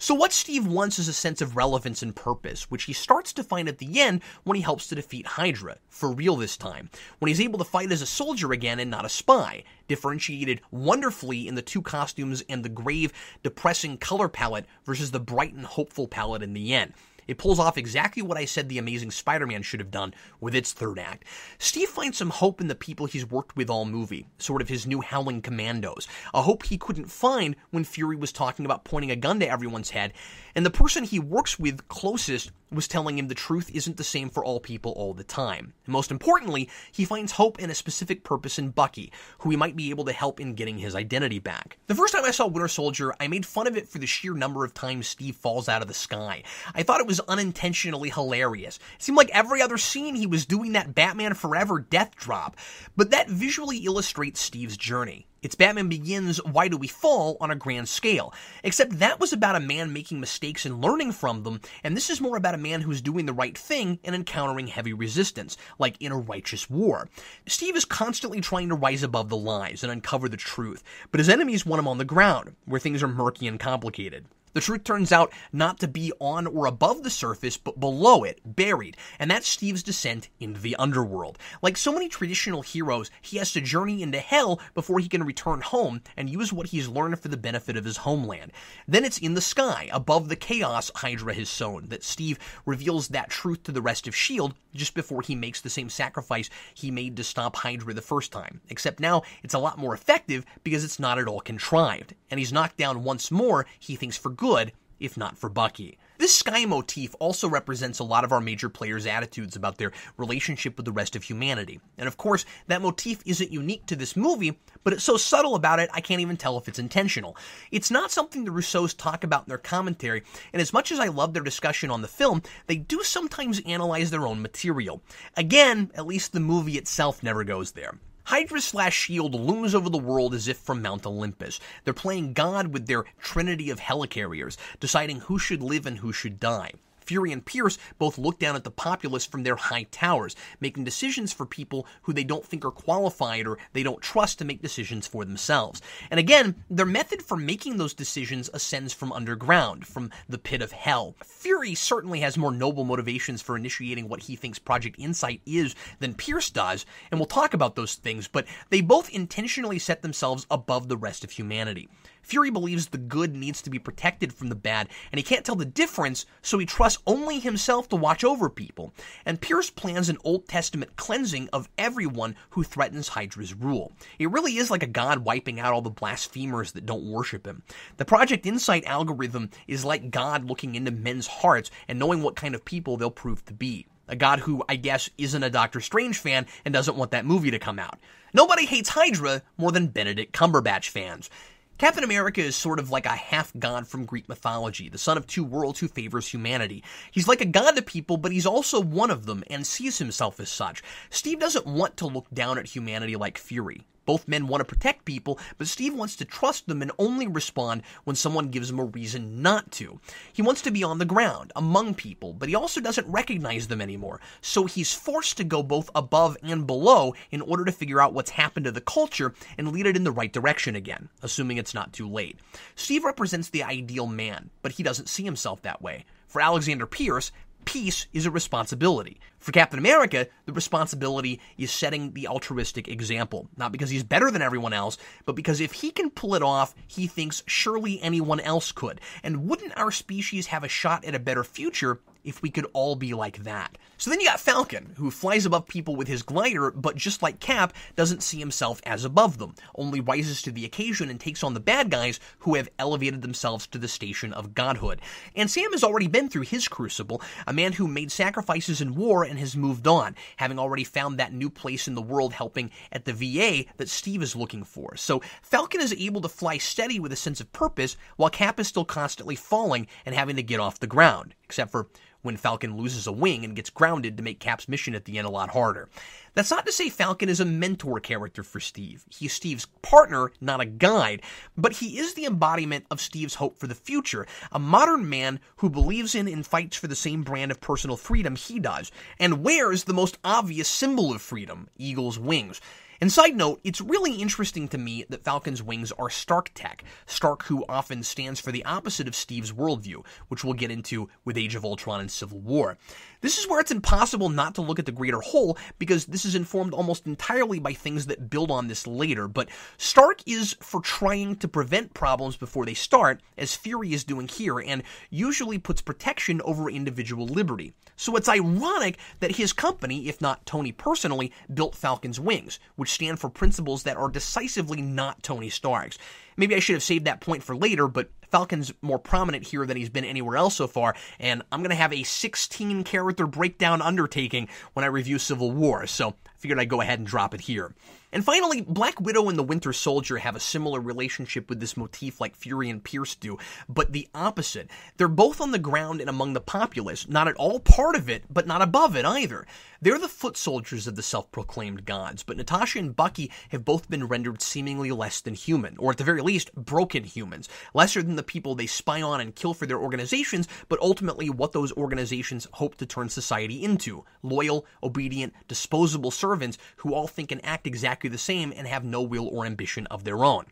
So, 0.00 0.14
what 0.14 0.32
Steve 0.32 0.64
wants 0.64 1.00
is 1.00 1.08
a 1.08 1.12
sense 1.12 1.40
of 1.40 1.56
relevance 1.56 2.02
and 2.02 2.14
purpose, 2.14 2.70
which 2.70 2.84
he 2.84 2.92
starts 2.92 3.32
to 3.32 3.42
find 3.42 3.68
at 3.68 3.78
the 3.78 4.00
end 4.00 4.22
when 4.44 4.54
he 4.54 4.62
helps 4.62 4.86
to 4.86 4.94
defeat 4.94 5.26
Hydra, 5.26 5.78
for 5.88 6.12
real 6.12 6.36
this 6.36 6.56
time, 6.56 6.88
when 7.18 7.26
he's 7.26 7.40
able 7.40 7.58
to 7.58 7.64
fight 7.64 7.90
as 7.90 8.00
a 8.00 8.06
soldier 8.06 8.52
again 8.52 8.78
and 8.78 8.92
not 8.92 9.04
a 9.04 9.08
spy, 9.08 9.64
differentiated 9.88 10.60
wonderfully 10.70 11.48
in 11.48 11.56
the 11.56 11.62
two 11.62 11.82
costumes 11.82 12.44
and 12.48 12.64
the 12.64 12.68
grave, 12.68 13.12
depressing 13.42 13.98
color 13.98 14.28
palette 14.28 14.66
versus 14.84 15.10
the 15.10 15.18
bright 15.18 15.52
and 15.52 15.66
hopeful 15.66 16.06
palette 16.06 16.44
in 16.44 16.52
the 16.52 16.72
end. 16.72 16.94
It 17.28 17.38
pulls 17.38 17.58
off 17.58 17.78
exactly 17.78 18.22
what 18.22 18.38
I 18.38 18.46
said 18.46 18.68
The 18.68 18.78
Amazing 18.78 19.10
Spider 19.10 19.46
Man 19.46 19.62
should 19.62 19.80
have 19.80 19.90
done 19.90 20.14
with 20.40 20.54
its 20.54 20.72
third 20.72 20.98
act. 20.98 21.26
Steve 21.58 21.88
finds 21.88 22.16
some 22.16 22.30
hope 22.30 22.60
in 22.60 22.68
the 22.68 22.74
people 22.74 23.06
he's 23.06 23.30
worked 23.30 23.54
with 23.54 23.68
all 23.68 23.84
movie, 23.84 24.26
sort 24.38 24.62
of 24.62 24.68
his 24.68 24.86
new 24.86 25.02
Howling 25.02 25.42
Commandos, 25.42 26.08
a 26.32 26.42
hope 26.42 26.64
he 26.64 26.78
couldn't 26.78 27.10
find 27.10 27.54
when 27.70 27.84
Fury 27.84 28.16
was 28.16 28.32
talking 28.32 28.64
about 28.64 28.84
pointing 28.84 29.10
a 29.10 29.16
gun 29.16 29.38
to 29.40 29.48
everyone's 29.48 29.90
head, 29.90 30.14
and 30.54 30.64
the 30.64 30.70
person 30.70 31.04
he 31.04 31.20
works 31.20 31.58
with 31.58 31.86
closest 31.88 32.50
was 32.70 32.88
telling 32.88 33.18
him 33.18 33.28
the 33.28 33.34
truth 33.34 33.70
isn't 33.72 33.96
the 33.96 34.04
same 34.04 34.28
for 34.28 34.44
all 34.44 34.60
people 34.60 34.92
all 34.92 35.14
the 35.14 35.24
time. 35.24 35.72
And 35.86 35.92
most 35.92 36.10
importantly, 36.10 36.68
he 36.92 37.04
finds 37.04 37.32
hope 37.32 37.58
and 37.58 37.70
a 37.70 37.74
specific 37.74 38.24
purpose 38.24 38.58
in 38.58 38.70
Bucky, 38.70 39.12
who 39.38 39.50
he 39.50 39.56
might 39.56 39.76
be 39.76 39.90
able 39.90 40.04
to 40.04 40.12
help 40.12 40.40
in 40.40 40.54
getting 40.54 40.78
his 40.78 40.94
identity 40.94 41.38
back. 41.38 41.78
The 41.86 41.94
first 41.94 42.14
time 42.14 42.24
I 42.24 42.30
saw 42.30 42.46
Winter 42.46 42.68
Soldier, 42.68 43.14
I 43.20 43.28
made 43.28 43.46
fun 43.46 43.66
of 43.66 43.76
it 43.76 43.88
for 43.88 43.98
the 43.98 44.06
sheer 44.06 44.34
number 44.34 44.64
of 44.64 44.74
times 44.74 45.06
Steve 45.06 45.36
falls 45.36 45.68
out 45.68 45.82
of 45.82 45.88
the 45.88 45.94
sky. 45.94 46.42
I 46.74 46.82
thought 46.82 47.00
it 47.00 47.06
was 47.06 47.17
unintentionally 47.20 48.10
hilarious. 48.10 48.78
It 48.96 49.02
seemed 49.02 49.18
like 49.18 49.30
every 49.30 49.62
other 49.62 49.78
scene 49.78 50.14
he 50.14 50.26
was 50.26 50.46
doing 50.46 50.72
that 50.72 50.94
Batman 50.94 51.34
Forever 51.34 51.80
death 51.80 52.14
drop, 52.16 52.56
but 52.96 53.10
that 53.10 53.28
visually 53.28 53.78
illustrates 53.78 54.40
Steve's 54.40 54.76
journey. 54.76 55.26
It's 55.40 55.54
Batman 55.54 55.88
Begins 55.88 56.38
Why 56.38 56.66
Do 56.66 56.76
We 56.76 56.88
Fall 56.88 57.36
on 57.40 57.52
a 57.52 57.54
grand 57.54 57.88
scale. 57.88 58.34
Except 58.64 58.98
that 58.98 59.20
was 59.20 59.32
about 59.32 59.54
a 59.54 59.60
man 59.60 59.92
making 59.92 60.18
mistakes 60.18 60.66
and 60.66 60.82
learning 60.82 61.12
from 61.12 61.44
them, 61.44 61.60
and 61.84 61.96
this 61.96 62.10
is 62.10 62.20
more 62.20 62.36
about 62.36 62.56
a 62.56 62.58
man 62.58 62.80
who's 62.80 63.00
doing 63.00 63.24
the 63.24 63.32
right 63.32 63.56
thing 63.56 64.00
and 64.02 64.16
encountering 64.16 64.66
heavy 64.66 64.92
resistance, 64.92 65.56
like 65.78 65.96
in 66.00 66.10
a 66.10 66.18
righteous 66.18 66.68
war. 66.68 67.08
Steve 67.46 67.76
is 67.76 67.84
constantly 67.84 68.40
trying 68.40 68.68
to 68.68 68.74
rise 68.74 69.04
above 69.04 69.28
the 69.28 69.36
lies 69.36 69.84
and 69.84 69.92
uncover 69.92 70.28
the 70.28 70.36
truth, 70.36 70.82
but 71.12 71.20
his 71.20 71.28
enemies 71.28 71.64
want 71.64 71.78
him 71.78 71.86
on 71.86 71.98
the 71.98 72.04
ground, 72.04 72.56
where 72.64 72.80
things 72.80 73.00
are 73.00 73.08
murky 73.08 73.46
and 73.46 73.60
complicated. 73.60 74.26
The 74.58 74.64
truth 74.64 74.82
turns 74.82 75.12
out 75.12 75.32
not 75.52 75.78
to 75.78 75.86
be 75.86 76.12
on 76.18 76.48
or 76.48 76.66
above 76.66 77.04
the 77.04 77.10
surface, 77.10 77.56
but 77.56 77.78
below 77.78 78.24
it, 78.24 78.40
buried, 78.44 78.96
and 79.20 79.30
that's 79.30 79.46
Steve's 79.46 79.84
descent 79.84 80.30
into 80.40 80.58
the 80.58 80.74
underworld. 80.74 81.38
Like 81.62 81.76
so 81.76 81.92
many 81.92 82.08
traditional 82.08 82.62
heroes, 82.62 83.08
he 83.22 83.36
has 83.36 83.52
to 83.52 83.60
journey 83.60 84.02
into 84.02 84.18
hell 84.18 84.58
before 84.74 84.98
he 84.98 85.08
can 85.08 85.22
return 85.22 85.60
home 85.60 86.00
and 86.16 86.28
use 86.28 86.52
what 86.52 86.66
he's 86.66 86.88
learned 86.88 87.20
for 87.20 87.28
the 87.28 87.36
benefit 87.36 87.76
of 87.76 87.84
his 87.84 87.98
homeland. 87.98 88.50
Then 88.88 89.04
it's 89.04 89.18
in 89.18 89.34
the 89.34 89.40
sky, 89.40 89.88
above 89.92 90.28
the 90.28 90.34
chaos 90.34 90.90
Hydra 90.92 91.34
has 91.34 91.48
sown, 91.48 91.90
that 91.90 92.02
Steve 92.02 92.40
reveals 92.66 93.06
that 93.10 93.30
truth 93.30 93.62
to 93.62 93.70
the 93.70 93.80
rest 93.80 94.08
of 94.08 94.14
S.H.I.E.L.D. 94.14 94.56
just 94.78 94.94
before 94.94 95.20
he 95.20 95.34
makes 95.34 95.60
the 95.60 95.68
same 95.68 95.90
sacrifice 95.90 96.48
he 96.74 96.90
made 96.90 97.16
to 97.16 97.24
stop 97.24 97.56
Hydra 97.56 97.92
the 97.92 98.00
first 98.00 98.32
time. 98.32 98.60
Except 98.70 99.00
now, 99.00 99.22
it's 99.42 99.54
a 99.54 99.58
lot 99.58 99.78
more 99.78 99.92
effective 99.92 100.46
because 100.64 100.84
it's 100.84 100.98
not 100.98 101.18
at 101.18 101.28
all 101.28 101.40
contrived. 101.40 102.14
And 102.30 102.38
he's 102.38 102.52
knocked 102.52 102.76
down 102.76 103.04
once 103.04 103.30
more, 103.30 103.66
he 103.78 103.96
thinks 103.96 104.16
for 104.16 104.30
good, 104.30 104.72
if 105.00 105.16
not 105.16 105.36
for 105.36 105.48
Bucky. 105.50 105.98
This 106.18 106.34
sky 106.34 106.64
motif 106.64 107.14
also 107.20 107.48
represents 107.48 108.00
a 108.00 108.04
lot 108.04 108.24
of 108.24 108.32
our 108.32 108.40
major 108.40 108.68
players' 108.68 109.06
attitudes 109.06 109.54
about 109.54 109.78
their 109.78 109.92
relationship 110.16 110.76
with 110.76 110.84
the 110.84 110.92
rest 110.92 111.14
of 111.14 111.22
humanity. 111.22 111.80
And 111.96 112.08
of 112.08 112.16
course, 112.16 112.44
that 112.66 112.82
motif 112.82 113.22
isn't 113.24 113.52
unique 113.52 113.86
to 113.86 113.94
this 113.94 114.16
movie, 114.16 114.58
but 114.82 114.92
it's 114.92 115.04
so 115.04 115.16
subtle 115.16 115.54
about 115.54 115.78
it, 115.78 115.88
I 115.92 116.00
can't 116.00 116.20
even 116.20 116.36
tell 116.36 116.58
if 116.58 116.66
it's 116.66 116.80
intentional. 116.80 117.36
It's 117.70 117.90
not 117.90 118.10
something 118.10 118.44
the 118.44 118.50
Russos 118.50 118.96
talk 118.96 119.22
about 119.22 119.44
in 119.44 119.50
their 119.50 119.58
commentary, 119.58 120.24
and 120.52 120.60
as 120.60 120.72
much 120.72 120.90
as 120.90 120.98
I 120.98 121.06
love 121.06 121.34
their 121.34 121.42
discussion 121.44 121.88
on 121.88 122.02
the 122.02 122.08
film, 122.08 122.42
they 122.66 122.76
do 122.76 123.04
sometimes 123.04 123.62
analyze 123.64 124.10
their 124.10 124.26
own 124.26 124.42
material. 124.42 125.02
Again, 125.36 125.92
at 125.94 126.06
least 126.06 126.32
the 126.32 126.40
movie 126.40 126.78
itself 126.78 127.22
never 127.22 127.44
goes 127.44 127.72
there. 127.72 127.96
Hydra 128.28 128.60
slash 128.60 128.94
Shield 128.94 129.34
looms 129.34 129.74
over 129.74 129.88
the 129.88 129.96
world 129.96 130.34
as 130.34 130.48
if 130.48 130.58
from 130.58 130.82
Mount 130.82 131.06
Olympus. 131.06 131.60
They're 131.84 131.94
playing 131.94 132.34
God 132.34 132.74
with 132.74 132.86
their 132.86 133.04
trinity 133.22 133.70
of 133.70 133.80
helicarriers, 133.80 134.58
deciding 134.80 135.20
who 135.20 135.38
should 135.38 135.62
live 135.62 135.86
and 135.86 135.96
who 135.96 136.12
should 136.12 136.38
die. 136.38 136.72
Fury 137.08 137.32
and 137.32 137.42
Pierce 137.42 137.78
both 137.98 138.18
look 138.18 138.38
down 138.38 138.54
at 138.54 138.64
the 138.64 138.70
populace 138.70 139.24
from 139.24 139.42
their 139.42 139.56
high 139.56 139.84
towers, 139.84 140.36
making 140.60 140.84
decisions 140.84 141.32
for 141.32 141.46
people 141.46 141.86
who 142.02 142.12
they 142.12 142.22
don't 142.22 142.44
think 142.44 142.66
are 142.66 142.70
qualified 142.70 143.46
or 143.46 143.56
they 143.72 143.82
don't 143.82 144.02
trust 144.02 144.38
to 144.38 144.44
make 144.44 144.60
decisions 144.60 145.06
for 145.06 145.24
themselves. 145.24 145.80
And 146.10 146.20
again, 146.20 146.54
their 146.68 146.84
method 146.84 147.22
for 147.22 147.38
making 147.38 147.78
those 147.78 147.94
decisions 147.94 148.50
ascends 148.52 148.92
from 148.92 149.10
underground, 149.10 149.86
from 149.86 150.10
the 150.28 150.36
pit 150.36 150.60
of 150.60 150.72
hell. 150.72 151.16
Fury 151.24 151.74
certainly 151.74 152.20
has 152.20 152.36
more 152.36 152.52
noble 152.52 152.84
motivations 152.84 153.40
for 153.40 153.56
initiating 153.56 154.06
what 154.06 154.20
he 154.20 154.36
thinks 154.36 154.58
Project 154.58 154.96
Insight 154.98 155.40
is 155.46 155.74
than 156.00 156.12
Pierce 156.12 156.50
does, 156.50 156.84
and 157.10 157.18
we'll 157.18 157.26
talk 157.26 157.54
about 157.54 157.74
those 157.74 157.94
things, 157.94 158.28
but 158.28 158.46
they 158.68 158.82
both 158.82 159.08
intentionally 159.08 159.78
set 159.78 160.02
themselves 160.02 160.46
above 160.50 160.88
the 160.88 160.96
rest 160.98 161.24
of 161.24 161.30
humanity. 161.30 161.88
Fury 162.28 162.50
believes 162.50 162.88
the 162.88 162.98
good 162.98 163.34
needs 163.34 163.62
to 163.62 163.70
be 163.70 163.78
protected 163.78 164.34
from 164.34 164.50
the 164.50 164.54
bad, 164.54 164.90
and 165.10 165.18
he 165.18 165.22
can't 165.22 165.46
tell 165.46 165.54
the 165.54 165.64
difference, 165.64 166.26
so 166.42 166.58
he 166.58 166.66
trusts 166.66 167.02
only 167.06 167.38
himself 167.38 167.88
to 167.88 167.96
watch 167.96 168.22
over 168.22 168.50
people. 168.50 168.92
And 169.24 169.40
Pierce 169.40 169.70
plans 169.70 170.10
an 170.10 170.18
Old 170.24 170.46
Testament 170.46 170.94
cleansing 170.96 171.48
of 171.54 171.70
everyone 171.78 172.36
who 172.50 172.62
threatens 172.62 173.08
Hydra's 173.08 173.54
rule. 173.54 173.92
It 174.18 174.30
really 174.30 174.58
is 174.58 174.70
like 174.70 174.82
a 174.82 174.86
god 174.86 175.24
wiping 175.24 175.58
out 175.58 175.72
all 175.72 175.80
the 175.80 175.88
blasphemers 175.88 176.72
that 176.72 176.84
don't 176.84 177.10
worship 177.10 177.46
him. 177.46 177.62
The 177.96 178.04
Project 178.04 178.44
Insight 178.44 178.84
algorithm 178.84 179.48
is 179.66 179.86
like 179.86 180.10
God 180.10 180.44
looking 180.44 180.74
into 180.74 180.90
men's 180.90 181.26
hearts 181.26 181.70
and 181.88 181.98
knowing 181.98 182.22
what 182.22 182.36
kind 182.36 182.54
of 182.54 182.62
people 182.62 182.98
they'll 182.98 183.10
prove 183.10 183.42
to 183.46 183.54
be. 183.54 183.86
A 184.06 184.16
god 184.16 184.40
who, 184.40 184.62
I 184.68 184.76
guess, 184.76 185.08
isn't 185.16 185.42
a 185.42 185.48
Doctor 185.48 185.80
Strange 185.80 186.18
fan 186.18 186.44
and 186.66 186.74
doesn't 186.74 186.96
want 186.96 187.12
that 187.12 187.24
movie 187.24 187.50
to 187.52 187.58
come 187.58 187.78
out. 187.78 187.98
Nobody 188.34 188.66
hates 188.66 188.90
Hydra 188.90 189.42
more 189.56 189.72
than 189.72 189.86
Benedict 189.86 190.34
Cumberbatch 190.34 190.90
fans. 190.90 191.30
Captain 191.78 192.02
America 192.02 192.40
is 192.40 192.56
sort 192.56 192.80
of 192.80 192.90
like 192.90 193.06
a 193.06 193.10
half 193.10 193.52
god 193.56 193.86
from 193.86 194.04
Greek 194.04 194.28
mythology, 194.28 194.88
the 194.88 194.98
son 194.98 195.16
of 195.16 195.28
two 195.28 195.44
worlds 195.44 195.78
who 195.78 195.86
favors 195.86 196.26
humanity. 196.26 196.82
He's 197.12 197.28
like 197.28 197.40
a 197.40 197.44
god 197.44 197.76
to 197.76 197.82
people, 197.82 198.16
but 198.16 198.32
he's 198.32 198.46
also 198.46 198.80
one 198.80 199.12
of 199.12 199.26
them 199.26 199.44
and 199.48 199.64
sees 199.64 199.98
himself 199.98 200.40
as 200.40 200.48
such. 200.48 200.82
Steve 201.08 201.38
doesn't 201.38 201.66
want 201.66 201.96
to 201.98 202.08
look 202.08 202.26
down 202.34 202.58
at 202.58 202.66
humanity 202.66 203.14
like 203.14 203.38
Fury. 203.38 203.86
Both 204.08 204.26
men 204.26 204.48
want 204.48 204.62
to 204.62 204.64
protect 204.64 205.04
people, 205.04 205.38
but 205.58 205.66
Steve 205.66 205.92
wants 205.92 206.16
to 206.16 206.24
trust 206.24 206.66
them 206.66 206.80
and 206.80 206.90
only 206.98 207.26
respond 207.26 207.82
when 208.04 208.16
someone 208.16 208.48
gives 208.48 208.70
him 208.70 208.78
a 208.78 208.84
reason 208.86 209.42
not 209.42 209.70
to. 209.72 210.00
He 210.32 210.40
wants 210.40 210.62
to 210.62 210.70
be 210.70 210.82
on 210.82 210.96
the 210.96 211.04
ground, 211.04 211.52
among 211.54 211.92
people, 211.92 212.32
but 212.32 212.48
he 212.48 212.54
also 212.54 212.80
doesn't 212.80 213.06
recognize 213.06 213.68
them 213.68 213.82
anymore, 213.82 214.22
so 214.40 214.64
he's 214.64 214.94
forced 214.94 215.36
to 215.36 215.44
go 215.44 215.62
both 215.62 215.90
above 215.94 216.38
and 216.42 216.66
below 216.66 217.14
in 217.30 217.42
order 217.42 217.66
to 217.66 217.70
figure 217.70 218.00
out 218.00 218.14
what's 218.14 218.30
happened 218.30 218.64
to 218.64 218.72
the 218.72 218.80
culture 218.80 219.34
and 219.58 219.72
lead 219.72 219.84
it 219.84 219.94
in 219.94 220.04
the 220.04 220.10
right 220.10 220.32
direction 220.32 220.74
again, 220.74 221.10
assuming 221.22 221.58
it's 221.58 221.74
not 221.74 221.92
too 221.92 222.08
late. 222.08 222.38
Steve 222.76 223.04
represents 223.04 223.50
the 223.50 223.62
ideal 223.62 224.06
man, 224.06 224.48
but 224.62 224.72
he 224.72 224.82
doesn't 224.82 225.10
see 225.10 225.22
himself 225.22 225.60
that 225.60 225.82
way. 225.82 226.06
For 226.28 226.40
Alexander 226.40 226.86
Pierce, 226.86 227.30
peace 227.66 228.06
is 228.14 228.24
a 228.24 228.30
responsibility. 228.30 229.20
For 229.38 229.52
Captain 229.52 229.78
America, 229.78 230.26
the 230.46 230.52
responsibility 230.52 231.40
is 231.56 231.70
setting 231.70 232.12
the 232.12 232.28
altruistic 232.28 232.88
example. 232.88 233.48
Not 233.56 233.72
because 233.72 233.90
he's 233.90 234.02
better 234.02 234.30
than 234.30 234.42
everyone 234.42 234.72
else, 234.72 234.98
but 235.24 235.36
because 235.36 235.60
if 235.60 235.72
he 235.72 235.90
can 235.90 236.10
pull 236.10 236.34
it 236.34 236.42
off, 236.42 236.74
he 236.86 237.06
thinks 237.06 237.42
surely 237.46 238.00
anyone 238.02 238.40
else 238.40 238.72
could. 238.72 239.00
And 239.22 239.48
wouldn't 239.48 239.76
our 239.76 239.90
species 239.90 240.48
have 240.48 240.64
a 240.64 240.68
shot 240.68 241.04
at 241.04 241.14
a 241.14 241.20
better 241.20 241.44
future 241.44 242.00
if 242.24 242.42
we 242.42 242.50
could 242.50 242.66
all 242.72 242.94
be 242.94 243.14
like 243.14 243.38
that. 243.44 243.78
So 243.96 244.10
then 244.10 244.20
you 244.20 244.26
got 244.26 244.38
Falcon, 244.38 244.92
who 244.96 245.10
flies 245.10 245.46
above 245.46 245.66
people 245.66 245.96
with 245.96 246.08
his 246.08 246.22
glider, 246.22 246.70
but 246.70 246.94
just 246.94 247.22
like 247.22 247.40
Cap, 247.40 247.72
doesn't 247.96 248.22
see 248.22 248.38
himself 248.38 248.80
as 248.84 249.04
above 249.04 249.38
them, 249.38 249.54
only 249.74 250.00
rises 250.00 250.42
to 250.42 250.52
the 250.52 250.64
occasion 250.64 251.08
and 251.08 251.18
takes 251.18 251.42
on 251.42 251.54
the 251.54 251.60
bad 251.60 251.90
guys 251.90 252.20
who 252.40 252.54
have 252.54 252.68
elevated 252.78 253.22
themselves 253.22 253.66
to 253.68 253.78
the 253.78 253.88
station 253.88 254.32
of 254.32 254.54
godhood. 254.54 255.00
And 255.34 255.50
Sam 255.50 255.72
has 255.72 255.82
already 255.82 256.06
been 256.06 256.28
through 256.28 256.42
his 256.42 256.68
crucible, 256.68 257.22
a 257.46 257.52
man 257.52 257.72
who 257.72 257.88
made 257.88 258.12
sacrifices 258.12 258.80
in 258.80 258.94
war 258.94 259.24
and 259.28 259.38
has 259.38 259.56
moved 259.56 259.86
on, 259.86 260.14
having 260.36 260.58
already 260.58 260.84
found 260.84 261.18
that 261.18 261.32
new 261.32 261.50
place 261.50 261.86
in 261.86 261.94
the 261.94 262.02
world 262.02 262.32
helping 262.32 262.70
at 262.92 263.04
the 263.04 263.12
VA 263.12 263.64
that 263.76 263.88
Steve 263.88 264.22
is 264.22 264.34
looking 264.34 264.64
for. 264.64 264.96
So 264.96 265.22
Falcon 265.42 265.80
is 265.80 265.92
able 265.92 266.20
to 266.22 266.28
fly 266.28 266.58
steady 266.58 266.98
with 266.98 267.12
a 267.12 267.16
sense 267.16 267.40
of 267.40 267.52
purpose, 267.52 267.96
while 268.16 268.30
Cap 268.30 268.58
is 268.58 268.68
still 268.68 268.84
constantly 268.84 269.36
falling 269.36 269.86
and 270.04 270.14
having 270.14 270.36
to 270.36 270.42
get 270.42 270.60
off 270.60 270.80
the 270.80 270.86
ground, 270.86 271.34
except 271.44 271.70
for 271.70 271.88
when 272.22 272.36
Falcon 272.36 272.76
loses 272.76 273.06
a 273.06 273.12
wing 273.12 273.44
and 273.44 273.56
gets 273.56 273.70
grounded 273.70 274.16
to 274.16 274.22
make 274.22 274.40
Cap's 274.40 274.68
mission 274.68 274.94
at 274.94 275.04
the 275.04 275.18
end 275.18 275.26
a 275.26 275.30
lot 275.30 275.50
harder. 275.50 275.88
That's 276.34 276.50
not 276.50 276.66
to 276.66 276.72
say 276.72 276.88
Falcon 276.88 277.28
is 277.28 277.40
a 277.40 277.44
mentor 277.44 278.00
character 278.00 278.42
for 278.42 278.60
Steve. 278.60 279.04
He's 279.08 279.32
Steve's 279.32 279.66
partner, 279.82 280.32
not 280.40 280.60
a 280.60 280.66
guide, 280.66 281.22
but 281.56 281.72
he 281.72 281.98
is 281.98 282.14
the 282.14 282.26
embodiment 282.26 282.86
of 282.90 283.00
Steve's 283.00 283.36
hope 283.36 283.58
for 283.58 283.66
the 283.66 283.74
future, 283.74 284.26
a 284.52 284.58
modern 284.58 285.08
man 285.08 285.40
who 285.56 285.70
believes 285.70 286.14
in 286.14 286.28
and 286.28 286.46
fights 286.46 286.76
for 286.76 286.86
the 286.86 286.94
same 286.96 287.22
brand 287.22 287.50
of 287.50 287.60
personal 287.60 287.96
freedom 287.96 288.36
he 288.36 288.58
does, 288.58 288.92
and 289.18 289.42
wears 289.42 289.84
the 289.84 289.94
most 289.94 290.18
obvious 290.24 290.68
symbol 290.68 291.12
of 291.12 291.22
freedom, 291.22 291.68
Eagle's 291.76 292.18
wings. 292.18 292.60
And 293.00 293.12
side 293.12 293.36
note, 293.36 293.60
it's 293.62 293.80
really 293.80 294.14
interesting 294.14 294.66
to 294.68 294.78
me 294.78 295.04
that 295.08 295.22
Falcon's 295.22 295.62
wings 295.62 295.92
are 295.92 296.10
Stark 296.10 296.50
tech. 296.54 296.82
Stark, 297.06 297.44
who 297.44 297.64
often 297.68 298.02
stands 298.02 298.40
for 298.40 298.50
the 298.50 298.64
opposite 298.64 299.06
of 299.06 299.14
Steve's 299.14 299.52
worldview, 299.52 300.04
which 300.26 300.42
we'll 300.42 300.54
get 300.54 300.72
into 300.72 301.08
with 301.24 301.38
Age 301.38 301.54
of 301.54 301.64
Ultron 301.64 302.00
and 302.00 302.10
Civil 302.10 302.40
War. 302.40 302.76
This 303.20 303.38
is 303.38 303.48
where 303.48 303.60
it's 303.60 303.72
impossible 303.72 304.28
not 304.28 304.54
to 304.54 304.62
look 304.62 304.78
at 304.78 304.86
the 304.86 304.92
greater 304.92 305.20
whole 305.20 305.58
because 305.78 306.06
this 306.06 306.24
is 306.24 306.36
informed 306.36 306.72
almost 306.72 307.06
entirely 307.06 307.58
by 307.58 307.72
things 307.72 308.06
that 308.06 308.30
build 308.30 308.50
on 308.50 308.68
this 308.68 308.86
later. 308.86 309.26
But 309.26 309.48
Stark 309.76 310.22
is 310.26 310.56
for 310.60 310.80
trying 310.80 311.36
to 311.36 311.48
prevent 311.48 311.94
problems 311.94 312.36
before 312.36 312.64
they 312.64 312.74
start, 312.74 313.20
as 313.36 313.56
Fury 313.56 313.92
is 313.92 314.04
doing 314.04 314.28
here, 314.28 314.60
and 314.60 314.84
usually 315.10 315.58
puts 315.58 315.82
protection 315.82 316.40
over 316.44 316.70
individual 316.70 317.26
liberty. 317.26 317.72
So 317.96 318.14
it's 318.14 318.28
ironic 318.28 318.98
that 319.18 319.36
his 319.36 319.52
company, 319.52 320.08
if 320.08 320.20
not 320.20 320.46
Tony 320.46 320.70
personally, 320.70 321.32
built 321.52 321.74
Falcon's 321.74 322.20
wings, 322.20 322.60
which 322.76 322.92
stand 322.92 323.18
for 323.18 323.28
principles 323.28 323.82
that 323.82 323.96
are 323.96 324.08
decisively 324.08 324.80
not 324.80 325.24
Tony 325.24 325.50
Stark's. 325.50 325.98
Maybe 326.36 326.54
I 326.54 326.60
should 326.60 326.74
have 326.74 326.84
saved 326.84 327.06
that 327.06 327.20
point 327.20 327.42
for 327.42 327.56
later, 327.56 327.88
but 327.88 328.10
Falcon's 328.30 328.72
more 328.82 328.98
prominent 328.98 329.46
here 329.46 329.66
than 329.66 329.76
he's 329.76 329.88
been 329.88 330.04
anywhere 330.04 330.36
else 330.36 330.56
so 330.56 330.66
far, 330.66 330.94
and 331.18 331.42
I'm 331.50 331.60
going 331.60 331.70
to 331.70 331.76
have 331.76 331.92
a 331.92 332.02
16 332.02 332.84
character 332.84 333.26
breakdown 333.26 333.82
undertaking 333.82 334.48
when 334.74 334.84
I 334.84 334.88
review 334.88 335.18
Civil 335.18 335.50
War, 335.52 335.86
so 335.86 336.10
I 336.10 336.30
figured 336.36 336.58
I'd 336.58 336.68
go 336.68 336.80
ahead 336.80 336.98
and 336.98 337.08
drop 337.08 337.34
it 337.34 337.42
here. 337.42 337.74
And 338.10 338.24
finally, 338.24 338.62
Black 338.62 338.98
Widow 339.02 339.28
and 339.28 339.38
the 339.38 339.42
Winter 339.42 339.70
Soldier 339.74 340.16
have 340.16 340.34
a 340.34 340.40
similar 340.40 340.80
relationship 340.80 341.50
with 341.50 341.60
this 341.60 341.76
motif 341.76 342.22
like 342.22 342.34
Fury 342.34 342.70
and 342.70 342.82
Pierce 342.82 343.14
do, 343.14 343.36
but 343.68 343.92
the 343.92 344.08
opposite. 344.14 344.70
They're 344.96 345.08
both 345.08 345.42
on 345.42 345.50
the 345.50 345.58
ground 345.58 346.00
and 346.00 346.08
among 346.08 346.32
the 346.32 346.40
populace, 346.40 347.06
not 347.06 347.28
at 347.28 347.36
all 347.36 347.60
part 347.60 347.96
of 347.96 348.08
it, 348.08 348.24
but 348.30 348.46
not 348.46 348.62
above 348.62 348.96
it 348.96 349.04
either. 349.04 349.46
They're 349.82 349.98
the 349.98 350.08
foot 350.08 350.38
soldiers 350.38 350.86
of 350.86 350.96
the 350.96 351.02
self 351.02 351.30
proclaimed 351.30 351.84
gods, 351.84 352.22
but 352.22 352.38
Natasha 352.38 352.78
and 352.78 352.96
Bucky 352.96 353.30
have 353.50 353.66
both 353.66 353.90
been 353.90 354.08
rendered 354.08 354.40
seemingly 354.40 354.90
less 354.90 355.20
than 355.20 355.34
human, 355.34 355.76
or 355.76 355.90
at 355.90 355.98
the 355.98 356.04
very 356.04 356.22
least, 356.22 356.52
broken 356.54 357.04
humans. 357.04 357.48
Lesser 357.74 358.02
than 358.02 358.16
the 358.16 358.22
people 358.22 358.54
they 358.54 358.66
spy 358.66 359.02
on 359.02 359.20
and 359.20 359.34
kill 359.34 359.52
for 359.52 359.66
their 359.66 359.78
organizations, 359.78 360.48
but 360.70 360.80
ultimately 360.80 361.28
what 361.28 361.52
those 361.52 361.72
organizations 361.74 362.48
hope 362.54 362.76
to 362.76 362.86
turn 362.86 363.10
society 363.10 363.62
into 363.62 364.04
loyal, 364.22 364.64
obedient, 364.82 365.34
disposable 365.46 366.10
servants 366.10 366.56
who 366.76 366.94
all 366.94 367.06
think 367.06 367.30
and 367.30 367.44
act 367.44 367.66
exactly 367.66 367.97
exactly 367.98 368.10
the 368.10 368.18
same 368.18 368.52
and 368.56 368.68
have 368.68 368.84
no 368.84 369.02
will 369.02 369.26
or 369.26 369.44
ambition 369.44 369.86
of 369.88 370.04
their 370.04 370.24
own. 370.24 370.44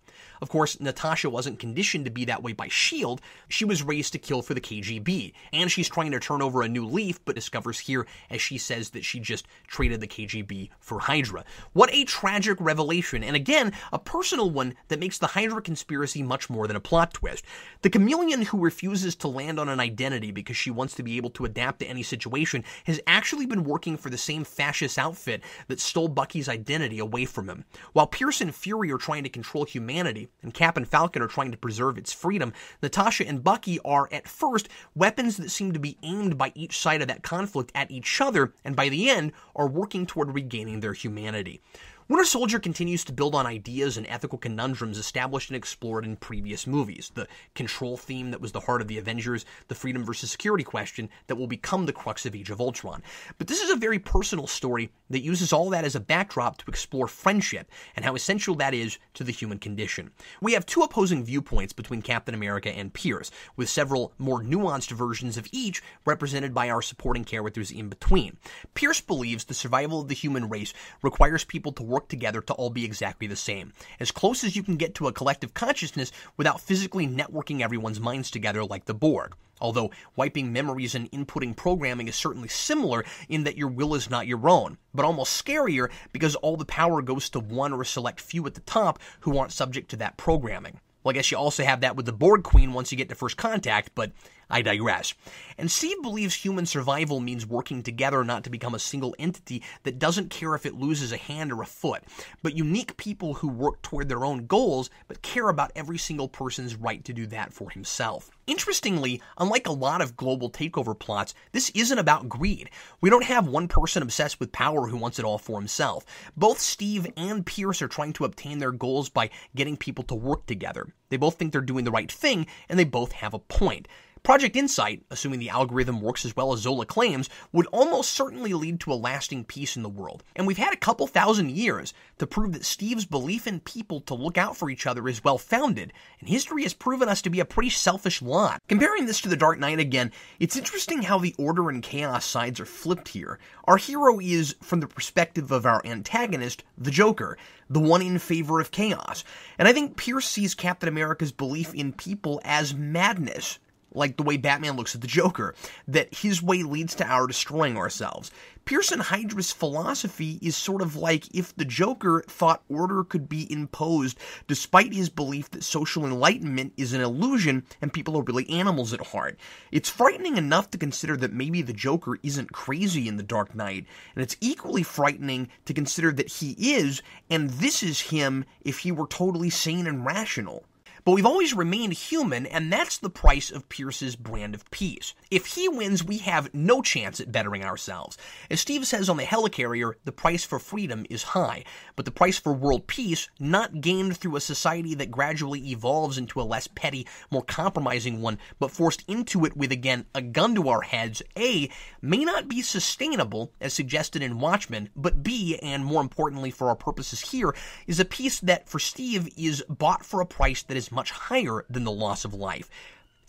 Of 0.43 0.49
course, 0.49 0.81
Natasha 0.81 1.31
wasn't 1.31 1.59
conditioned 1.59 2.05
to 2.05 2.11
be 2.11 2.25
that 2.27 2.43
way 2.43 2.53
by 2.53 2.67
S.H.I.E.L.D., 2.67 3.23
she 3.49 3.65
was 3.65 3.83
raised 3.83 4.13
to 4.13 4.19
kill 4.19 4.43
for 4.43 4.55
the 4.55 4.61
KGB, 4.61 5.33
and 5.53 5.71
she's 5.71 5.89
trying 5.89 6.11
to 6.11 6.21
turn 6.21 6.43
over 6.43 6.63
a 6.63 6.69
new 6.69 6.85
leaf, 6.85 7.25
but 7.25 7.35
discovers 7.35 7.79
here 7.79 8.07
as 8.31 8.43
she 8.43 8.59
says 8.59 8.91
that 8.91 9.05
she 9.05 9.21
just 9.21 9.47
traded 9.67 10.01
the 10.01 10.07
KGB 10.07 10.71
for 10.79 10.99
Hydra. 10.99 11.45
What 11.73 11.93
a 11.93 12.05
tragic 12.05 12.59
revelation, 12.61 13.23
and 13.23 13.37
again, 13.37 13.73
a 13.93 13.99
personal 13.99 14.51
one 14.51 14.75
that 14.89 14.99
makes 14.99 15.19
the 15.19 15.29
Hydra 15.29 15.63
conspiracy 15.63 16.23
much 16.23 16.51
more 16.51 16.67
than 16.67 16.77
a 16.77 16.81
plot 16.81 17.15
twist. 17.15 17.45
The 17.83 17.91
chameleon 17.91 18.43
who 18.43 18.59
refuses 18.59 19.15
to 19.17 19.29
land 19.29 19.59
on 19.59 19.69
an 19.69 19.81
identity 19.81 20.33
because 20.33 20.57
she 20.57 20.71
wants 20.71 20.95
to 20.97 21.03
be 21.03 21.17
able 21.17 21.31
to 21.31 21.45
adapt 21.45 21.81
to 21.81 21.87
any 21.87 22.03
situation 22.03 22.65
has 22.85 23.01
actually 23.07 23.47
been 23.47 23.65
working 23.65 23.97
for 23.97 24.11
the 24.11 24.19
same 24.19 24.45
fascist 24.45 24.99
outfit 24.99 25.43
that 25.69 25.81
stole 25.81 26.09
Bucky's 26.09 26.49
identity 26.49 26.99
away 26.99 27.25
from 27.37 27.49
him. 27.49 27.65
While 27.93 28.09
Pierce 28.09 28.41
and 28.41 28.53
Fury 28.53 28.91
are 28.91 28.99
trying 28.99 29.23
to 29.23 29.29
control 29.29 29.65
humanity, 29.65 30.29
and 30.43 30.53
Cap 30.53 30.77
and 30.77 30.89
Falcon 30.89 31.23
are 31.23 31.29
trying 31.29 31.53
to 31.53 31.57
preserve 31.57 31.99
its 31.99 32.13
freedom, 32.13 32.53
Natasha 32.83 33.29
and 33.29 33.45
Bucky 33.45 33.79
are, 33.85 34.09
at 34.11 34.27
first, 34.27 34.69
weapons 34.97 35.37
that 35.37 35.51
seem 35.51 35.73
to 35.73 35.79
be 35.79 35.99
aimed 36.03 36.37
by 36.39 36.51
each 36.55 36.79
side 36.79 37.03
of 37.03 37.09
that 37.09 37.23
conflict 37.23 37.71
at 37.75 37.91
each 37.91 38.21
other, 38.21 38.53
and 38.65 38.75
by 38.75 38.89
the 38.89 39.09
end, 39.09 39.33
are 39.55 39.69
working 39.69 40.07
toward 40.07 40.35
regaining 40.35 40.81
their 40.81 40.95
humanity. 40.95 41.61
Winter 42.09 42.25
Soldier 42.25 42.61
continues 42.61 43.03
to 43.03 43.13
build 43.13 43.35
on 43.35 43.47
ideas 43.47 43.97
and 43.97 44.07
ethical 44.07 44.39
conundrums 44.39 44.97
established 44.97 45.51
and 45.51 45.57
explored 45.57 46.05
in 46.05 46.15
previous 46.15 46.65
movies. 46.65 47.11
The 47.13 47.27
control 47.57 47.97
theme 47.97 48.31
that 48.31 48.41
was 48.41 48.53
the 48.53 48.61
heart 48.61 48.81
of 48.81 48.87
the 48.87 48.99
Avengers, 48.99 49.45
the 49.67 49.75
freedom 49.75 50.05
versus 50.05 50.31
security 50.31 50.63
question 50.63 51.09
that 51.27 51.35
will 51.35 51.49
become 51.49 51.85
the 51.85 51.93
crux 51.93 52.25
of 52.25 52.37
Age 52.37 52.51
of 52.51 52.61
Ultron. 52.61 53.03
But 53.39 53.49
this 53.49 53.61
is 53.61 53.71
a 53.71 53.77
very 53.77 53.99
personal 53.99 54.47
story 54.47 54.93
that 55.11 55.23
uses 55.23 55.53
all 55.53 55.71
that 55.71 55.85
as 55.85 55.95
a 55.95 56.01
backdrop 56.01 56.59
to 56.59 56.69
explore 56.69 57.07
friendship 57.07 57.71
and 57.95 58.05
how 58.05 58.15
essential 58.15 58.55
that 58.57 58.75
is 58.75 58.99
to 59.15 59.25
the 59.25 59.33
human 59.33 59.59
condition. 59.59 60.11
We 60.41 60.53
have 60.55 60.67
two 60.67 60.83
opposing 60.83 61.25
viewpoints 61.25 61.73
between 61.73 62.03
Captain 62.03 62.35
America 62.35 62.71
and 62.71 62.93
Pierce, 62.93 63.31
with 63.57 63.69
several 63.69 64.13
more 64.19 64.43
nuanced 64.43 64.91
versions 64.91 65.37
of 65.37 65.49
each 65.53 65.83
represented 66.05 66.55
by 66.55 66.71
our 66.71 66.83
supporting 66.83 67.25
characters 67.25 67.71
in 67.71 67.89
between. 67.89 68.37
Pierce 68.75 69.01
believes 69.01 69.45
the 69.45 69.55
survival 69.55 70.01
of 70.01 70.09
the 70.09 70.15
human 70.15 70.49
race 70.49 70.73
requires 71.03 71.45
people 71.45 71.73
to 71.73 71.83
work 71.83 72.09
together 72.09 72.41
to 72.41 72.55
all 72.55 72.71
be 72.71 72.85
exactly 72.85 73.27
the 73.27 73.37
same, 73.37 73.73
as 74.01 74.11
close 74.11 74.45
as 74.45 74.57
you 74.57 74.63
can 74.63 74.77
get 74.77 74.95
to 74.95 75.07
a 75.07 75.13
collective 75.13 75.55
consciousness 75.55 76.13
without 76.37 76.61
physically 76.61 77.07
networking 77.07 77.61
everyone's 77.61 78.01
minds 78.01 78.31
together 78.31 78.65
like 78.65 78.85
the 78.85 78.95
Borg. 78.95 79.35
Although 79.61 79.91
wiping 80.17 80.53
memories 80.53 80.95
and 80.95 81.11
inputting 81.11 81.57
programming 81.57 82.09
is 82.09 82.17
certainly 82.17 82.49
similar 82.49 83.05
in 83.29 83.45
that 83.45 83.57
your 83.57 83.69
will 83.69 83.95
is 83.95 84.11
not 84.11 84.27
your 84.27 84.49
own, 84.49 84.79
but 84.95 85.05
almost 85.07 85.43
scarier 85.45 85.91
because 86.13 86.35
all 86.37 86.57
the 86.57 86.65
power 86.65 87.01
goes 87.01 87.31
to 87.31 87.41
one 87.41 87.73
or 87.73 87.83
a 87.83 87.87
select 87.87 88.21
few 88.21 88.47
at 88.47 88.55
the 88.55 88.61
top 88.61 88.99
who 89.21 89.39
aren't 89.39 89.53
subject 89.53 89.91
to 89.91 89.97
that 89.97 90.17
programming. 90.17 90.81
Well, 91.03 91.13
I 91.13 91.15
guess 91.15 91.31
you 91.31 91.39
also 91.39 91.65
have 91.65 91.81
that 91.83 91.95
with 91.95 92.05
the 92.05 92.13
Borg 92.13 92.43
Queen 92.43 92.73
once 92.73 92.91
you 92.91 92.99
get 92.99 93.09
to 93.11 93.15
first 93.15 93.37
contact, 93.37 93.93
but 93.95 94.11
I 94.49 94.63
digress. 94.63 95.13
And 95.59 95.71
Steve 95.71 96.01
believes 96.03 96.35
human 96.35 96.67
survival 96.67 97.19
means 97.19 97.47
working 97.47 97.83
together 97.83 98.23
not 98.23 98.45
to 98.45 98.51
become 98.51 98.75
a 98.75 98.79
single 98.79 99.15
entity 99.19 99.63
that 99.83 99.99
doesn't 99.99 100.31
care 100.31 100.55
if 100.55 100.65
it 100.65 100.75
loses 100.75 101.11
a 101.11 101.17
hand 101.17 101.53
or 101.53 101.63
a 101.63 101.67
foot, 101.67 102.05
but 102.43 102.57
unique 102.57 102.97
people 102.97 103.35
who 103.35 103.49
work 103.49 103.83
toward 103.83 104.09
their 104.09 104.25
own 104.25 104.47
goals 104.47 104.89
but 105.09 105.23
care 105.23 105.49
about 105.49 105.73
every 105.75 105.99
single 105.99 106.29
person's 106.29 106.77
right 106.77 107.05
to 107.05 107.13
do 107.13 107.27
that 107.27 107.53
for 107.53 107.71
himself. 107.71 108.31
Interestingly, 108.47 109.21
unlike 109.39 109.67
a 109.67 109.73
lot 109.73 110.01
of 110.01 110.17
global 110.17 110.49
takeover 110.49 110.97
plots, 110.97 111.35
this 111.51 111.71
isn't 111.71 111.99
about 111.99 112.29
greed. 112.29 112.71
We 113.01 113.11
don't 113.11 113.25
have 113.25 113.49
one 113.49 113.67
person 113.67 114.03
obsessed 114.03 114.39
with 114.39 114.53
power 114.53 114.87
who 114.87 114.97
wants 114.97 115.19
it 115.19 115.25
all 115.25 115.39
for 115.39 115.59
himself. 115.59 116.05
Both 116.37 116.61
Steve 116.61 117.09
and 117.17 117.45
Pierce 117.45 117.83
are 117.83 117.89
trying 117.89 118.13
to 118.15 118.25
obtain 118.25 118.59
their 118.59 118.71
goals 118.71 119.09
by 119.09 119.31
getting 119.57 119.77
people 119.77 120.05
to 120.05 120.15
work 120.15 120.47
together. 120.47 120.87
They 121.09 121.17
both 121.17 121.35
think 121.35 121.51
they're 121.51 121.61
doing 121.61 121.85
the 121.85 121.91
right 121.91 122.11
thing, 122.11 122.47
and 122.69 122.79
they 122.79 122.85
both 122.85 123.13
have 123.13 123.35
a 123.35 123.41
point. 123.41 123.89
Project 124.27 124.57
Insight, 124.57 125.05
assuming 125.09 125.39
the 125.39 125.51
algorithm 125.51 126.01
works 126.01 126.25
as 126.25 126.35
well 126.35 126.53
as 126.53 126.59
Zola 126.59 126.85
claims, 126.85 127.31
would 127.53 127.69
almost 127.69 128.13
certainly 128.13 128.55
lead 128.55 128.81
to 128.81 128.93
a 128.93 128.95
lasting 128.95 129.45
peace 129.45 129.77
in 129.77 129.85
the 129.85 129.89
world. 129.89 130.25
And 130.35 130.49
we've 130.49 130.59
had 130.59 130.73
a 130.75 130.77
couple 130.77 131.07
thousand 131.07 131.53
years 131.53 131.95
to 132.19 132.27
prove 132.27 132.53
that 132.55 132.65
Steve's 132.65 133.05
belief 133.07 133.47
in 133.47 133.61
people 133.61 134.01
to 134.01 134.15
look 134.15 134.37
out 134.37 134.57
for 134.57 134.69
each 134.69 134.85
other 134.85 135.07
is 135.07 135.23
well 135.23 135.39
founded, 135.39 135.93
and 136.19 136.29
history 136.29 136.65
has 136.65 136.75
proven 136.75 137.09
us 137.09 137.23
to 137.23 137.31
be 137.31 137.39
a 137.39 137.45
pretty 137.45 137.71
selfish 137.71 138.21
lot. 138.21 138.61
Comparing 138.67 139.07
this 139.07 139.21
to 139.21 139.29
The 139.29 139.37
Dark 139.37 139.61
Knight 139.61 139.79
again, 139.79 140.11
it's 140.41 140.57
interesting 140.57 141.03
how 141.03 141.19
the 141.19 141.37
order 141.39 141.71
and 141.71 141.81
chaos 141.81 142.25
sides 142.25 142.59
are 142.59 142.67
flipped 142.67 143.07
here. 143.07 143.39
Our 143.67 143.77
hero 143.77 144.19
is, 144.19 144.57
from 144.61 144.81
the 144.81 144.89
perspective 144.89 145.53
of 145.53 145.67
our 145.67 145.81
antagonist, 145.85 146.65
the 146.77 146.91
Joker, 146.91 147.39
the 147.71 147.79
one 147.79 148.03
in 148.03 148.19
favor 148.19 148.59
of 148.59 148.73
chaos. 148.73 149.23
And 149.57 149.69
I 149.69 149.73
think 149.73 149.97
Pierce 149.97 150.27
sees 150.27 150.57
Captain 150.57 150.89
America's 150.89 151.31
belief 151.31 151.73
in 151.75 151.93
people 151.93 152.41
as 152.45 152.75
madness 152.75 153.61
like 153.93 154.17
the 154.17 154.23
way 154.23 154.37
Batman 154.37 154.77
looks 154.77 154.95
at 154.95 155.01
the 155.01 155.07
Joker, 155.07 155.55
that 155.89 156.15
his 156.15 156.43
way 156.43 156.63
leads 156.63 156.95
to 156.97 157.07
our 157.07 157.27
destroying 157.27 157.77
ourselves. 157.77 158.31
Pearson 158.67 158.99
Hydra's 158.99 159.53
philosophy 159.53 160.41
is 160.43 160.57
sort 160.57 160.83
of 160.83 160.97
like 160.97 161.33
if 161.33 161.55
the 161.55 161.65
Joker 161.65 162.25
thought 162.27 162.65
order 162.69 163.05
could 163.05 163.29
be 163.29 163.51
imposed 163.51 164.19
despite 164.49 164.93
his 164.93 165.09
belief 165.09 165.49
that 165.53 165.63
social 165.63 166.05
enlightenment 166.05 166.73
is 166.77 166.93
an 166.93 167.01
illusion 167.01 167.65
and 167.81 167.93
people 167.93 168.17
are 168.17 168.25
really 168.25 168.51
animals 168.51 168.93
at 168.93 169.07
heart. 169.07 169.39
It's 169.71 169.89
frightening 169.89 170.37
enough 170.37 170.69
to 170.73 170.79
consider 170.79 171.17
that 171.19 171.33
maybe 171.33 171.63
the 171.63 171.73
Joker 171.73 172.19
isn't 172.25 172.53
crazy 172.53 173.07
in 173.07 173.17
The 173.17 173.23
Dark 173.23 173.55
Knight, 173.55 173.87
and 174.17 174.23
it's 174.23 174.37
equally 174.41 174.83
frightening 174.83 175.49
to 175.67 175.73
consider 175.73 176.11
that 176.13 176.29
he 176.29 176.57
is, 176.59 177.03
and 177.31 177.51
this 177.51 177.85
is 177.85 178.01
him 178.01 178.45
if 178.63 178.81
he 178.81 178.91
were 178.91 179.07
totally 179.07 179.49
sane 179.49 179.87
and 179.87 180.05
rational. 180.05 180.65
But 181.07 181.13
we've 181.13 181.25
always 181.25 181.55
remained 181.55 181.93
human, 181.93 182.47
and 182.47 182.73
that's 182.73 182.99
the 182.99 183.09
price 183.09 183.53
of 183.53 183.69
Pierce's 183.69 184.17
brand 184.17 184.57
of 184.57 184.69
peace. 184.73 185.15
If 185.31 185.47
he 185.47 185.69
wins, 185.69 186.03
we 186.03 186.19
have 186.19 186.53
no 186.53 186.83
chance 186.83 187.21
at 187.21 187.31
bettering 187.31 187.63
ourselves. 187.63 188.19
As 188.51 188.61
Steve 188.61 188.85
says 188.89 189.09
on 189.09 189.17
the 189.17 189.23
helicarrier, 189.23 189.93
the 190.05 190.11
price 190.11 190.43
for 190.43 190.59
freedom 190.59 191.07
is 191.09 191.23
high, 191.23 191.63
but 191.95 192.07
the 192.07 192.11
price 192.11 192.39
for 192.39 192.53
world 192.53 192.89
peace, 192.89 193.29
not 193.39 193.81
gained 193.81 194.17
through 194.17 194.35
a 194.35 194.41
society 194.41 194.97
that 194.97 195.13
gradually 195.13 195.71
evolves 195.71 196.19
into 196.19 196.41
a 196.41 196.43
less 196.43 196.67
petty, 196.67 197.07
more 197.31 197.45
compromising 197.45 198.21
one, 198.21 198.39
but 198.59 198.73
forced 198.73 199.05
into 199.07 199.45
it 199.45 199.57
with, 199.57 199.71
again, 199.71 200.07
a 200.13 200.21
gun 200.21 200.57
to 200.57 200.69
our 200.69 200.83
heads, 200.83 201.23
A, 201.39 201.71
may 202.03 202.25
not 202.25 202.49
be 202.49 202.63
sustainable, 202.63 203.53
as 203.61 203.73
suggested 203.73 204.23
in 204.25 204.41
Watchmen, 204.41 204.91
but 204.97 205.23
B, 205.23 205.57
and 205.63 205.85
more 205.85 206.01
importantly 206.03 206.51
for 206.51 206.69
our 206.69 206.75
purposes 206.75 207.21
here, 207.21 207.55
is 207.87 208.01
a 208.01 208.05
peace 208.05 208.41
that, 208.41 208.69
for 208.69 208.81
Steve, 208.81 209.29
is 209.37 209.63
bought 209.69 210.05
for 210.05 210.21
a 210.21 210.27
price 210.27 210.65
that 210.65 210.77
is 210.77 210.96
much 210.97 211.13
higher 211.13 211.65
than 211.71 211.85
the 211.85 211.93
loss 211.93 212.25
of 212.25 212.35
life. 212.35 212.69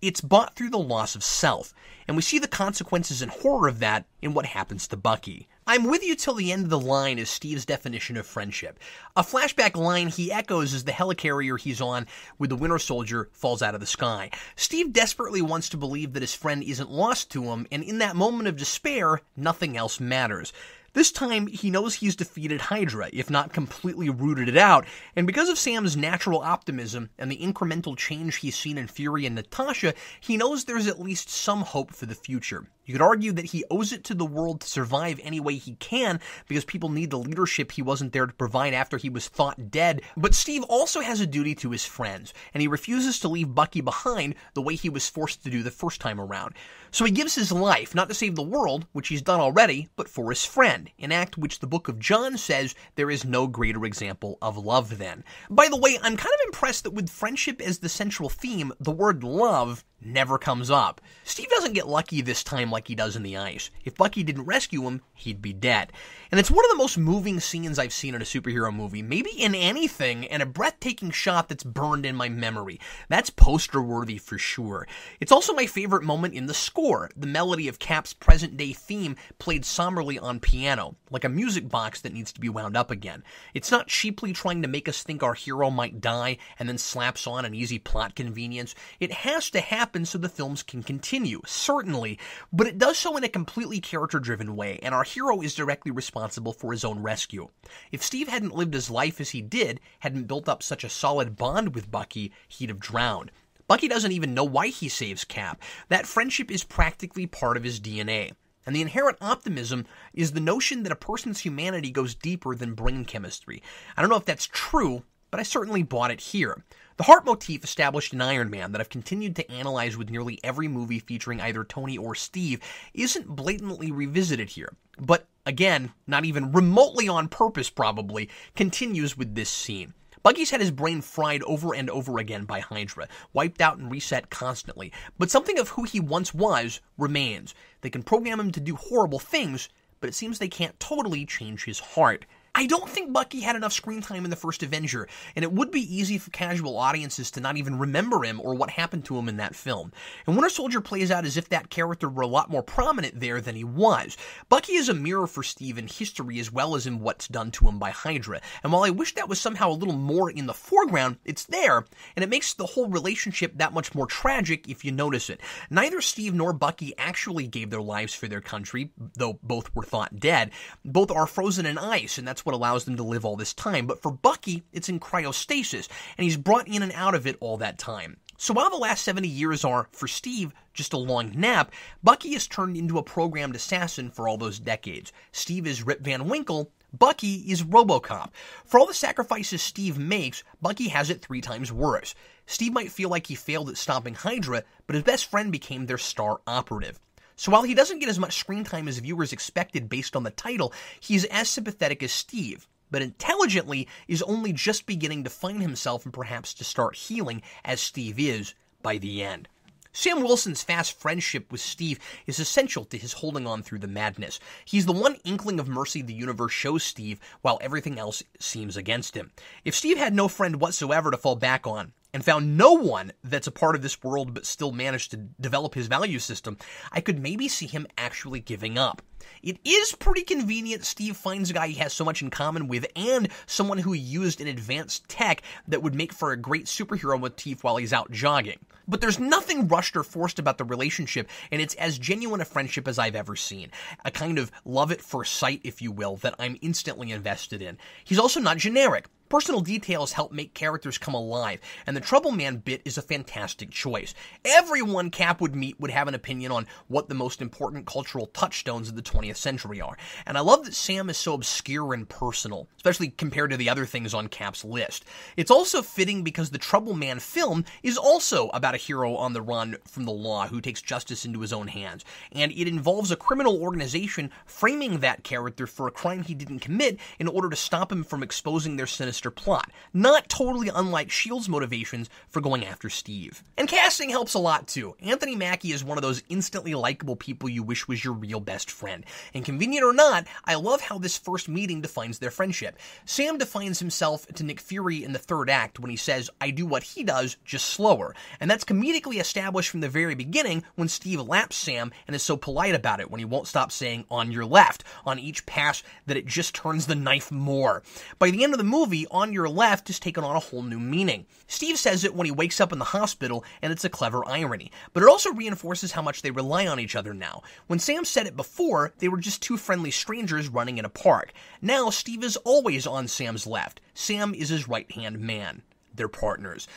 It's 0.01 0.21
bought 0.21 0.55
through 0.55 0.69
the 0.69 0.77
loss 0.77 1.15
of 1.15 1.23
self, 1.23 1.73
and 2.07 2.15
we 2.15 2.21
see 2.21 2.39
the 2.39 2.47
consequences 2.47 3.21
and 3.21 3.29
horror 3.29 3.67
of 3.67 3.79
that 3.79 4.05
in 4.21 4.33
what 4.33 4.45
happens 4.45 4.87
to 4.87 4.95
Bucky. 4.95 5.47
I'm 5.65 5.83
with 5.83 6.01
you 6.01 6.15
till 6.15 6.35
the 6.35 6.51
end 6.51 6.63
of 6.63 6.69
the 6.69 6.79
line 6.79 7.19
is 7.19 7.29
Steve's 7.29 7.65
definition 7.65 8.15
of 8.15 8.25
friendship. 8.25 8.79
A 9.17 9.23
flashback 9.23 9.75
line 9.75 10.07
he 10.07 10.31
echoes 10.31 10.73
as 10.73 10.85
the 10.85 10.93
helicarrier 10.93 11.59
he's 11.59 11.81
on 11.81 12.07
with 12.39 12.51
the 12.51 12.55
Winter 12.55 12.79
Soldier 12.79 13.27
falls 13.33 13.61
out 13.61 13.73
of 13.73 13.81
the 13.81 13.85
sky. 13.85 14.29
Steve 14.55 14.93
desperately 14.93 15.41
wants 15.41 15.67
to 15.69 15.77
believe 15.77 16.13
that 16.13 16.23
his 16.23 16.33
friend 16.33 16.63
isn't 16.63 16.89
lost 16.89 17.29
to 17.31 17.43
him, 17.43 17.67
and 17.69 17.83
in 17.83 17.97
that 17.97 18.15
moment 18.15 18.47
of 18.47 18.55
despair, 18.55 19.21
nothing 19.35 19.75
else 19.75 19.99
matters. 19.99 20.53
This 20.97 21.11
time, 21.11 21.45
he 21.45 21.69
knows 21.69 21.93
he's 21.93 22.15
defeated 22.15 22.59
Hydra, 22.59 23.11
if 23.13 23.29
not 23.29 23.53
completely 23.53 24.09
rooted 24.09 24.49
it 24.49 24.57
out, 24.57 24.87
and 25.15 25.27
because 25.27 25.47
of 25.47 25.59
Sam's 25.59 25.95
natural 25.95 26.41
optimism 26.41 27.11
and 27.19 27.31
the 27.31 27.37
incremental 27.37 27.95
change 27.95 28.37
he's 28.37 28.57
seen 28.57 28.79
in 28.79 28.87
Fury 28.87 29.27
and 29.27 29.35
Natasha, 29.35 29.93
he 30.19 30.37
knows 30.37 30.65
there's 30.65 30.87
at 30.87 30.99
least 30.99 31.29
some 31.29 31.61
hope 31.61 31.93
for 31.93 32.07
the 32.07 32.15
future. 32.15 32.65
You 32.87 32.93
could 32.93 33.01
argue 33.01 33.33
that 33.33 33.45
he 33.45 33.65
owes 33.69 33.91
it 33.91 34.05
to 34.05 34.15
the 34.15 34.25
world 34.25 34.61
to 34.61 34.67
survive 34.67 35.19
any 35.21 35.41
way 35.41 35.55
he 35.55 35.75
can 35.75 36.21
because 36.47 36.63
people 36.63 36.87
need 36.87 37.11
the 37.11 37.19
leadership 37.19 37.73
he 37.73 37.81
wasn't 37.81 38.13
there 38.13 38.25
to 38.25 38.33
provide 38.33 38.73
after 38.73 38.97
he 38.97 39.09
was 39.09 39.27
thought 39.27 39.69
dead. 39.69 40.01
But 40.15 40.33
Steve 40.33 40.63
also 40.63 41.01
has 41.01 41.19
a 41.19 41.27
duty 41.27 41.53
to 41.55 41.71
his 41.71 41.85
friends, 41.85 42.33
and 42.53 42.61
he 42.61 42.67
refuses 42.67 43.19
to 43.19 43.27
leave 43.27 43.53
Bucky 43.53 43.81
behind 43.81 44.35
the 44.53 44.61
way 44.61 44.75
he 44.75 44.89
was 44.89 45.09
forced 45.09 45.43
to 45.43 45.49
do 45.49 45.63
the 45.63 45.69
first 45.69 45.99
time 45.99 46.19
around. 46.19 46.55
So 46.97 47.05
he 47.05 47.11
gives 47.11 47.35
his 47.35 47.51
life, 47.51 47.93
not 47.93 48.09
to 48.09 48.15
save 48.15 48.33
the 48.33 48.41
world, 48.41 48.87
which 48.91 49.09
he's 49.09 49.21
done 49.21 49.39
already, 49.39 49.87
but 49.95 50.09
for 50.09 50.31
his 50.31 50.43
friend, 50.43 50.89
an 50.97 51.11
act 51.11 51.37
which 51.37 51.59
the 51.59 51.67
book 51.67 51.87
of 51.87 51.99
John 51.99 52.39
says 52.39 52.73
there 52.95 53.11
is 53.11 53.23
no 53.23 53.45
greater 53.45 53.85
example 53.85 54.39
of 54.41 54.57
love 54.57 54.97
than. 54.97 55.23
By 55.47 55.67
the 55.69 55.77
way, 55.77 55.99
I'm 56.01 56.17
kind 56.17 56.33
of 56.33 56.47
impressed 56.47 56.85
that 56.85 56.95
with 56.95 57.11
friendship 57.11 57.61
as 57.61 57.77
the 57.77 57.87
central 57.87 58.29
theme, 58.29 58.73
the 58.79 58.89
word 58.89 59.23
love 59.23 59.85
never 60.01 60.37
comes 60.37 60.69
up. 60.69 61.01
Steve 61.23 61.49
doesn't 61.49 61.73
get 61.73 61.87
lucky 61.87 62.21
this 62.21 62.43
time 62.43 62.71
like 62.71 62.87
he 62.87 62.95
does 62.95 63.15
in 63.15 63.23
the 63.23 63.37
ice. 63.37 63.69
If 63.83 63.95
Bucky 63.95 64.23
didn't 64.23 64.45
rescue 64.45 64.83
him, 64.83 65.01
he'd 65.13 65.41
be 65.41 65.53
dead. 65.53 65.91
And 66.31 66.39
it's 66.39 66.51
one 66.51 66.63
of 66.63 66.71
the 66.71 66.77
most 66.77 66.97
moving 66.97 67.39
scenes 67.39 67.79
I've 67.79 67.93
seen 67.93 68.15
in 68.15 68.21
a 68.21 68.25
superhero 68.25 68.73
movie, 68.73 69.01
maybe 69.01 69.31
in 69.31 69.55
anything, 69.55 70.25
and 70.27 70.41
a 70.41 70.45
breathtaking 70.45 71.11
shot 71.11 71.49
that's 71.49 71.63
burned 71.63 72.05
in 72.05 72.15
my 72.15 72.29
memory. 72.29 72.79
That's 73.09 73.29
poster 73.29 73.81
worthy 73.81 74.17
for 74.17 74.37
sure. 74.37 74.87
It's 75.19 75.31
also 75.31 75.53
my 75.53 75.65
favorite 75.65 76.03
moment 76.03 76.33
in 76.33 76.45
the 76.45 76.53
score, 76.53 77.09
the 77.15 77.27
melody 77.27 77.67
of 77.67 77.79
Cap's 77.79 78.13
present 78.13 78.55
day 78.57 78.73
theme 78.73 79.15
played 79.39 79.65
somberly 79.65 80.19
on 80.19 80.39
piano, 80.39 80.95
like 81.09 81.23
a 81.23 81.29
music 81.29 81.69
box 81.69 82.01
that 82.01 82.13
needs 82.13 82.31
to 82.33 82.41
be 82.41 82.49
wound 82.49 82.77
up 82.77 82.91
again. 82.91 83.23
It's 83.53 83.71
not 83.71 83.87
cheaply 83.87 84.33
trying 84.33 84.61
to 84.61 84.67
make 84.67 84.87
us 84.87 85.03
think 85.03 85.23
our 85.23 85.33
hero 85.33 85.69
might 85.69 86.01
die 86.01 86.37
and 86.59 86.69
then 86.69 86.77
slaps 86.77 87.25
on 87.25 87.45
an 87.45 87.55
easy 87.55 87.79
plot 87.79 88.15
convenience. 88.15 88.75
It 88.99 89.11
has 89.11 89.49
to 89.51 89.59
happen 89.59 89.86
so 90.05 90.17
the 90.17 90.29
films 90.29 90.63
can 90.63 90.83
continue, 90.83 91.41
certainly, 91.45 92.19
but 92.51 92.67
it 92.67 92.77
does 92.77 92.97
so 92.97 93.15
in 93.17 93.23
a 93.23 93.29
completely 93.29 93.79
character 93.79 94.19
driven 94.19 94.55
way, 94.55 94.79
and 94.83 94.93
our 94.93 95.03
hero 95.03 95.41
is 95.41 95.55
directly 95.55 95.91
responsible 95.91 96.53
for 96.53 96.71
his 96.71 96.85
own 96.85 97.01
rescue. 97.01 97.49
If 97.91 98.03
Steve 98.03 98.27
hadn't 98.27 98.55
lived 98.55 98.73
his 98.73 98.89
life 98.89 99.21
as 99.21 99.29
he 99.29 99.41
did, 99.41 99.79
hadn't 99.99 100.27
built 100.27 100.49
up 100.49 100.61
such 100.61 100.83
a 100.83 100.89
solid 100.89 101.35
bond 101.35 101.75
with 101.75 101.91
Bucky, 101.91 102.31
he'd 102.47 102.69
have 102.69 102.79
drowned. 102.79 103.31
Bucky 103.67 103.87
doesn't 103.87 104.11
even 104.13 104.33
know 104.33 104.45
why 104.45 104.67
he 104.67 104.87
saves 104.87 105.25
Cap. 105.25 105.61
That 105.89 106.07
friendship 106.07 106.49
is 106.49 106.63
practically 106.63 107.25
part 107.25 107.57
of 107.57 107.63
his 107.63 107.79
DNA. 107.79 108.31
And 108.65 108.75
the 108.75 108.81
inherent 108.81 109.17
optimism 109.21 109.85
is 110.13 110.33
the 110.33 110.41
notion 110.41 110.83
that 110.83 110.91
a 110.91 110.95
person's 110.97 111.39
humanity 111.39 111.89
goes 111.89 112.15
deeper 112.15 112.53
than 112.53 112.73
brain 112.73 113.05
chemistry. 113.05 113.63
I 113.95 114.01
don't 114.01 114.09
know 114.09 114.17
if 114.17 114.25
that's 114.25 114.45
true, 114.45 115.03
but 115.31 115.39
I 115.39 115.43
certainly 115.43 115.83
bought 115.83 116.11
it 116.11 116.19
here. 116.19 116.63
The 116.97 117.03
heart 117.03 117.25
motif 117.25 117.63
established 117.63 118.11
in 118.11 118.21
Iron 118.21 118.49
Man 118.49 118.71
that 118.71 118.81
I've 118.81 118.89
continued 118.89 119.35
to 119.35 119.51
analyze 119.51 119.95
with 119.95 120.09
nearly 120.09 120.39
every 120.43 120.67
movie 120.67 120.97
featuring 120.97 121.39
either 121.39 121.63
Tony 121.63 121.95
or 121.95 122.15
Steve 122.15 122.59
isn't 122.95 123.35
blatantly 123.35 123.91
revisited 123.91 124.49
here, 124.49 124.73
but 124.99 125.27
again, 125.45 125.93
not 126.07 126.25
even 126.25 126.51
remotely 126.51 127.07
on 127.07 127.27
purpose 127.27 127.69
probably, 127.69 128.29
continues 128.55 129.15
with 129.15 129.35
this 129.35 129.49
scene. 129.49 129.93
Bucky's 130.23 130.49
had 130.49 130.59
his 130.59 130.71
brain 130.71 131.01
fried 131.01 131.43
over 131.43 131.75
and 131.75 131.87
over 131.91 132.17
again 132.17 132.45
by 132.45 132.61
Hydra, 132.61 133.07
wiped 133.31 133.61
out 133.61 133.77
and 133.77 133.91
reset 133.91 134.31
constantly, 134.31 134.91
but 135.19 135.29
something 135.29 135.59
of 135.59 135.69
who 135.69 135.83
he 135.83 135.99
once 135.99 136.33
was 136.33 136.81
remains. 136.97 137.53
They 137.81 137.91
can 137.91 138.01
program 138.01 138.39
him 138.39 138.51
to 138.53 138.59
do 138.59 138.75
horrible 138.75 139.19
things, 139.19 139.69
but 139.99 140.09
it 140.09 140.15
seems 140.15 140.39
they 140.39 140.47
can't 140.47 140.79
totally 140.79 141.27
change 141.27 141.65
his 141.65 141.79
heart. 141.79 142.25
I 142.57 142.65
don't 142.65 142.89
think 142.89 143.13
Bucky 143.13 143.41
had 143.41 143.55
enough 143.55 143.71
screen 143.71 144.01
time 144.01 144.23
in 144.23 144.31
the 144.31 144.35
first 144.35 144.63
Avenger, 144.63 145.07
and 145.35 145.43
it 145.43 145.51
would 145.51 145.69
be 145.69 145.95
easy 145.95 146.17
for 146.17 146.31
casual 146.31 146.79
audiences 146.79 147.29
to 147.31 147.39
not 147.39 147.55
even 147.55 147.77
remember 147.77 148.23
him 148.23 148.41
or 148.43 148.55
what 148.55 148.71
happened 148.71 149.05
to 149.05 149.15
him 149.15 149.29
in 149.29 149.37
that 149.37 149.53
film. 149.53 149.91
And 150.25 150.35
Winter 150.35 150.49
Soldier 150.49 150.81
plays 150.81 151.11
out 151.11 151.23
as 151.23 151.37
if 151.37 151.49
that 151.49 151.69
character 151.69 152.09
were 152.09 152.23
a 152.23 152.27
lot 152.27 152.49
more 152.49 152.63
prominent 152.63 153.19
there 153.19 153.41
than 153.41 153.53
he 153.53 153.63
was. 153.63 154.17
Bucky 154.49 154.73
is 154.73 154.89
a 154.89 154.95
mirror 154.95 155.27
for 155.27 155.43
Steve 155.43 155.77
in 155.77 155.85
history 155.85 156.39
as 156.39 156.51
well 156.51 156.73
as 156.73 156.87
in 156.87 156.99
what's 156.99 157.27
done 157.27 157.51
to 157.51 157.67
him 157.67 157.77
by 157.77 157.91
Hydra, 157.91 158.41
and 158.63 158.73
while 158.73 158.83
I 158.83 158.89
wish 158.89 159.13
that 159.13 159.29
was 159.29 159.39
somehow 159.39 159.69
a 159.69 159.77
little 159.77 159.93
more 159.93 160.31
in 160.31 160.47
the 160.47 160.53
foreground, 160.55 161.17
it's 161.25 161.43
there, 161.43 161.85
and 162.15 162.23
it 162.23 162.29
makes 162.29 162.55
the 162.55 162.65
whole 162.65 162.89
relationship 162.89 163.55
that 163.57 163.71
much 163.71 163.93
more 163.93 164.07
tragic 164.07 164.67
if 164.67 164.83
you 164.83 164.91
notice 164.91 165.29
it. 165.29 165.41
Neither 165.69 166.01
Steve 166.01 166.33
nor 166.33 166.53
Bucky 166.53 166.97
actually 166.97 167.45
gave 167.45 167.69
their 167.69 167.83
lives 167.83 168.15
for 168.15 168.27
their 168.27 168.41
country, 168.41 168.89
though 169.13 169.37
both 169.43 169.75
were 169.75 169.83
thought 169.83 170.19
dead. 170.19 170.49
Both 170.83 171.11
are 171.11 171.27
frozen 171.27 171.67
in 171.67 171.77
ice, 171.77 172.17
and 172.17 172.27
that's 172.27 172.46
what 172.47 172.55
allows 172.55 172.85
them 172.85 172.95
to 172.95 173.03
live 173.03 173.25
all 173.25 173.35
this 173.35 173.53
time. 173.53 173.85
But 173.85 174.01
for 174.01 174.09
Bucky, 174.09 174.63
it's 174.73 174.89
in 174.89 174.99
cryostasis, 174.99 175.87
and 176.17 176.23
he's 176.23 176.37
brought 176.37 176.67
in 176.67 176.81
and 176.81 176.93
out 176.93 177.13
of 177.13 177.27
it 177.27 177.37
all 177.39 177.57
that 177.57 177.77
time. 177.77 178.17
So 178.39 178.53
while 178.53 178.69
the 178.69 178.77
last 178.77 179.03
70 179.03 179.27
years 179.27 179.65
are, 179.65 179.89
for 179.91 180.07
Steve, 180.07 180.53
just 180.73 180.93
a 180.93 180.97
long 180.97 181.31
nap, 181.35 181.71
Bucky 182.03 182.35
is 182.35 182.47
turned 182.47 182.77
into 182.77 182.97
a 182.97 183.03
programmed 183.03 183.55
assassin 183.55 184.11
for 184.11 184.27
all 184.27 184.37
those 184.37 184.59
decades. 184.59 185.11
Steve 185.31 185.67
is 185.67 185.83
Rip 185.83 186.01
Van 186.01 186.29
Winkle, 186.29 186.71
Bucky 186.93 187.51
is 187.51 187.63
Robocop. 187.63 188.29
For 188.63 188.79
all 188.79 188.85
the 188.85 188.93
sacrifices 188.93 189.61
Steve 189.61 189.97
makes, 189.97 190.43
Bucky 190.61 190.87
has 190.87 191.09
it 191.09 191.21
three 191.21 191.41
times 191.41 191.71
worse. 191.71 192.15
Steve 192.45 192.71
might 192.71 192.91
feel 192.91 193.09
like 193.09 193.27
he 193.27 193.35
failed 193.35 193.69
at 193.69 193.77
stopping 193.77 194.13
Hydra, 194.13 194.63
but 194.85 194.95
his 194.95 195.03
best 195.03 195.25
friend 195.25 195.51
became 195.51 195.85
their 195.85 195.97
star 195.97 196.39
operative. 196.47 196.99
So 197.37 197.51
while 197.51 197.61
he 197.61 197.75
doesn't 197.75 197.99
get 197.99 198.09
as 198.09 198.17
much 198.17 198.39
screen 198.39 198.63
time 198.63 198.87
as 198.87 198.97
viewers 198.97 199.31
expected 199.31 199.87
based 199.87 200.15
on 200.15 200.23
the 200.23 200.31
title, 200.31 200.73
he's 200.99 201.23
as 201.25 201.47
sympathetic 201.47 202.01
as 202.01 202.11
Steve, 202.11 202.67
but 202.89 203.03
intelligently 203.03 203.87
is 204.07 204.23
only 204.23 204.51
just 204.51 204.87
beginning 204.87 205.23
to 205.23 205.29
find 205.29 205.61
himself 205.61 206.03
and 206.03 206.13
perhaps 206.13 206.55
to 206.55 206.63
start 206.63 206.95
healing 206.95 207.43
as 207.63 207.79
Steve 207.79 208.19
is 208.19 208.55
by 208.81 208.97
the 208.97 209.23
end. 209.23 209.47
Sam 209.93 210.21
Wilson's 210.21 210.63
fast 210.63 210.99
friendship 210.99 211.51
with 211.51 211.61
Steve 211.61 211.99
is 212.25 212.39
essential 212.39 212.85
to 212.85 212.97
his 212.97 213.13
holding 213.13 213.45
on 213.45 213.61
through 213.61 213.79
the 213.79 213.87
madness. 213.87 214.39
He's 214.65 214.85
the 214.87 214.91
one 214.91 215.17
inkling 215.23 215.59
of 215.59 215.67
mercy 215.67 216.01
the 216.01 216.13
universe 216.13 216.51
shows 216.51 216.83
Steve 216.83 217.19
while 217.41 217.59
everything 217.61 217.99
else 217.99 218.23
seems 218.39 218.77
against 218.77 219.15
him. 219.15 219.31
If 219.63 219.75
Steve 219.75 219.97
had 219.97 220.13
no 220.13 220.27
friend 220.27 220.59
whatsoever 220.59 221.11
to 221.11 221.17
fall 221.17 221.35
back 221.35 221.67
on, 221.67 221.93
and 222.17 222.25
found 222.25 222.57
no 222.57 222.73
one 222.73 223.13
that's 223.23 223.45
a 223.45 223.51
part 223.51 223.75
of 223.75 223.83
this 223.83 224.01
world 224.01 224.33
but 224.33 224.43
still 224.43 224.71
managed 224.71 225.11
to 225.11 225.17
develop 225.17 225.75
his 225.75 225.85
value 225.85 226.17
system, 226.17 226.57
I 226.91 226.99
could 226.99 227.19
maybe 227.19 227.47
see 227.47 227.67
him 227.67 227.85
actually 227.95 228.39
giving 228.39 228.75
up. 228.75 229.03
It 229.43 229.59
is 229.63 229.91
pretty 229.93 230.23
convenient 230.23 230.83
Steve 230.83 231.15
finds 231.15 231.51
a 231.51 231.53
guy 231.53 231.67
he 231.67 231.75
has 231.75 231.93
so 231.93 232.03
much 232.03 232.23
in 232.23 232.31
common 232.31 232.67
with 232.67 232.87
and 232.95 233.29
someone 233.45 233.77
who 233.77 233.93
used 233.93 234.41
an 234.41 234.47
advanced 234.47 235.07
tech 235.07 235.43
that 235.67 235.83
would 235.83 235.93
make 235.93 236.11
for 236.11 236.31
a 236.31 236.37
great 236.37 236.65
superhero 236.65 237.19
motif 237.19 237.63
while 237.63 237.77
he's 237.77 237.93
out 237.93 238.09
jogging. 238.09 238.57
But 238.87 238.99
there's 238.99 239.19
nothing 239.19 239.67
rushed 239.67 239.95
or 239.95 240.01
forced 240.01 240.39
about 240.39 240.57
the 240.57 240.63
relationship, 240.63 241.29
and 241.51 241.61
it's 241.61 241.75
as 241.75 241.99
genuine 241.99 242.41
a 242.41 242.45
friendship 242.45 242.87
as 242.87 242.97
I've 242.97 243.15
ever 243.15 243.35
seen. 243.35 243.69
A 244.05 244.09
kind 244.11 244.39
of 244.39 244.51
love 244.65 244.91
at 244.91 245.01
first 245.01 245.33
sight, 245.33 245.61
if 245.63 245.83
you 245.83 245.91
will, 245.91 246.15
that 246.17 246.33
I'm 246.39 246.57
instantly 246.63 247.11
invested 247.11 247.61
in. 247.61 247.77
He's 248.05 248.17
also 248.17 248.39
not 248.39 248.57
generic. 248.57 249.05
Personal 249.29 249.59
details 249.59 250.13
help 250.13 250.31
make 250.31 250.53
characters 250.53 250.97
come 250.97 251.13
alive, 251.13 251.59
and 251.85 251.97
the 251.97 252.01
Trouble 252.01 252.31
Man 252.31 252.57
bit 252.57 252.81
is 252.85 252.97
a 252.97 253.01
fantastic 253.01 253.71
choice. 253.71 254.13
Everyone 254.45 255.11
Cap 255.11 255.41
would 255.41 255.53
meet 255.53 255.77
would 255.81 255.91
have 255.91 256.07
an 256.07 256.15
opinion 256.15 256.53
on 256.53 256.65
what 256.87 257.09
the 257.09 257.15
most 257.15 257.41
important 257.41 257.85
cultural 257.85 258.27
touchstones 258.27 258.87
of 258.87 258.95
the 258.95 259.01
20th 259.01 259.35
century 259.35 259.81
are, 259.81 259.97
and 260.25 260.37
I 260.37 260.41
love 260.41 260.63
that 260.63 260.73
Sam 260.73 261.09
is 261.09 261.17
so 261.17 261.33
obscure 261.33 261.93
and 261.93 262.07
personal, 262.07 262.69
especially 262.77 263.09
compared 263.09 263.51
to 263.51 263.57
the 263.57 263.69
other 263.69 263.85
things 263.85 264.13
on 264.13 264.29
Cap's 264.29 264.63
list. 264.63 265.03
It's 265.35 265.51
also 265.51 265.81
fitting 265.81 266.23
because 266.23 266.51
the 266.51 266.57
Trouble 266.57 266.93
Man 266.93 267.19
film 267.19 267.65
is 267.83 267.97
also 267.97 268.47
about 268.53 268.75
a 268.75 268.77
hero 268.77 269.15
on 269.15 269.33
the 269.33 269.41
run 269.41 269.75
from 269.85 270.05
the 270.05 270.11
law 270.11 270.47
who 270.47 270.61
takes 270.61 270.81
justice 270.81 271.25
into 271.25 271.41
his 271.41 271.51
own 271.51 271.67
hands, 271.67 272.05
and 272.31 272.53
it 272.53 272.69
involves 272.69 273.11
a 273.11 273.17
criminal 273.17 273.61
organization 273.61 274.31
framing 274.45 274.99
that 274.99 275.25
character 275.25 275.67
for 275.67 275.85
a 275.85 275.91
crime 275.91 276.23
he 276.23 276.33
didn't 276.33 276.59
commit 276.59 276.97
in 277.19 277.27
order 277.27 277.49
to 277.49 277.57
stop 277.57 277.91
him 277.91 278.05
from 278.05 278.23
exposing 278.23 278.77
their 278.77 278.87
sinister 278.87 279.16
sinister 279.17 279.31
plot, 279.31 279.71
not 279.93 280.29
totally 280.29 280.69
unlike 280.69 281.07
S.H.I.E.L.D.'s 281.07 281.49
motivations 281.49 282.07
for 282.29 282.39
going 282.39 282.63
after 282.63 282.87
Steve. 282.87 283.43
And 283.57 283.67
casting 283.67 284.11
helps 284.11 284.35
a 284.35 284.39
lot 284.39 284.67
too. 284.67 284.95
Anthony 285.01 285.35
Mackie 285.35 285.71
is 285.71 285.83
one 285.83 285.97
of 285.97 286.03
those 286.03 286.21
instantly 286.29 286.75
likable 286.75 287.15
people 287.15 287.49
you 287.49 287.63
wish 287.63 287.87
was 287.87 288.03
your 288.03 288.13
real 288.13 288.39
best 288.39 288.69
friend. 288.69 289.03
And 289.33 289.43
convenient 289.43 289.83
or 289.83 289.93
not, 289.93 290.27
I 290.45 290.53
love 290.53 290.81
how 290.81 290.99
this 290.99 291.17
first 291.17 291.49
meeting 291.49 291.81
defines 291.81 292.19
their 292.19 292.29
friendship. 292.29 292.77
Sam 293.05 293.39
defines 293.39 293.79
himself 293.79 294.27
to 294.27 294.43
Nick 294.43 294.59
Fury 294.59 295.03
in 295.03 295.13
the 295.13 295.19
third 295.19 295.49
act 295.49 295.79
when 295.79 295.89
he 295.89 295.97
says, 295.97 296.29
I 296.39 296.51
do 296.51 296.67
what 296.67 296.83
he 296.83 297.03
does, 297.03 297.37
just 297.43 297.65
slower. 297.65 298.13
And 298.39 298.51
that's 298.51 298.65
comedically 298.65 299.19
established 299.19 299.71
from 299.71 299.79
the 299.79 299.89
very 299.89 300.13
beginning 300.13 300.63
when 300.75 300.89
Steve 300.89 301.21
laps 301.21 301.55
Sam 301.55 301.91
and 302.05 302.15
is 302.15 302.21
so 302.21 302.37
polite 302.37 302.75
about 302.75 302.99
it 302.99 303.09
when 303.09 303.17
he 303.17 303.25
won't 303.25 303.47
stop 303.47 303.71
saying, 303.71 304.05
on 304.11 304.31
your 304.31 304.45
left, 304.45 304.83
on 305.07 305.17
each 305.17 305.47
pass 305.47 305.81
that 306.05 306.17
it 306.17 306.27
just 306.27 306.53
turns 306.53 306.85
the 306.85 306.93
knife 306.93 307.31
more. 307.31 307.81
By 308.19 308.29
the 308.29 308.43
end 308.43 308.53
of 308.53 308.59
the 308.59 308.63
movie, 308.63 309.06
on 309.11 309.33
your 309.33 309.49
left 309.49 309.87
has 309.87 309.99
taken 309.99 310.23
on 310.23 310.35
a 310.35 310.39
whole 310.39 310.63
new 310.63 310.79
meaning. 310.79 311.25
Steve 311.47 311.77
says 311.77 312.03
it 312.03 312.15
when 312.15 312.25
he 312.25 312.31
wakes 312.31 312.61
up 312.61 312.71
in 312.71 312.79
the 312.79 312.85
hospital, 312.85 313.43
and 313.61 313.71
it's 313.71 313.85
a 313.85 313.89
clever 313.89 314.27
irony, 314.27 314.71
but 314.93 315.03
it 315.03 315.09
also 315.09 315.31
reinforces 315.33 315.91
how 315.91 316.01
much 316.01 316.21
they 316.21 316.31
rely 316.31 316.67
on 316.67 316.79
each 316.79 316.95
other 316.95 317.13
now. 317.13 317.41
When 317.67 317.79
Sam 317.79 318.05
said 318.05 318.27
it 318.27 318.35
before, 318.35 318.93
they 318.99 319.07
were 319.07 319.17
just 319.17 319.41
two 319.41 319.57
friendly 319.57 319.91
strangers 319.91 320.49
running 320.49 320.77
in 320.77 320.85
a 320.85 320.89
park. 320.89 321.33
Now, 321.61 321.89
Steve 321.89 322.23
is 322.23 322.37
always 322.37 322.85
on 322.85 323.07
Sam's 323.07 323.47
left. 323.47 323.81
Sam 323.93 324.33
is 324.33 324.49
his 324.49 324.67
right 324.67 324.91
hand 324.91 325.19
man. 325.19 325.61
They're 325.93 326.07
partners. 326.07 326.67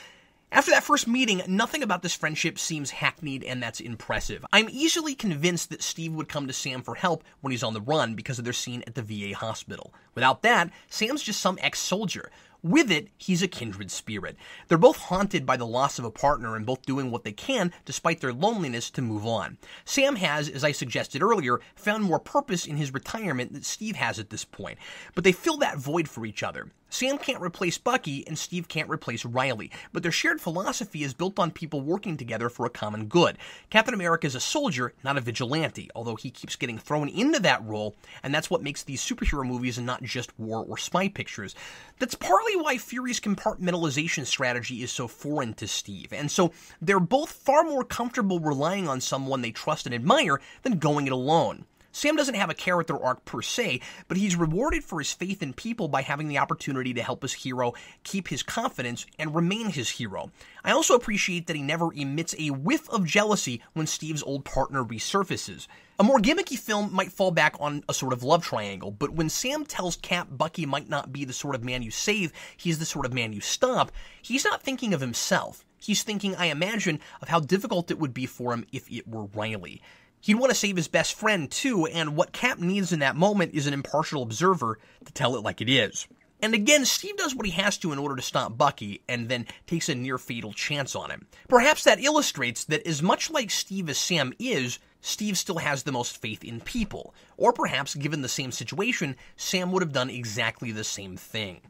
After 0.53 0.72
that 0.72 0.82
first 0.82 1.07
meeting, 1.07 1.42
nothing 1.46 1.84
about 1.84 2.03
this 2.03 2.16
friendship 2.16 2.59
seems 2.59 2.90
hackneyed, 2.90 3.44
and 3.44 3.62
that's 3.62 3.78
impressive. 3.78 4.44
I'm 4.53 4.68
easily 4.68 5.14
convinced 5.14 5.70
that 5.70 5.80
Steve 5.80 6.12
would 6.14 6.28
come 6.28 6.48
to 6.48 6.53
Sam 6.53 6.82
for 6.82 6.96
help 6.96 7.22
when 7.40 7.53
he's 7.53 7.62
on 7.62 7.72
the 7.72 7.80
run 7.80 8.16
because 8.16 8.40
of 8.40 8.44
their 8.44 8.53
scene 8.53 8.82
at 8.84 8.96
the 8.96 9.03
VA 9.03 9.36
hospital. 9.36 9.94
Without 10.16 10.42
that, 10.42 10.72
Sam's 10.88 11.22
just 11.22 11.40
some 11.40 11.57
ex 11.62 11.78
soldier. 11.78 12.32
With 12.62 12.90
it, 12.90 13.11
he's 13.16 13.42
a 13.42 13.48
kindred 13.48 13.92
spirit. 13.92 14.36
They're 14.66 14.76
both 14.76 14.96
haunted 14.96 15.46
by 15.46 15.57
the 15.57 15.66
loss 15.66 16.01
of 16.01 16.05
a 16.05 16.11
partner 16.11 16.57
and 16.57 16.66
both 16.66 16.82
doing 16.82 17.12
what 17.12 17.22
they 17.22 17.32
can, 17.32 17.72
despite 17.84 18.20
their 18.20 18.32
loneliness, 18.32 18.90
to 18.90 19.03
move 19.03 19.24
on. 19.24 19.57
Sam 19.84 20.16
has, 20.16 20.48
as 20.48 20.64
I 20.64 20.72
suggested 20.72 21.22
earlier, 21.22 21.61
found 21.76 22.03
more 22.03 22.18
purpose 22.18 22.66
in 22.66 22.76
his 22.76 22.92
retirement 22.92 23.53
than 23.53 23.62
Steve 23.62 23.94
has 23.96 24.18
at 24.18 24.30
this 24.30 24.44
point. 24.44 24.78
But 25.14 25.22
they 25.22 25.32
fill 25.32 25.59
that 25.59 25.78
void 25.78 26.09
for 26.09 26.26
each 26.26 26.42
other. 26.42 26.72
Sam 26.91 27.18
can't 27.18 27.41
replace 27.41 27.78
Bucky, 27.78 28.26
and 28.26 28.36
Steve 28.36 28.68
can't 28.68 28.91
replace 28.91 29.24
Riley, 29.24 29.70
but 29.93 30.03
their 30.03 30.12
shared 30.12 30.41
philosophy 30.41 31.05
is 31.05 31.14
built 31.14 31.38
on 31.38 31.53
people 31.53 31.80
working 31.80 32.16
together 32.16 32.49
for 32.49 32.66
a 32.66 32.70
common 32.70 33.07
good. 33.07 33.38
Captain 33.70 33.95
America 33.95 34.26
is 34.26 34.34
a 34.34 34.41
soldier, 34.41 34.93
not 35.05 35.16
a 35.16 35.20
vigilante, 35.20 35.88
although 35.95 36.16
he 36.16 36.30
keeps 36.30 36.57
getting 36.57 36.78
thrown 36.78 37.09
into 37.09 37.38
that 37.41 37.64
role, 37.64 37.95
and 38.24 38.34
that's 38.34 38.51
what 38.51 38.62
makes 38.62 38.82
these 38.82 39.01
superhero 39.01 39.47
movies 39.47 39.78
and 39.78 39.86
not 39.86 40.03
just 40.03 40.38
war 40.38 40.64
or 40.68 40.76
spy 40.76 41.09
pictures. 41.09 41.55
That's 42.01 42.16
partly 42.16 42.57
why 42.57 42.76
Fury's 42.76 43.20
compartmentalization 43.20 44.26
strategy 44.26 44.82
is 44.82 44.91
so 44.91 45.07
foreign 45.07 45.55
to 45.55 45.68
Steve, 45.68 46.12
and 46.12 46.30
so 46.30 46.53
they're 46.82 46.99
both 46.99 47.30
far 47.30 47.62
more 47.62 47.84
comfortable 47.84 48.41
relying 48.41 48.88
on 48.88 49.01
someone 49.01 49.43
they 49.43 49.53
trust 49.53 49.86
and 49.86 49.95
admire 49.95 50.41
than 50.62 50.78
going 50.78 51.07
it 51.07 51.12
alone. 51.12 51.66
Sam 51.93 52.16
doesn't 52.16 52.34
have 52.34 52.51
a 52.51 52.55
character 52.55 53.03
arc 53.03 53.24
per 53.24 53.43
se, 53.43 53.80
but 54.09 54.16
he's 54.16 54.36
rewarded 54.36 54.84
for 54.84 54.99
his 55.01 55.12
faith 55.12 55.43
in 55.43 55.53
people 55.53 55.88
by 55.88 56.03
having 56.03 56.28
the 56.28 56.38
opportunity 56.38 56.95
to 56.95 57.03
help 57.03 57.22
his 57.22 57.32
hero 57.32 57.72
keep 58.05 58.28
his 58.28 58.43
confidence 58.43 59.07
and 59.18 59.34
remain 59.34 59.70
his 59.70 59.91
hero. 59.91 60.30
I 60.64 60.70
also 60.70 60.95
appreciate 60.95 61.47
that 61.47 61.57
he 61.57 61.62
never 61.62 61.93
emits 61.93 62.34
a 62.38 62.51
whiff 62.51 62.88
of 62.91 63.05
jealousy 63.05 63.62
when 63.72 63.86
Steve's 63.86 64.22
old 64.22 64.45
partner 64.45 64.84
resurfaces. 64.84 65.66
A 65.99 66.05
more 66.05 66.18
gimmicky 66.18 66.59
film 66.59 66.95
might 66.95 67.12
fall 67.12 67.30
back 67.30 67.57
on 67.61 67.82
a 67.88 67.93
sort 67.93 68.12
of 68.12 68.22
love 68.22 68.43
triangle, 68.43 68.91
but 68.91 69.12
when 69.12 69.28
Sam 69.28 69.66
tells 69.66 69.97
Cap 69.97 70.28
Bucky 70.30 70.64
might 70.64 70.88
not 70.88 71.12
be 71.12 71.24
the 71.24 71.32
sort 71.32 71.55
of 71.55 71.64
man 71.64 71.82
you 71.82 71.91
save, 71.91 72.32
he's 72.57 72.78
the 72.78 72.86
sort 72.86 73.05
of 73.05 73.12
man 73.12 73.32
you 73.32 73.41
stop, 73.41 73.93
he's 74.22 74.45
not 74.45 74.62
thinking 74.62 74.95
of 74.95 75.01
himself. 75.01 75.64
He's 75.78 76.03
thinking, 76.03 76.36
I 76.36 76.47
imagine, 76.47 77.01
of 77.22 77.28
how 77.28 77.41
difficult 77.41 77.91
it 77.91 77.99
would 77.99 78.12
be 78.12 78.26
for 78.26 78.53
him 78.53 78.66
if 78.70 78.91
it 78.91 79.09
were 79.09 79.24
Riley. 79.24 79.82
He'd 80.20 80.34
want 80.34 80.50
to 80.50 80.58
save 80.58 80.76
his 80.76 80.88
best 80.88 81.14
friend 81.14 81.50
too, 81.50 81.86
and 81.86 82.14
what 82.14 82.32
Cap 82.32 82.58
needs 82.58 82.92
in 82.92 82.98
that 83.00 83.16
moment 83.16 83.54
is 83.54 83.66
an 83.66 83.74
impartial 83.74 84.22
observer 84.22 84.78
to 85.04 85.12
tell 85.12 85.36
it 85.36 85.42
like 85.42 85.60
it 85.60 85.70
is. 85.70 86.06
And 86.42 86.54
again, 86.54 86.84
Steve 86.84 87.16
does 87.16 87.34
what 87.34 87.46
he 87.46 87.52
has 87.52 87.76
to 87.78 87.92
in 87.92 87.98
order 87.98 88.16
to 88.16 88.22
stop 88.22 88.56
Bucky, 88.56 89.02
and 89.08 89.28
then 89.28 89.46
takes 89.66 89.88
a 89.88 89.94
near 89.94 90.18
fatal 90.18 90.52
chance 90.52 90.94
on 90.94 91.10
him. 91.10 91.26
Perhaps 91.48 91.84
that 91.84 92.02
illustrates 92.02 92.64
that 92.64 92.86
as 92.86 93.02
much 93.02 93.30
like 93.30 93.50
Steve 93.50 93.88
as 93.90 93.98
Sam 93.98 94.32
is, 94.38 94.78
Steve 95.02 95.36
still 95.36 95.58
has 95.58 95.82
the 95.82 95.92
most 95.92 96.20
faith 96.20 96.44
in 96.44 96.60
people. 96.60 97.14
Or 97.36 97.52
perhaps, 97.52 97.94
given 97.94 98.22
the 98.22 98.28
same 98.28 98.52
situation, 98.52 99.16
Sam 99.36 99.72
would 99.72 99.82
have 99.82 99.92
done 99.92 100.10
exactly 100.10 100.72
the 100.72 100.84
same 100.84 101.16
thing. 101.16 101.60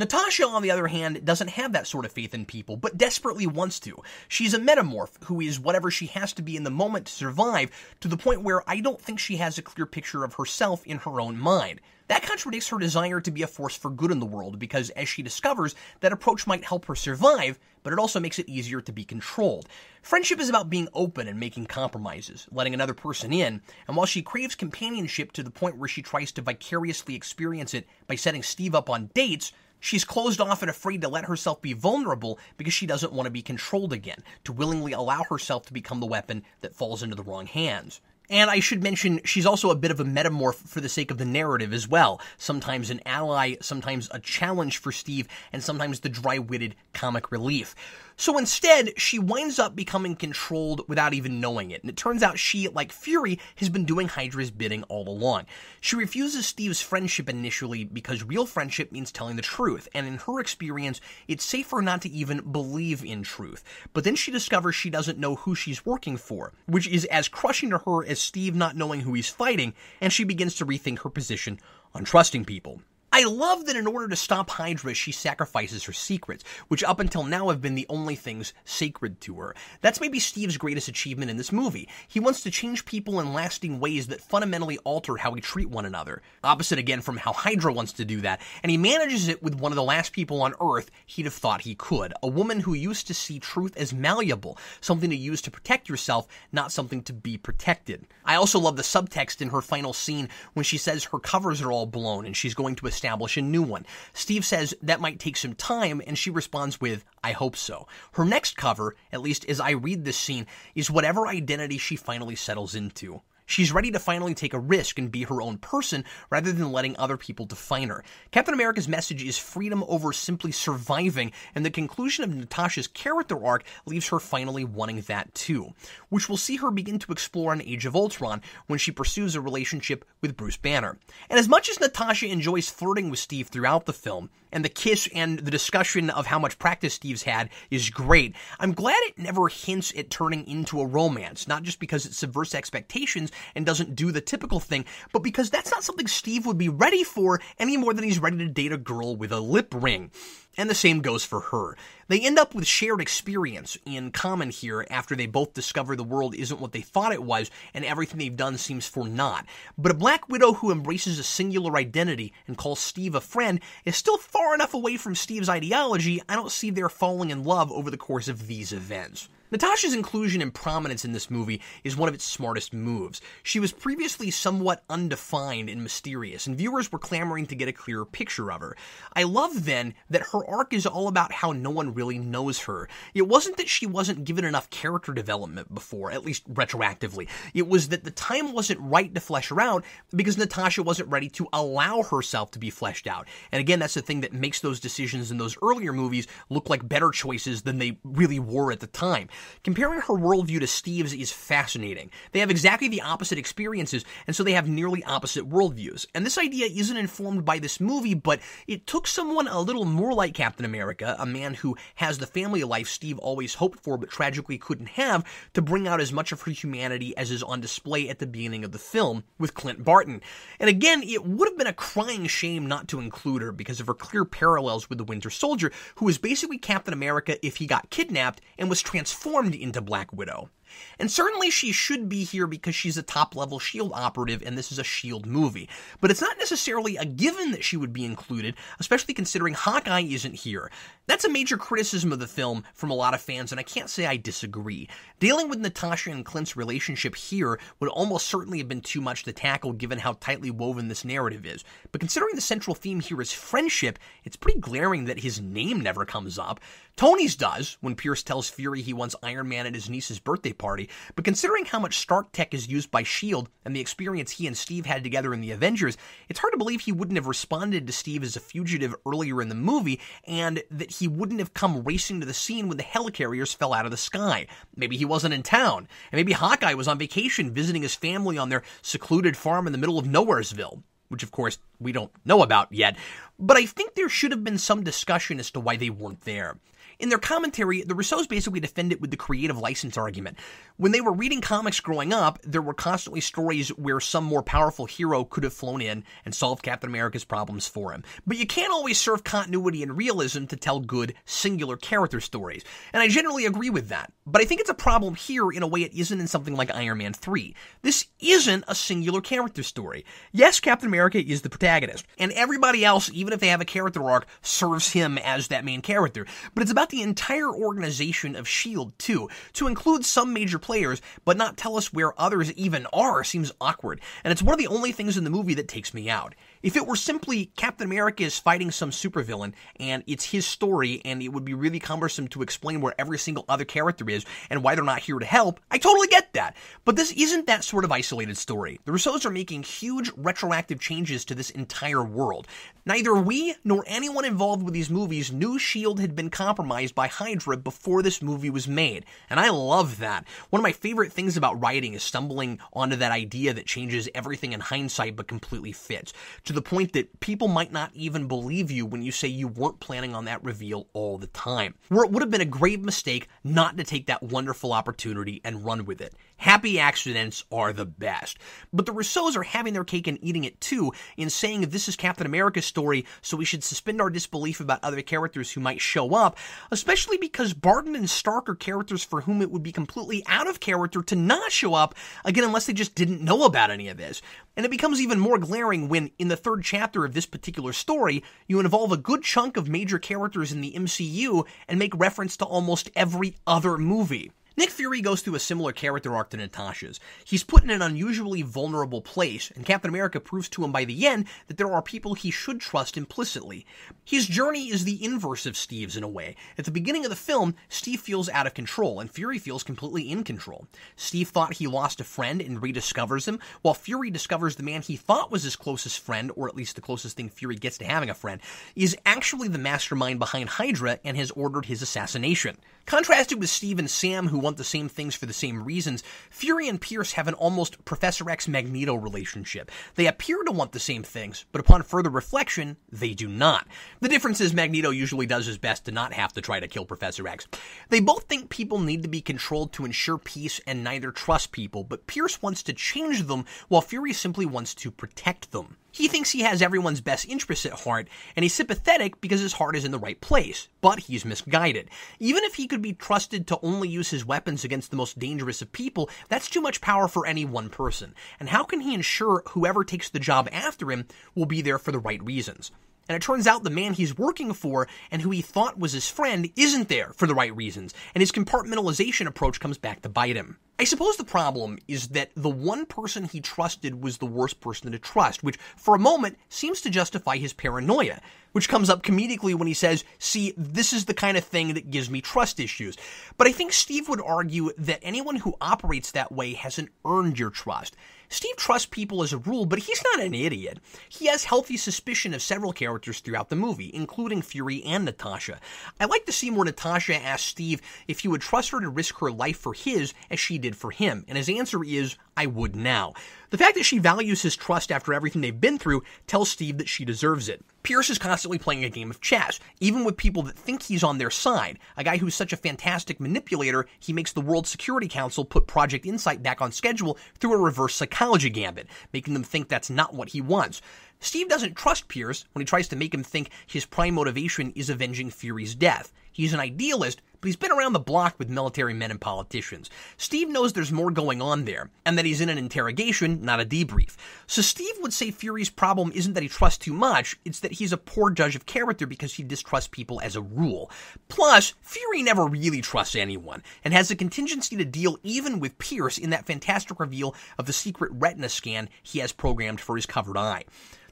Natasha, 0.00 0.46
on 0.46 0.62
the 0.62 0.70
other 0.70 0.86
hand, 0.86 1.26
doesn't 1.26 1.50
have 1.50 1.72
that 1.72 1.86
sort 1.86 2.06
of 2.06 2.12
faith 2.12 2.32
in 2.32 2.46
people, 2.46 2.78
but 2.78 2.96
desperately 2.96 3.46
wants 3.46 3.78
to. 3.80 4.02
She's 4.28 4.54
a 4.54 4.58
metamorph 4.58 5.22
who 5.24 5.42
is 5.42 5.60
whatever 5.60 5.90
she 5.90 6.06
has 6.06 6.32
to 6.32 6.42
be 6.42 6.56
in 6.56 6.64
the 6.64 6.70
moment 6.70 7.06
to 7.06 7.12
survive, 7.12 7.70
to 8.00 8.08
the 8.08 8.16
point 8.16 8.42
where 8.42 8.68
I 8.68 8.80
don't 8.80 8.98
think 8.98 9.18
she 9.18 9.36
has 9.36 9.58
a 9.58 9.62
clear 9.62 9.84
picture 9.84 10.24
of 10.24 10.34
herself 10.34 10.86
in 10.86 10.96
her 10.98 11.20
own 11.20 11.38
mind. 11.38 11.82
That 12.08 12.22
contradicts 12.22 12.68
her 12.70 12.78
desire 12.78 13.20
to 13.20 13.30
be 13.30 13.42
a 13.42 13.46
force 13.46 13.76
for 13.76 13.90
good 13.90 14.10
in 14.10 14.20
the 14.20 14.26
world, 14.26 14.58
because 14.58 14.88
as 14.90 15.06
she 15.06 15.22
discovers, 15.22 15.74
that 16.00 16.12
approach 16.12 16.46
might 16.46 16.64
help 16.64 16.86
her 16.86 16.96
survive, 16.96 17.58
but 17.82 17.92
it 17.92 17.98
also 17.98 18.18
makes 18.18 18.38
it 18.38 18.48
easier 18.48 18.80
to 18.80 18.92
be 18.92 19.04
controlled. 19.04 19.68
Friendship 20.00 20.40
is 20.40 20.48
about 20.48 20.70
being 20.70 20.88
open 20.94 21.28
and 21.28 21.38
making 21.38 21.66
compromises, 21.66 22.48
letting 22.50 22.72
another 22.72 22.94
person 22.94 23.34
in, 23.34 23.60
and 23.86 23.96
while 23.98 24.06
she 24.06 24.22
craves 24.22 24.54
companionship 24.54 25.30
to 25.32 25.42
the 25.42 25.50
point 25.50 25.76
where 25.76 25.88
she 25.88 26.00
tries 26.00 26.32
to 26.32 26.42
vicariously 26.42 27.14
experience 27.14 27.74
it 27.74 27.86
by 28.06 28.14
setting 28.14 28.42
Steve 28.42 28.74
up 28.74 28.88
on 28.88 29.10
dates, 29.12 29.52
She's 29.80 30.04
closed 30.04 30.40
off 30.40 30.62
and 30.62 30.70
afraid 30.70 31.00
to 31.00 31.08
let 31.08 31.24
herself 31.24 31.60
be 31.60 31.72
vulnerable 31.72 32.38
because 32.56 32.74
she 32.74 32.86
doesn't 32.86 33.12
want 33.12 33.26
to 33.26 33.30
be 33.30 33.42
controlled 33.42 33.92
again, 33.92 34.22
to 34.44 34.52
willingly 34.52 34.92
allow 34.92 35.24
herself 35.24 35.66
to 35.66 35.72
become 35.72 36.00
the 36.00 36.06
weapon 36.06 36.44
that 36.60 36.74
falls 36.74 37.02
into 37.02 37.16
the 37.16 37.22
wrong 37.22 37.46
hands. 37.46 38.00
And 38.30 38.48
I 38.48 38.60
should 38.60 38.80
mention, 38.80 39.20
she's 39.24 39.44
also 39.44 39.70
a 39.70 39.74
bit 39.74 39.90
of 39.90 39.98
a 39.98 40.04
metamorph 40.04 40.54
for 40.54 40.80
the 40.80 40.88
sake 40.88 41.10
of 41.10 41.18
the 41.18 41.24
narrative 41.24 41.72
as 41.72 41.88
well. 41.88 42.20
Sometimes 42.38 42.88
an 42.88 43.00
ally, 43.04 43.56
sometimes 43.60 44.08
a 44.12 44.20
challenge 44.20 44.78
for 44.78 44.92
Steve, 44.92 45.26
and 45.52 45.64
sometimes 45.64 46.00
the 46.00 46.08
dry 46.08 46.38
witted 46.38 46.76
comic 46.92 47.32
relief. 47.32 47.74
So 48.20 48.36
instead, 48.36 49.00
she 49.00 49.18
winds 49.18 49.58
up 49.58 49.74
becoming 49.74 50.14
controlled 50.14 50.86
without 50.86 51.14
even 51.14 51.40
knowing 51.40 51.70
it. 51.70 51.82
And 51.82 51.88
it 51.88 51.96
turns 51.96 52.22
out 52.22 52.38
she, 52.38 52.68
like 52.68 52.92
Fury, 52.92 53.38
has 53.56 53.70
been 53.70 53.86
doing 53.86 54.08
Hydra's 54.08 54.50
bidding 54.50 54.82
all 54.90 55.08
along. 55.08 55.46
She 55.80 55.96
refuses 55.96 56.44
Steve's 56.44 56.82
friendship 56.82 57.30
initially 57.30 57.84
because 57.84 58.22
real 58.22 58.44
friendship 58.44 58.92
means 58.92 59.10
telling 59.10 59.36
the 59.36 59.42
truth. 59.42 59.88
And 59.94 60.06
in 60.06 60.18
her 60.18 60.38
experience, 60.38 61.00
it's 61.28 61.46
safer 61.46 61.80
not 61.80 62.02
to 62.02 62.10
even 62.10 62.52
believe 62.52 63.02
in 63.02 63.22
truth. 63.22 63.64
But 63.94 64.04
then 64.04 64.16
she 64.16 64.30
discovers 64.30 64.74
she 64.74 64.90
doesn't 64.90 65.18
know 65.18 65.36
who 65.36 65.54
she's 65.54 65.86
working 65.86 66.18
for, 66.18 66.52
which 66.66 66.88
is 66.88 67.06
as 67.06 67.26
crushing 67.26 67.70
to 67.70 67.78
her 67.78 68.04
as 68.04 68.20
Steve 68.20 68.54
not 68.54 68.76
knowing 68.76 69.00
who 69.00 69.14
he's 69.14 69.30
fighting, 69.30 69.72
and 69.98 70.12
she 70.12 70.24
begins 70.24 70.56
to 70.56 70.66
rethink 70.66 70.98
her 70.98 71.08
position 71.08 71.58
on 71.94 72.04
trusting 72.04 72.44
people. 72.44 72.82
I 73.20 73.24
love 73.24 73.66
that 73.66 73.76
in 73.76 73.86
order 73.86 74.08
to 74.08 74.16
stop 74.16 74.48
Hydra, 74.48 74.94
she 74.94 75.12
sacrifices 75.12 75.84
her 75.84 75.92
secrets, 75.92 76.42
which 76.68 76.82
up 76.82 77.00
until 77.00 77.22
now 77.22 77.50
have 77.50 77.60
been 77.60 77.74
the 77.74 77.84
only 77.90 78.14
things 78.14 78.54
sacred 78.64 79.20
to 79.20 79.34
her. 79.34 79.54
That's 79.82 80.00
maybe 80.00 80.18
Steve's 80.18 80.56
greatest 80.56 80.88
achievement 80.88 81.30
in 81.30 81.36
this 81.36 81.52
movie. 81.52 81.86
He 82.08 82.18
wants 82.18 82.42
to 82.44 82.50
change 82.50 82.86
people 82.86 83.20
in 83.20 83.34
lasting 83.34 83.78
ways 83.78 84.06
that 84.06 84.22
fundamentally 84.22 84.78
alter 84.84 85.18
how 85.18 85.32
we 85.32 85.42
treat 85.42 85.68
one 85.68 85.84
another. 85.84 86.22
Opposite 86.42 86.78
again 86.78 87.02
from 87.02 87.18
how 87.18 87.34
Hydra 87.34 87.74
wants 87.74 87.92
to 87.94 88.06
do 88.06 88.22
that, 88.22 88.40
and 88.62 88.70
he 88.70 88.78
manages 88.78 89.28
it 89.28 89.42
with 89.42 89.54
one 89.54 89.70
of 89.70 89.76
the 89.76 89.82
last 89.82 90.14
people 90.14 90.40
on 90.40 90.54
Earth 90.58 90.90
he'd 91.04 91.26
have 91.26 91.34
thought 91.34 91.60
he 91.60 91.74
could. 91.74 92.14
A 92.22 92.28
woman 92.28 92.60
who 92.60 92.72
used 92.72 93.06
to 93.08 93.12
see 93.12 93.38
truth 93.38 93.76
as 93.76 93.92
malleable, 93.92 94.56
something 94.80 95.10
to 95.10 95.16
use 95.16 95.42
to 95.42 95.50
protect 95.50 95.90
yourself, 95.90 96.26
not 96.52 96.72
something 96.72 97.02
to 97.02 97.12
be 97.12 97.36
protected. 97.36 98.06
I 98.24 98.36
also 98.36 98.58
love 98.58 98.76
the 98.76 98.82
subtext 98.82 99.42
in 99.42 99.50
her 99.50 99.60
final 99.60 99.92
scene 99.92 100.30
when 100.54 100.64
she 100.64 100.78
says 100.78 101.04
her 101.04 101.18
covers 101.18 101.60
are 101.60 101.70
all 101.70 101.84
blown 101.84 102.24
and 102.24 102.34
she's 102.34 102.54
going 102.54 102.76
to 102.76 102.86
establish 102.86 103.09
a 103.36 103.40
new 103.40 103.62
one. 103.62 103.86
Steve 104.12 104.44
says 104.44 104.74
that 104.82 105.00
might 105.00 105.18
take 105.18 105.36
some 105.36 105.54
time, 105.54 106.02
and 106.06 106.16
she 106.16 106.30
responds 106.30 106.80
with, 106.80 107.04
I 107.22 107.32
hope 107.32 107.56
so. 107.56 107.86
Her 108.12 108.24
next 108.24 108.56
cover, 108.56 108.96
at 109.12 109.20
least 109.20 109.44
as 109.46 109.60
I 109.60 109.70
read 109.70 110.04
this 110.04 110.16
scene, 110.16 110.46
is 110.74 110.90
whatever 110.90 111.26
identity 111.26 111.78
she 111.78 111.96
finally 111.96 112.36
settles 112.36 112.74
into. 112.74 113.22
She's 113.50 113.72
ready 113.72 113.90
to 113.90 113.98
finally 113.98 114.32
take 114.32 114.54
a 114.54 114.60
risk 114.60 114.96
and 114.96 115.10
be 115.10 115.24
her 115.24 115.42
own 115.42 115.58
person 115.58 116.04
rather 116.30 116.52
than 116.52 116.70
letting 116.70 116.96
other 116.96 117.16
people 117.16 117.46
define 117.46 117.88
her. 117.88 118.04
Captain 118.30 118.54
America's 118.54 118.86
message 118.86 119.24
is 119.24 119.38
freedom 119.38 119.82
over 119.88 120.12
simply 120.12 120.52
surviving, 120.52 121.32
and 121.52 121.66
the 121.66 121.70
conclusion 121.70 122.22
of 122.22 122.32
Natasha's 122.32 122.86
character 122.86 123.44
arc 123.44 123.64
leaves 123.86 124.06
her 124.06 124.20
finally 124.20 124.62
wanting 124.62 125.00
that 125.00 125.34
too, 125.34 125.74
which 126.10 126.28
will 126.28 126.36
see 126.36 126.58
her 126.58 126.70
begin 126.70 127.00
to 127.00 127.10
explore 127.10 127.52
in 127.52 127.60
Age 127.62 127.86
of 127.86 127.96
Ultron 127.96 128.40
when 128.68 128.78
she 128.78 128.92
pursues 128.92 129.34
a 129.34 129.40
relationship 129.40 130.04
with 130.20 130.36
Bruce 130.36 130.56
Banner. 130.56 130.96
And 131.28 131.36
as 131.36 131.48
much 131.48 131.68
as 131.68 131.80
Natasha 131.80 132.28
enjoys 132.28 132.70
flirting 132.70 133.10
with 133.10 133.18
Steve 133.18 133.48
throughout 133.48 133.84
the 133.84 133.92
film, 133.92 134.30
and 134.52 134.64
the 134.64 134.68
kiss 134.68 135.08
and 135.14 135.38
the 135.38 135.50
discussion 135.50 136.10
of 136.10 136.26
how 136.26 136.38
much 136.38 136.58
practice 136.58 136.94
Steve's 136.94 137.22
had 137.22 137.50
is 137.70 137.90
great. 137.90 138.34
I'm 138.58 138.72
glad 138.72 138.98
it 139.02 139.18
never 139.18 139.48
hints 139.48 139.92
at 139.96 140.10
turning 140.10 140.46
into 140.46 140.80
a 140.80 140.86
romance, 140.86 141.48
not 141.48 141.62
just 141.62 141.80
because 141.80 142.06
it 142.06 142.14
subverts 142.14 142.54
expectations 142.54 143.32
and 143.54 143.66
doesn't 143.66 143.94
do 143.94 144.12
the 144.12 144.20
typical 144.20 144.60
thing, 144.60 144.84
but 145.12 145.22
because 145.22 145.50
that's 145.50 145.70
not 145.70 145.84
something 145.84 146.06
Steve 146.06 146.46
would 146.46 146.58
be 146.58 146.68
ready 146.68 147.04
for 147.04 147.40
any 147.58 147.76
more 147.76 147.94
than 147.94 148.04
he's 148.04 148.18
ready 148.18 148.38
to 148.38 148.48
date 148.48 148.72
a 148.72 148.78
girl 148.78 149.16
with 149.16 149.32
a 149.32 149.40
lip 149.40 149.72
ring. 149.76 150.10
And 150.56 150.68
the 150.68 150.74
same 150.74 151.00
goes 151.00 151.24
for 151.24 151.40
her. 151.40 151.76
They 152.08 152.20
end 152.20 152.38
up 152.38 152.54
with 152.54 152.66
shared 152.66 153.00
experience 153.00 153.78
in 153.86 154.10
common 154.10 154.50
here 154.50 154.84
after 154.90 155.14
they 155.14 155.26
both 155.26 155.54
discover 155.54 155.94
the 155.94 156.02
world 156.02 156.34
isn't 156.34 156.60
what 156.60 156.72
they 156.72 156.80
thought 156.80 157.12
it 157.12 157.22
was 157.22 157.50
and 157.72 157.84
everything 157.84 158.18
they've 158.18 158.36
done 158.36 158.58
seems 158.58 158.86
for 158.86 159.06
naught. 159.06 159.46
But 159.78 159.92
a 159.92 159.94
Black 159.94 160.28
Widow 160.28 160.54
who 160.54 160.72
embraces 160.72 161.18
a 161.18 161.22
singular 161.22 161.76
identity 161.76 162.32
and 162.48 162.58
calls 162.58 162.80
Steve 162.80 163.14
a 163.14 163.20
friend 163.20 163.60
is 163.84 163.96
still 163.96 164.18
far 164.18 164.54
enough 164.54 164.74
away 164.74 164.96
from 164.96 165.14
Steve's 165.14 165.48
ideology, 165.48 166.20
I 166.28 166.34
don't 166.34 166.50
see 166.50 166.70
their 166.70 166.88
falling 166.88 167.30
in 167.30 167.44
love 167.44 167.70
over 167.70 167.90
the 167.90 167.96
course 167.96 168.26
of 168.26 168.48
these 168.48 168.72
events. 168.72 169.28
Natasha's 169.50 169.94
inclusion 169.94 170.42
and 170.42 170.54
prominence 170.54 171.04
in 171.04 171.12
this 171.12 171.30
movie 171.30 171.60
is 171.82 171.96
one 171.96 172.08
of 172.08 172.14
its 172.14 172.24
smartest 172.24 172.72
moves. 172.72 173.20
She 173.42 173.58
was 173.58 173.72
previously 173.72 174.30
somewhat 174.30 174.84
undefined 174.88 175.68
and 175.68 175.82
mysterious, 175.82 176.46
and 176.46 176.56
viewers 176.56 176.92
were 176.92 177.00
clamoring 177.00 177.46
to 177.46 177.56
get 177.56 177.68
a 177.68 177.72
clearer 177.72 178.04
picture 178.04 178.52
of 178.52 178.60
her. 178.60 178.76
I 179.14 179.24
love 179.24 179.64
then 179.64 179.94
that 180.08 180.28
her 180.32 180.46
arc 180.46 180.72
is 180.72 180.86
all 180.86 181.08
about 181.08 181.32
how 181.32 181.50
no 181.50 181.70
one 181.70 181.94
really 181.94 182.18
knows 182.18 182.60
her. 182.60 182.88
It 183.12 183.26
wasn't 183.26 183.56
that 183.56 183.68
she 183.68 183.86
wasn't 183.86 184.24
given 184.24 184.44
enough 184.44 184.70
character 184.70 185.12
development 185.12 185.74
before, 185.74 186.12
at 186.12 186.24
least 186.24 186.52
retroactively. 186.52 187.28
It 187.52 187.66
was 187.66 187.88
that 187.88 188.04
the 188.04 188.12
time 188.12 188.52
wasn't 188.52 188.80
right 188.80 189.12
to 189.14 189.20
flesh 189.20 189.48
her 189.48 189.60
out 189.60 189.84
because 190.14 190.38
Natasha 190.38 190.84
wasn't 190.84 191.10
ready 191.10 191.28
to 191.30 191.48
allow 191.52 192.02
herself 192.02 192.52
to 192.52 192.60
be 192.60 192.70
fleshed 192.70 193.08
out. 193.08 193.26
And 193.50 193.58
again, 193.58 193.80
that's 193.80 193.94
the 193.94 194.02
thing 194.02 194.20
that 194.20 194.32
makes 194.32 194.60
those 194.60 194.78
decisions 194.78 195.32
in 195.32 195.38
those 195.38 195.56
earlier 195.60 195.92
movies 195.92 196.28
look 196.50 196.70
like 196.70 196.88
better 196.88 197.10
choices 197.10 197.62
than 197.62 197.78
they 197.78 197.98
really 198.04 198.38
were 198.38 198.70
at 198.70 198.78
the 198.78 198.86
time. 198.86 199.28
Comparing 199.64 200.00
her 200.00 200.14
worldview 200.14 200.60
to 200.60 200.66
Steve's 200.66 201.12
is 201.12 201.32
fascinating. 201.32 202.10
They 202.32 202.40
have 202.40 202.50
exactly 202.50 202.88
the 202.88 203.02
opposite 203.02 203.38
experiences, 203.38 204.04
and 204.26 204.34
so 204.34 204.42
they 204.42 204.52
have 204.52 204.68
nearly 204.68 205.04
opposite 205.04 205.48
worldviews. 205.48 206.06
And 206.14 206.24
this 206.24 206.38
idea 206.38 206.66
isn't 206.66 206.96
informed 206.96 207.44
by 207.44 207.58
this 207.58 207.80
movie, 207.80 208.14
but 208.14 208.40
it 208.66 208.86
took 208.86 209.06
someone 209.06 209.48
a 209.48 209.60
little 209.60 209.84
more 209.84 210.12
like 210.12 210.34
Captain 210.34 210.64
America, 210.64 211.16
a 211.18 211.26
man 211.26 211.54
who 211.54 211.76
has 211.96 212.18
the 212.18 212.26
family 212.26 212.64
life 212.64 212.88
Steve 212.88 213.18
always 213.18 213.54
hoped 213.54 213.80
for 213.80 213.96
but 213.96 214.10
tragically 214.10 214.58
couldn't 214.58 214.90
have, 214.90 215.24
to 215.54 215.62
bring 215.62 215.88
out 215.88 216.00
as 216.00 216.12
much 216.12 216.32
of 216.32 216.42
her 216.42 216.50
humanity 216.50 217.16
as 217.16 217.30
is 217.30 217.42
on 217.42 217.60
display 217.60 218.08
at 218.08 218.18
the 218.18 218.26
beginning 218.26 218.64
of 218.64 218.72
the 218.72 218.78
film 218.78 219.24
with 219.38 219.54
Clint 219.54 219.84
Barton. 219.84 220.20
And 220.58 220.68
again, 220.68 221.02
it 221.02 221.24
would 221.24 221.48
have 221.48 221.58
been 221.58 221.66
a 221.66 221.72
crying 221.72 222.26
shame 222.26 222.66
not 222.66 222.88
to 222.88 223.00
include 223.00 223.42
her 223.42 223.52
because 223.52 223.80
of 223.80 223.86
her 223.86 223.94
clear 223.94 224.24
parallels 224.24 224.88
with 224.88 224.98
the 224.98 225.04
Winter 225.04 225.30
Soldier, 225.30 225.72
who 225.96 226.04
was 226.04 226.18
basically 226.18 226.58
Captain 226.58 226.94
America 226.94 227.44
if 227.44 227.56
he 227.56 227.66
got 227.66 227.90
kidnapped 227.90 228.40
and 228.58 228.68
was 228.68 228.82
transformed 228.82 229.29
transformed 229.30 229.54
into 229.54 229.80
Black 229.80 230.12
Widow. 230.12 230.50
And 230.98 231.10
certainly 231.10 231.50
she 231.50 231.72
should 231.72 232.08
be 232.08 232.24
here 232.24 232.46
because 232.46 232.74
she's 232.74 232.96
a 232.96 233.02
top 233.02 233.34
level 233.36 233.58
S.H.I.E.L.D. 233.58 233.92
operative 233.94 234.42
and 234.44 234.56
this 234.56 234.72
is 234.72 234.78
a 234.78 234.82
S.H.I.E.L.D. 234.82 235.28
movie. 235.28 235.68
But 236.00 236.10
it's 236.10 236.20
not 236.20 236.38
necessarily 236.38 236.96
a 236.96 237.04
given 237.04 237.52
that 237.52 237.64
she 237.64 237.76
would 237.76 237.92
be 237.92 238.04
included, 238.04 238.54
especially 238.78 239.14
considering 239.14 239.54
Hawkeye 239.54 240.02
isn't 240.02 240.34
here. 240.34 240.70
That's 241.06 241.24
a 241.24 241.30
major 241.30 241.56
criticism 241.56 242.12
of 242.12 242.20
the 242.20 242.28
film 242.28 242.64
from 242.72 242.90
a 242.90 242.94
lot 242.94 243.14
of 243.14 243.20
fans, 243.20 243.50
and 243.50 243.58
I 243.58 243.64
can't 243.64 243.90
say 243.90 244.06
I 244.06 244.16
disagree. 244.16 244.88
Dealing 245.18 245.48
with 245.48 245.58
Natasha 245.58 246.10
and 246.10 246.24
Clint's 246.24 246.56
relationship 246.56 247.16
here 247.16 247.58
would 247.80 247.90
almost 247.90 248.28
certainly 248.28 248.58
have 248.58 248.68
been 248.68 248.80
too 248.80 249.00
much 249.00 249.24
to 249.24 249.32
tackle 249.32 249.72
given 249.72 249.98
how 249.98 250.12
tightly 250.14 250.50
woven 250.50 250.88
this 250.88 251.04
narrative 251.04 251.44
is. 251.44 251.64
But 251.90 252.00
considering 252.00 252.36
the 252.36 252.40
central 252.40 252.74
theme 252.74 253.00
here 253.00 253.20
is 253.20 253.32
friendship, 253.32 253.98
it's 254.24 254.36
pretty 254.36 254.60
glaring 254.60 255.06
that 255.06 255.20
his 255.20 255.40
name 255.40 255.80
never 255.80 256.04
comes 256.04 256.38
up. 256.38 256.60
Tony's 256.96 257.34
does, 257.34 257.78
when 257.80 257.96
Pierce 257.96 258.22
tells 258.22 258.48
Fury 258.48 258.82
he 258.82 258.92
wants 258.92 259.16
Iron 259.22 259.48
Man 259.48 259.66
at 259.66 259.74
his 259.74 259.88
niece's 259.88 260.20
birthday 260.20 260.52
party, 260.60 260.88
but 261.16 261.24
considering 261.24 261.64
how 261.64 261.80
much 261.80 261.98
Stark 261.98 262.30
tech 262.30 262.54
is 262.54 262.68
used 262.68 262.90
by 262.90 263.00
S.H.I.E.L.D. 263.00 263.50
and 263.64 263.74
the 263.74 263.80
experience 263.80 264.30
he 264.30 264.46
and 264.46 264.56
Steve 264.56 264.86
had 264.86 265.02
together 265.02 265.34
in 265.34 265.40
the 265.40 265.50
Avengers, 265.50 265.96
it's 266.28 266.38
hard 266.38 266.52
to 266.52 266.58
believe 266.58 266.82
he 266.82 266.92
wouldn't 266.92 267.16
have 267.16 267.26
responded 267.26 267.86
to 267.86 267.92
Steve 267.92 268.22
as 268.22 268.36
a 268.36 268.40
fugitive 268.40 268.94
earlier 269.04 269.42
in 269.42 269.48
the 269.48 269.54
movie, 269.54 270.00
and 270.24 270.62
that 270.70 270.92
he 270.92 271.08
wouldn't 271.08 271.40
have 271.40 271.54
come 271.54 271.82
racing 271.82 272.20
to 272.20 272.26
the 272.26 272.34
scene 272.34 272.68
when 272.68 272.76
the 272.76 272.84
helicarriers 272.84 273.56
fell 273.56 273.72
out 273.72 273.86
of 273.86 273.90
the 273.90 273.96
sky. 273.96 274.46
Maybe 274.76 274.96
he 274.96 275.04
wasn't 275.04 275.34
in 275.34 275.42
town, 275.42 275.88
and 276.12 276.18
maybe 276.18 276.32
Hawkeye 276.32 276.74
was 276.74 276.86
on 276.86 276.98
vacation 276.98 277.50
visiting 277.50 277.82
his 277.82 277.96
family 277.96 278.38
on 278.38 278.50
their 278.50 278.62
secluded 278.82 279.36
farm 279.36 279.66
in 279.66 279.72
the 279.72 279.78
middle 279.78 279.98
of 279.98 280.06
Nowheresville 280.06 280.82
which 281.10 281.24
of 281.24 281.32
course 281.32 281.58
we 281.80 281.92
don't 281.92 282.12
know 282.24 282.40
about 282.40 282.72
yet, 282.72 282.96
but 283.38 283.56
I 283.56 283.66
think 283.66 283.94
there 283.94 284.08
should 284.08 284.30
have 284.30 284.44
been 284.44 284.58
some 284.58 284.84
discussion 284.84 285.40
as 285.40 285.50
to 285.50 285.60
why 285.60 285.76
they 285.76 285.90
weren't 285.90 286.20
there. 286.20 286.56
In 287.00 287.08
their 287.08 287.18
commentary, 287.18 287.80
the 287.80 287.94
Russos 287.94 288.28
basically 288.28 288.60
defend 288.60 288.92
it 288.92 289.00
with 289.00 289.10
the 289.10 289.16
creative 289.16 289.56
license 289.56 289.96
argument. 289.96 290.36
When 290.76 290.92
they 290.92 291.00
were 291.00 291.14
reading 291.14 291.40
comics 291.40 291.80
growing 291.80 292.12
up, 292.12 292.38
there 292.42 292.60
were 292.60 292.74
constantly 292.74 293.22
stories 293.22 293.70
where 293.70 294.00
some 294.00 294.22
more 294.22 294.42
powerful 294.42 294.84
hero 294.84 295.24
could 295.24 295.44
have 295.44 295.54
flown 295.54 295.80
in 295.80 296.04
and 296.26 296.34
solved 296.34 296.62
Captain 296.62 296.90
America's 296.90 297.24
problems 297.24 297.66
for 297.66 297.92
him. 297.92 298.04
But 298.26 298.36
you 298.36 298.46
can't 298.46 298.70
always 298.70 299.00
serve 299.00 299.24
continuity 299.24 299.82
and 299.82 299.96
realism 299.96 300.44
to 300.44 300.56
tell 300.56 300.78
good, 300.78 301.14
singular 301.24 301.78
character 301.78 302.20
stories. 302.20 302.64
And 302.92 303.02
I 303.02 303.08
generally 303.08 303.46
agree 303.46 303.70
with 303.70 303.88
that. 303.88 304.12
But 304.30 304.42
I 304.42 304.44
think 304.44 304.60
it's 304.60 304.70
a 304.70 304.74
problem 304.74 305.16
here 305.16 305.50
in 305.50 305.64
a 305.64 305.66
way 305.66 305.82
it 305.82 305.92
isn't 305.92 306.20
in 306.20 306.28
something 306.28 306.54
like 306.54 306.72
Iron 306.72 306.98
Man 306.98 307.12
3. 307.12 307.52
This 307.82 308.06
isn't 308.20 308.64
a 308.68 308.74
singular 308.76 309.20
character 309.20 309.64
story. 309.64 310.04
Yes, 310.30 310.60
Captain 310.60 310.86
America 310.86 311.18
is 311.18 311.42
the 311.42 311.50
protagonist, 311.50 312.06
and 312.16 312.30
everybody 312.32 312.84
else, 312.84 313.10
even 313.12 313.32
if 313.32 313.40
they 313.40 313.48
have 313.48 313.60
a 313.60 313.64
character 313.64 314.08
arc, 314.08 314.26
serves 314.40 314.92
him 314.92 315.18
as 315.18 315.48
that 315.48 315.64
main 315.64 315.82
character. 315.82 316.26
But 316.54 316.62
it's 316.62 316.70
about 316.70 316.90
the 316.90 317.02
entire 317.02 317.50
organization 317.50 318.36
of 318.36 318.46
S.H.I.E.L.D., 318.46 318.94
too. 318.98 319.28
To 319.54 319.66
include 319.66 320.04
some 320.04 320.32
major 320.32 320.60
players, 320.60 321.02
but 321.24 321.36
not 321.36 321.56
tell 321.56 321.76
us 321.76 321.92
where 321.92 322.18
others 322.20 322.52
even 322.52 322.86
are, 322.92 323.24
seems 323.24 323.50
awkward, 323.60 324.00
and 324.22 324.30
it's 324.30 324.42
one 324.42 324.52
of 324.52 324.58
the 324.58 324.68
only 324.68 324.92
things 324.92 325.16
in 325.16 325.24
the 325.24 325.30
movie 325.30 325.54
that 325.54 325.66
takes 325.66 325.92
me 325.92 326.08
out. 326.08 326.36
If 326.62 326.76
it 326.76 326.86
were 326.86 326.96
simply 326.96 327.46
Captain 327.56 327.86
America 327.86 328.22
is 328.22 328.38
fighting 328.38 328.70
some 328.70 328.90
supervillain 328.90 329.54
and 329.78 330.02
it's 330.06 330.26
his 330.26 330.46
story 330.46 331.00
and 331.04 331.22
it 331.22 331.28
would 331.28 331.44
be 331.44 331.54
really 331.54 331.80
cumbersome 331.80 332.28
to 332.28 332.42
explain 332.42 332.80
where 332.80 332.94
every 332.98 333.18
single 333.18 333.44
other 333.48 333.64
character 333.64 334.08
is 334.08 334.24
and 334.48 334.62
why 334.62 334.74
they're 334.74 334.84
not 334.84 335.00
here 335.00 335.18
to 335.18 335.26
help, 335.26 335.60
I 335.70 335.78
totally 335.78 336.08
get 336.08 336.32
that. 336.34 336.56
But 336.84 336.96
this 336.96 337.12
isn't 337.12 337.46
that 337.46 337.64
sort 337.64 337.84
of 337.84 337.92
isolated 337.92 338.36
story. 338.36 338.80
The 338.84 338.92
Russos 338.92 339.24
are 339.24 339.30
making 339.30 339.62
huge 339.62 340.10
retroactive 340.16 340.80
changes 340.80 341.24
to 341.26 341.34
this 341.34 341.50
entire 341.50 342.04
world. 342.04 342.46
Neither 342.86 343.14
we 343.14 343.54
nor 343.64 343.84
anyone 343.86 344.24
involved 344.24 344.62
with 344.62 344.74
these 344.74 344.90
movies 344.90 345.32
knew 345.32 345.56
S.H.I.E.L.D. 345.56 346.00
had 346.02 346.16
been 346.16 346.30
compromised 346.30 346.60
compromised 346.70 346.94
by 346.94 347.08
Hydra 347.08 347.56
before 347.56 348.02
this 348.02 348.22
movie 348.22 348.50
was 348.50 348.68
made. 348.68 349.04
And 349.28 349.40
I 349.40 349.50
love 349.50 349.98
that. 349.98 350.24
One 350.50 350.60
of 350.60 350.62
my 350.62 350.72
favorite 350.72 351.12
things 351.12 351.36
about 351.36 351.60
writing 351.60 351.94
is 351.94 352.02
stumbling 352.02 352.58
onto 352.72 352.96
that 352.96 353.12
idea 353.12 353.52
that 353.54 353.66
changes 353.66 354.08
everything 354.14 354.52
in 354.52 354.60
hindsight 354.60 355.16
but 355.16 355.26
completely 355.26 355.72
fits. 355.72 356.12
To 356.50 356.54
the 356.54 356.62
point 356.62 356.94
that 356.94 357.20
people 357.20 357.46
might 357.46 357.70
not 357.70 357.92
even 357.94 358.26
believe 358.26 358.72
you 358.72 358.84
when 358.84 359.02
you 359.02 359.12
say 359.12 359.28
you 359.28 359.46
weren't 359.46 359.78
planning 359.78 360.16
on 360.16 360.24
that 360.24 360.42
reveal 360.42 360.88
all 360.94 361.16
the 361.16 361.28
time. 361.28 361.76
Where 361.90 362.02
it 362.02 362.10
would 362.10 362.22
have 362.22 362.30
been 362.32 362.40
a 362.40 362.44
grave 362.44 362.80
mistake 362.80 363.28
not 363.44 363.76
to 363.76 363.84
take 363.84 364.06
that 364.06 364.24
wonderful 364.24 364.72
opportunity 364.72 365.40
and 365.44 365.64
run 365.64 365.84
with 365.84 366.00
it. 366.00 366.12
Happy 366.40 366.80
accidents 366.80 367.44
are 367.52 367.70
the 367.70 367.84
best. 367.84 368.38
But 368.72 368.86
the 368.86 368.94
Russos 368.94 369.36
are 369.36 369.42
having 369.42 369.74
their 369.74 369.84
cake 369.84 370.06
and 370.06 370.18
eating 370.22 370.44
it 370.44 370.58
too 370.58 370.90
in 371.18 371.28
saying 371.28 371.60
this 371.60 371.86
is 371.86 371.96
Captain 371.96 372.24
America's 372.24 372.64
story, 372.64 373.04
so 373.20 373.36
we 373.36 373.44
should 373.44 373.62
suspend 373.62 374.00
our 374.00 374.08
disbelief 374.08 374.58
about 374.58 374.82
other 374.82 375.02
characters 375.02 375.52
who 375.52 375.60
might 375.60 375.82
show 375.82 376.14
up, 376.14 376.38
especially 376.70 377.18
because 377.18 377.52
Barton 377.52 377.94
and 377.94 378.08
Stark 378.08 378.48
are 378.48 378.54
characters 378.54 379.04
for 379.04 379.20
whom 379.20 379.42
it 379.42 379.50
would 379.50 379.62
be 379.62 379.70
completely 379.70 380.22
out 380.26 380.48
of 380.48 380.60
character 380.60 381.02
to 381.02 381.14
not 381.14 381.52
show 381.52 381.74
up, 381.74 381.94
again, 382.24 382.44
unless 382.44 382.64
they 382.64 382.72
just 382.72 382.94
didn't 382.94 383.20
know 383.20 383.44
about 383.44 383.70
any 383.70 383.88
of 383.88 383.98
this. 383.98 384.22
And 384.56 384.64
it 384.64 384.70
becomes 384.70 384.98
even 384.98 385.20
more 385.20 385.36
glaring 385.36 385.90
when, 385.90 386.10
in 386.18 386.28
the 386.28 386.38
third 386.38 386.64
chapter 386.64 387.04
of 387.04 387.12
this 387.12 387.26
particular 387.26 387.74
story, 387.74 388.24
you 388.48 388.60
involve 388.60 388.92
a 388.92 388.96
good 388.96 389.22
chunk 389.22 389.58
of 389.58 389.68
major 389.68 389.98
characters 389.98 390.52
in 390.52 390.62
the 390.62 390.72
MCU 390.72 391.46
and 391.68 391.78
make 391.78 391.94
reference 391.94 392.38
to 392.38 392.46
almost 392.46 392.90
every 392.96 393.36
other 393.46 393.76
movie. 393.76 394.30
Nick 394.60 394.68
Fury 394.68 395.00
goes 395.00 395.22
through 395.22 395.36
a 395.36 395.40
similar 395.40 395.72
character 395.72 396.14
arc 396.14 396.28
to 396.28 396.36
Natasha's. 396.36 397.00
He's 397.24 397.42
put 397.42 397.62
in 397.62 397.70
an 397.70 397.80
unusually 397.80 398.42
vulnerable 398.42 399.00
place, 399.00 399.50
and 399.56 399.64
Captain 399.64 399.88
America 399.88 400.20
proves 400.20 400.50
to 400.50 400.62
him 400.62 400.70
by 400.70 400.84
the 400.84 401.06
end 401.06 401.24
that 401.46 401.56
there 401.56 401.72
are 401.72 401.80
people 401.80 402.12
he 402.12 402.30
should 402.30 402.60
trust 402.60 402.98
implicitly. 402.98 403.64
His 404.04 404.26
journey 404.26 404.70
is 404.70 404.84
the 404.84 405.02
inverse 405.02 405.46
of 405.46 405.56
Steve's 405.56 405.96
in 405.96 406.02
a 406.02 406.08
way. 406.08 406.36
At 406.58 406.66
the 406.66 406.70
beginning 406.70 407.06
of 407.06 407.10
the 407.10 407.16
film, 407.16 407.54
Steve 407.70 408.00
feels 408.00 408.28
out 408.28 408.46
of 408.46 408.52
control, 408.52 409.00
and 409.00 409.10
Fury 409.10 409.38
feels 409.38 409.62
completely 409.62 410.10
in 410.10 410.24
control. 410.24 410.66
Steve 410.94 411.30
thought 411.30 411.54
he 411.54 411.66
lost 411.66 411.98
a 411.98 412.04
friend 412.04 412.42
and 412.42 412.60
rediscovers 412.60 413.24
him, 413.24 413.38
while 413.62 413.72
Fury 413.72 414.10
discovers 414.10 414.56
the 414.56 414.62
man 414.62 414.82
he 414.82 414.94
thought 414.94 415.30
was 415.30 415.44
his 415.44 415.56
closest 415.56 416.00
friend, 416.00 416.30
or 416.36 416.48
at 416.48 416.54
least 416.54 416.76
the 416.76 416.82
closest 416.82 417.16
thing 417.16 417.30
Fury 417.30 417.56
gets 417.56 417.78
to 417.78 417.86
having 417.86 418.10
a 418.10 418.14
friend, 418.14 418.42
is 418.76 418.94
actually 419.06 419.48
the 419.48 419.56
mastermind 419.56 420.18
behind 420.18 420.50
Hydra 420.50 420.98
and 421.02 421.16
has 421.16 421.30
ordered 421.30 421.64
his 421.64 421.80
assassination. 421.80 422.58
Contrasted 422.90 423.38
with 423.38 423.48
Steve 423.48 423.78
and 423.78 423.88
Sam, 423.88 424.26
who 424.26 424.38
want 424.40 424.56
the 424.56 424.64
same 424.64 424.88
things 424.88 425.14
for 425.14 425.24
the 425.24 425.32
same 425.32 425.62
reasons, 425.62 426.02
Fury 426.28 426.66
and 426.66 426.80
Pierce 426.80 427.12
have 427.12 427.28
an 427.28 427.34
almost 427.34 427.84
Professor 427.84 428.28
X 428.28 428.48
Magneto 428.48 428.96
relationship. 428.96 429.70
They 429.94 430.08
appear 430.08 430.42
to 430.42 430.50
want 430.50 430.72
the 430.72 430.80
same 430.80 431.04
things, 431.04 431.44
but 431.52 431.60
upon 431.60 431.84
further 431.84 432.10
reflection, 432.10 432.78
they 432.90 433.14
do 433.14 433.28
not. 433.28 433.68
The 434.00 434.08
difference 434.08 434.40
is 434.40 434.52
Magneto 434.52 434.90
usually 434.90 435.26
does 435.26 435.46
his 435.46 435.56
best 435.56 435.84
to 435.84 435.92
not 435.92 436.14
have 436.14 436.32
to 436.32 436.40
try 436.40 436.58
to 436.58 436.66
kill 436.66 436.84
Professor 436.84 437.28
X. 437.28 437.46
They 437.90 438.00
both 438.00 438.24
think 438.24 438.50
people 438.50 438.80
need 438.80 439.04
to 439.04 439.08
be 439.08 439.20
controlled 439.20 439.72
to 439.74 439.84
ensure 439.84 440.18
peace 440.18 440.60
and 440.66 440.82
neither 440.82 441.12
trust 441.12 441.52
people, 441.52 441.84
but 441.84 442.08
Pierce 442.08 442.42
wants 442.42 442.64
to 442.64 442.72
change 442.72 443.22
them 443.28 443.44
while 443.68 443.82
Fury 443.82 444.12
simply 444.12 444.46
wants 444.46 444.74
to 444.74 444.90
protect 444.90 445.52
them. 445.52 445.76
He 445.92 446.08
thinks 446.08 446.30
he 446.30 446.42
has 446.42 446.62
everyone's 446.62 447.00
best 447.00 447.26
interests 447.26 447.66
at 447.66 447.72
heart, 447.72 448.08
and 448.36 448.42
he's 448.42 448.54
sympathetic 448.54 449.20
because 449.20 449.40
his 449.40 449.54
heart 449.54 449.74
is 449.74 449.84
in 449.84 449.90
the 449.90 449.98
right 449.98 450.20
place, 450.20 450.68
but 450.80 451.00
he's 451.00 451.24
misguided. 451.24 451.90
Even 452.18 452.44
if 452.44 452.54
he 452.54 452.66
could 452.66 452.80
be 452.80 452.92
trusted 452.92 453.46
to 453.48 453.58
only 453.62 453.88
use 453.88 454.10
his 454.10 454.24
weapons 454.24 454.64
against 454.64 454.90
the 454.90 454.96
most 454.96 455.18
dangerous 455.18 455.62
of 455.62 455.72
people, 455.72 456.08
that's 456.28 456.48
too 456.48 456.60
much 456.60 456.80
power 456.80 457.08
for 457.08 457.26
any 457.26 457.44
one 457.44 457.68
person. 457.68 458.14
And 458.38 458.48
how 458.48 458.62
can 458.62 458.80
he 458.80 458.94
ensure 458.94 459.42
whoever 459.48 459.82
takes 459.82 460.08
the 460.08 460.20
job 460.20 460.48
after 460.52 460.90
him 460.90 461.06
will 461.34 461.46
be 461.46 461.62
there 461.62 461.78
for 461.78 461.92
the 461.92 461.98
right 461.98 462.22
reasons? 462.22 462.70
And 463.08 463.16
it 463.16 463.22
turns 463.22 463.46
out 463.46 463.64
the 463.64 463.70
man 463.70 463.92
he's 463.92 464.16
working 464.16 464.52
for 464.52 464.86
and 465.10 465.20
who 465.22 465.30
he 465.30 465.42
thought 465.42 465.78
was 465.78 465.92
his 465.92 466.08
friend 466.08 466.48
isn't 466.56 466.88
there 466.88 467.12
for 467.16 467.26
the 467.26 467.34
right 467.34 467.54
reasons, 467.54 467.92
and 468.14 468.22
his 468.22 468.32
compartmentalization 468.32 469.26
approach 469.26 469.60
comes 469.60 469.78
back 469.78 470.02
to 470.02 470.08
bite 470.08 470.36
him. 470.36 470.58
I 470.80 470.84
suppose 470.84 471.18
the 471.18 471.24
problem 471.24 471.78
is 471.88 472.08
that 472.08 472.30
the 472.34 472.48
one 472.48 472.86
person 472.86 473.24
he 473.24 473.42
trusted 473.42 474.02
was 474.02 474.16
the 474.16 474.24
worst 474.24 474.62
person 474.62 474.90
to 474.92 474.98
trust, 474.98 475.42
which 475.42 475.58
for 475.76 475.94
a 475.94 475.98
moment 475.98 476.38
seems 476.48 476.80
to 476.80 476.88
justify 476.88 477.36
his 477.36 477.52
paranoia, 477.52 478.18
which 478.52 478.70
comes 478.70 478.88
up 478.88 479.02
comedically 479.02 479.54
when 479.54 479.68
he 479.68 479.74
says, 479.74 480.04
See, 480.18 480.54
this 480.56 480.94
is 480.94 481.04
the 481.04 481.12
kind 481.12 481.36
of 481.36 481.44
thing 481.44 481.74
that 481.74 481.90
gives 481.90 482.08
me 482.08 482.22
trust 482.22 482.58
issues. 482.58 482.96
But 483.36 483.46
I 483.46 483.52
think 483.52 483.74
Steve 483.74 484.08
would 484.08 484.22
argue 484.22 484.70
that 484.78 485.00
anyone 485.02 485.36
who 485.36 485.54
operates 485.60 486.12
that 486.12 486.32
way 486.32 486.54
hasn't 486.54 486.88
earned 487.04 487.38
your 487.38 487.50
trust. 487.50 487.94
Steve 488.32 488.56
trusts 488.56 488.86
people 488.86 489.22
as 489.24 489.32
a 489.32 489.38
rule, 489.38 489.66
but 489.66 489.80
he's 489.80 490.02
not 490.04 490.20
an 490.20 490.34
idiot. 490.34 490.78
He 491.08 491.26
has 491.26 491.44
healthy 491.44 491.76
suspicion 491.76 492.32
of 492.32 492.40
several 492.40 492.72
characters 492.72 493.18
throughout 493.18 493.48
the 493.48 493.56
movie, 493.56 493.90
including 493.92 494.40
Fury 494.40 494.82
and 494.84 495.04
Natasha. 495.04 495.58
I 495.98 496.04
like 496.04 496.26
the 496.26 496.32
scene 496.32 496.54
where 496.54 496.64
Natasha 496.64 497.16
asks 497.16 497.48
Steve 497.48 497.82
if 498.06 498.20
he 498.20 498.28
would 498.28 498.40
trust 498.40 498.70
her 498.70 498.80
to 498.80 498.88
risk 498.88 499.18
her 499.18 499.32
life 499.32 499.58
for 499.58 499.74
his 499.74 500.14
as 500.30 500.38
she 500.38 500.58
did 500.58 500.76
for 500.76 500.92
him, 500.92 501.24
and 501.26 501.36
his 501.36 501.48
answer 501.48 501.82
is, 501.82 502.16
I 502.36 502.46
would 502.46 502.76
now. 502.76 503.14
The 503.50 503.58
fact 503.58 503.74
that 503.74 503.84
she 503.84 503.98
values 503.98 504.42
his 504.42 504.54
trust 504.54 504.92
after 504.92 505.12
everything 505.12 505.42
they've 505.42 505.60
been 505.60 505.76
through 505.76 506.04
tells 506.28 506.48
Steve 506.48 506.78
that 506.78 506.88
she 506.88 507.04
deserves 507.04 507.48
it. 507.48 507.64
Pierce 507.82 508.08
is 508.08 508.16
constantly 508.16 508.58
playing 508.58 508.84
a 508.84 508.88
game 508.88 509.10
of 509.10 509.20
chess, 509.20 509.58
even 509.80 510.04
with 510.04 510.16
people 510.16 510.44
that 510.44 510.56
think 510.56 510.84
he's 510.84 511.02
on 511.02 511.18
their 511.18 511.30
side. 511.30 511.80
A 511.96 512.04
guy 512.04 512.18
who's 512.18 512.36
such 512.36 512.52
a 512.52 512.56
fantastic 512.56 513.18
manipulator, 513.18 513.86
he 513.98 514.12
makes 514.12 514.32
the 514.32 514.40
World 514.40 514.68
Security 514.68 515.08
Council 515.08 515.44
put 515.44 515.66
Project 515.66 516.06
Insight 516.06 516.44
back 516.44 516.62
on 516.62 516.70
schedule 516.70 517.18
through 517.40 517.54
a 517.54 517.58
reverse 517.58 517.96
psychology 517.96 518.50
gambit, 518.50 518.86
making 519.12 519.34
them 519.34 519.42
think 519.42 519.68
that's 519.68 519.90
not 519.90 520.14
what 520.14 520.28
he 520.28 520.40
wants. 520.40 520.80
Steve 521.18 521.48
doesn't 521.48 521.76
trust 521.76 522.06
Pierce 522.06 522.44
when 522.52 522.60
he 522.60 522.66
tries 522.66 522.86
to 522.86 522.96
make 522.96 523.12
him 523.12 523.24
think 523.24 523.50
his 523.66 523.84
prime 523.84 524.14
motivation 524.14 524.70
is 524.76 524.90
avenging 524.90 525.28
Fury's 525.28 525.74
death. 525.74 526.12
He's 526.32 526.52
an 526.52 526.60
idealist, 526.60 527.22
but 527.40 527.48
he's 527.48 527.56
been 527.56 527.72
around 527.72 527.94
the 527.94 528.00
block 528.00 528.38
with 528.38 528.50
military 528.50 528.92
men 528.92 529.10
and 529.10 529.20
politicians. 529.20 529.88
Steve 530.16 530.48
knows 530.48 530.72
there's 530.72 530.92
more 530.92 531.10
going 531.10 531.40
on 531.40 531.64
there, 531.64 531.90
and 532.04 532.18
that 532.18 532.24
he's 532.24 532.40
in 532.40 532.48
an 532.48 532.58
interrogation, 532.58 533.42
not 533.42 533.60
a 533.60 533.64
debrief. 533.64 534.16
So 534.46 534.62
Steve 534.62 534.94
would 535.00 535.12
say 535.12 535.30
Fury's 535.30 535.70
problem 535.70 536.12
isn't 536.14 536.34
that 536.34 536.42
he 536.42 536.48
trusts 536.48 536.78
too 536.78 536.92
much, 536.92 537.38
it's 537.44 537.60
that 537.60 537.72
he's 537.72 537.92
a 537.92 537.96
poor 537.96 538.30
judge 538.30 538.56
of 538.56 538.66
character 538.66 539.06
because 539.06 539.34
he 539.34 539.42
distrusts 539.42 539.88
people 539.88 540.20
as 540.20 540.36
a 540.36 540.42
rule. 540.42 540.90
Plus, 541.28 541.74
Fury 541.80 542.22
never 542.22 542.46
really 542.46 542.82
trusts 542.82 543.16
anyone, 543.16 543.62
and 543.84 543.94
has 543.94 544.10
a 544.10 544.16
contingency 544.16 544.76
to 544.76 544.84
deal 544.84 545.18
even 545.22 545.60
with 545.60 545.78
Pierce 545.78 546.18
in 546.18 546.30
that 546.30 546.46
fantastic 546.46 547.00
reveal 547.00 547.34
of 547.58 547.66
the 547.66 547.72
secret 547.72 548.10
retina 548.12 548.48
scan 548.48 548.88
he 549.02 549.20
has 549.20 549.32
programmed 549.32 549.80
for 549.80 549.96
his 549.96 550.06
covered 550.06 550.36
eye. 550.36 550.64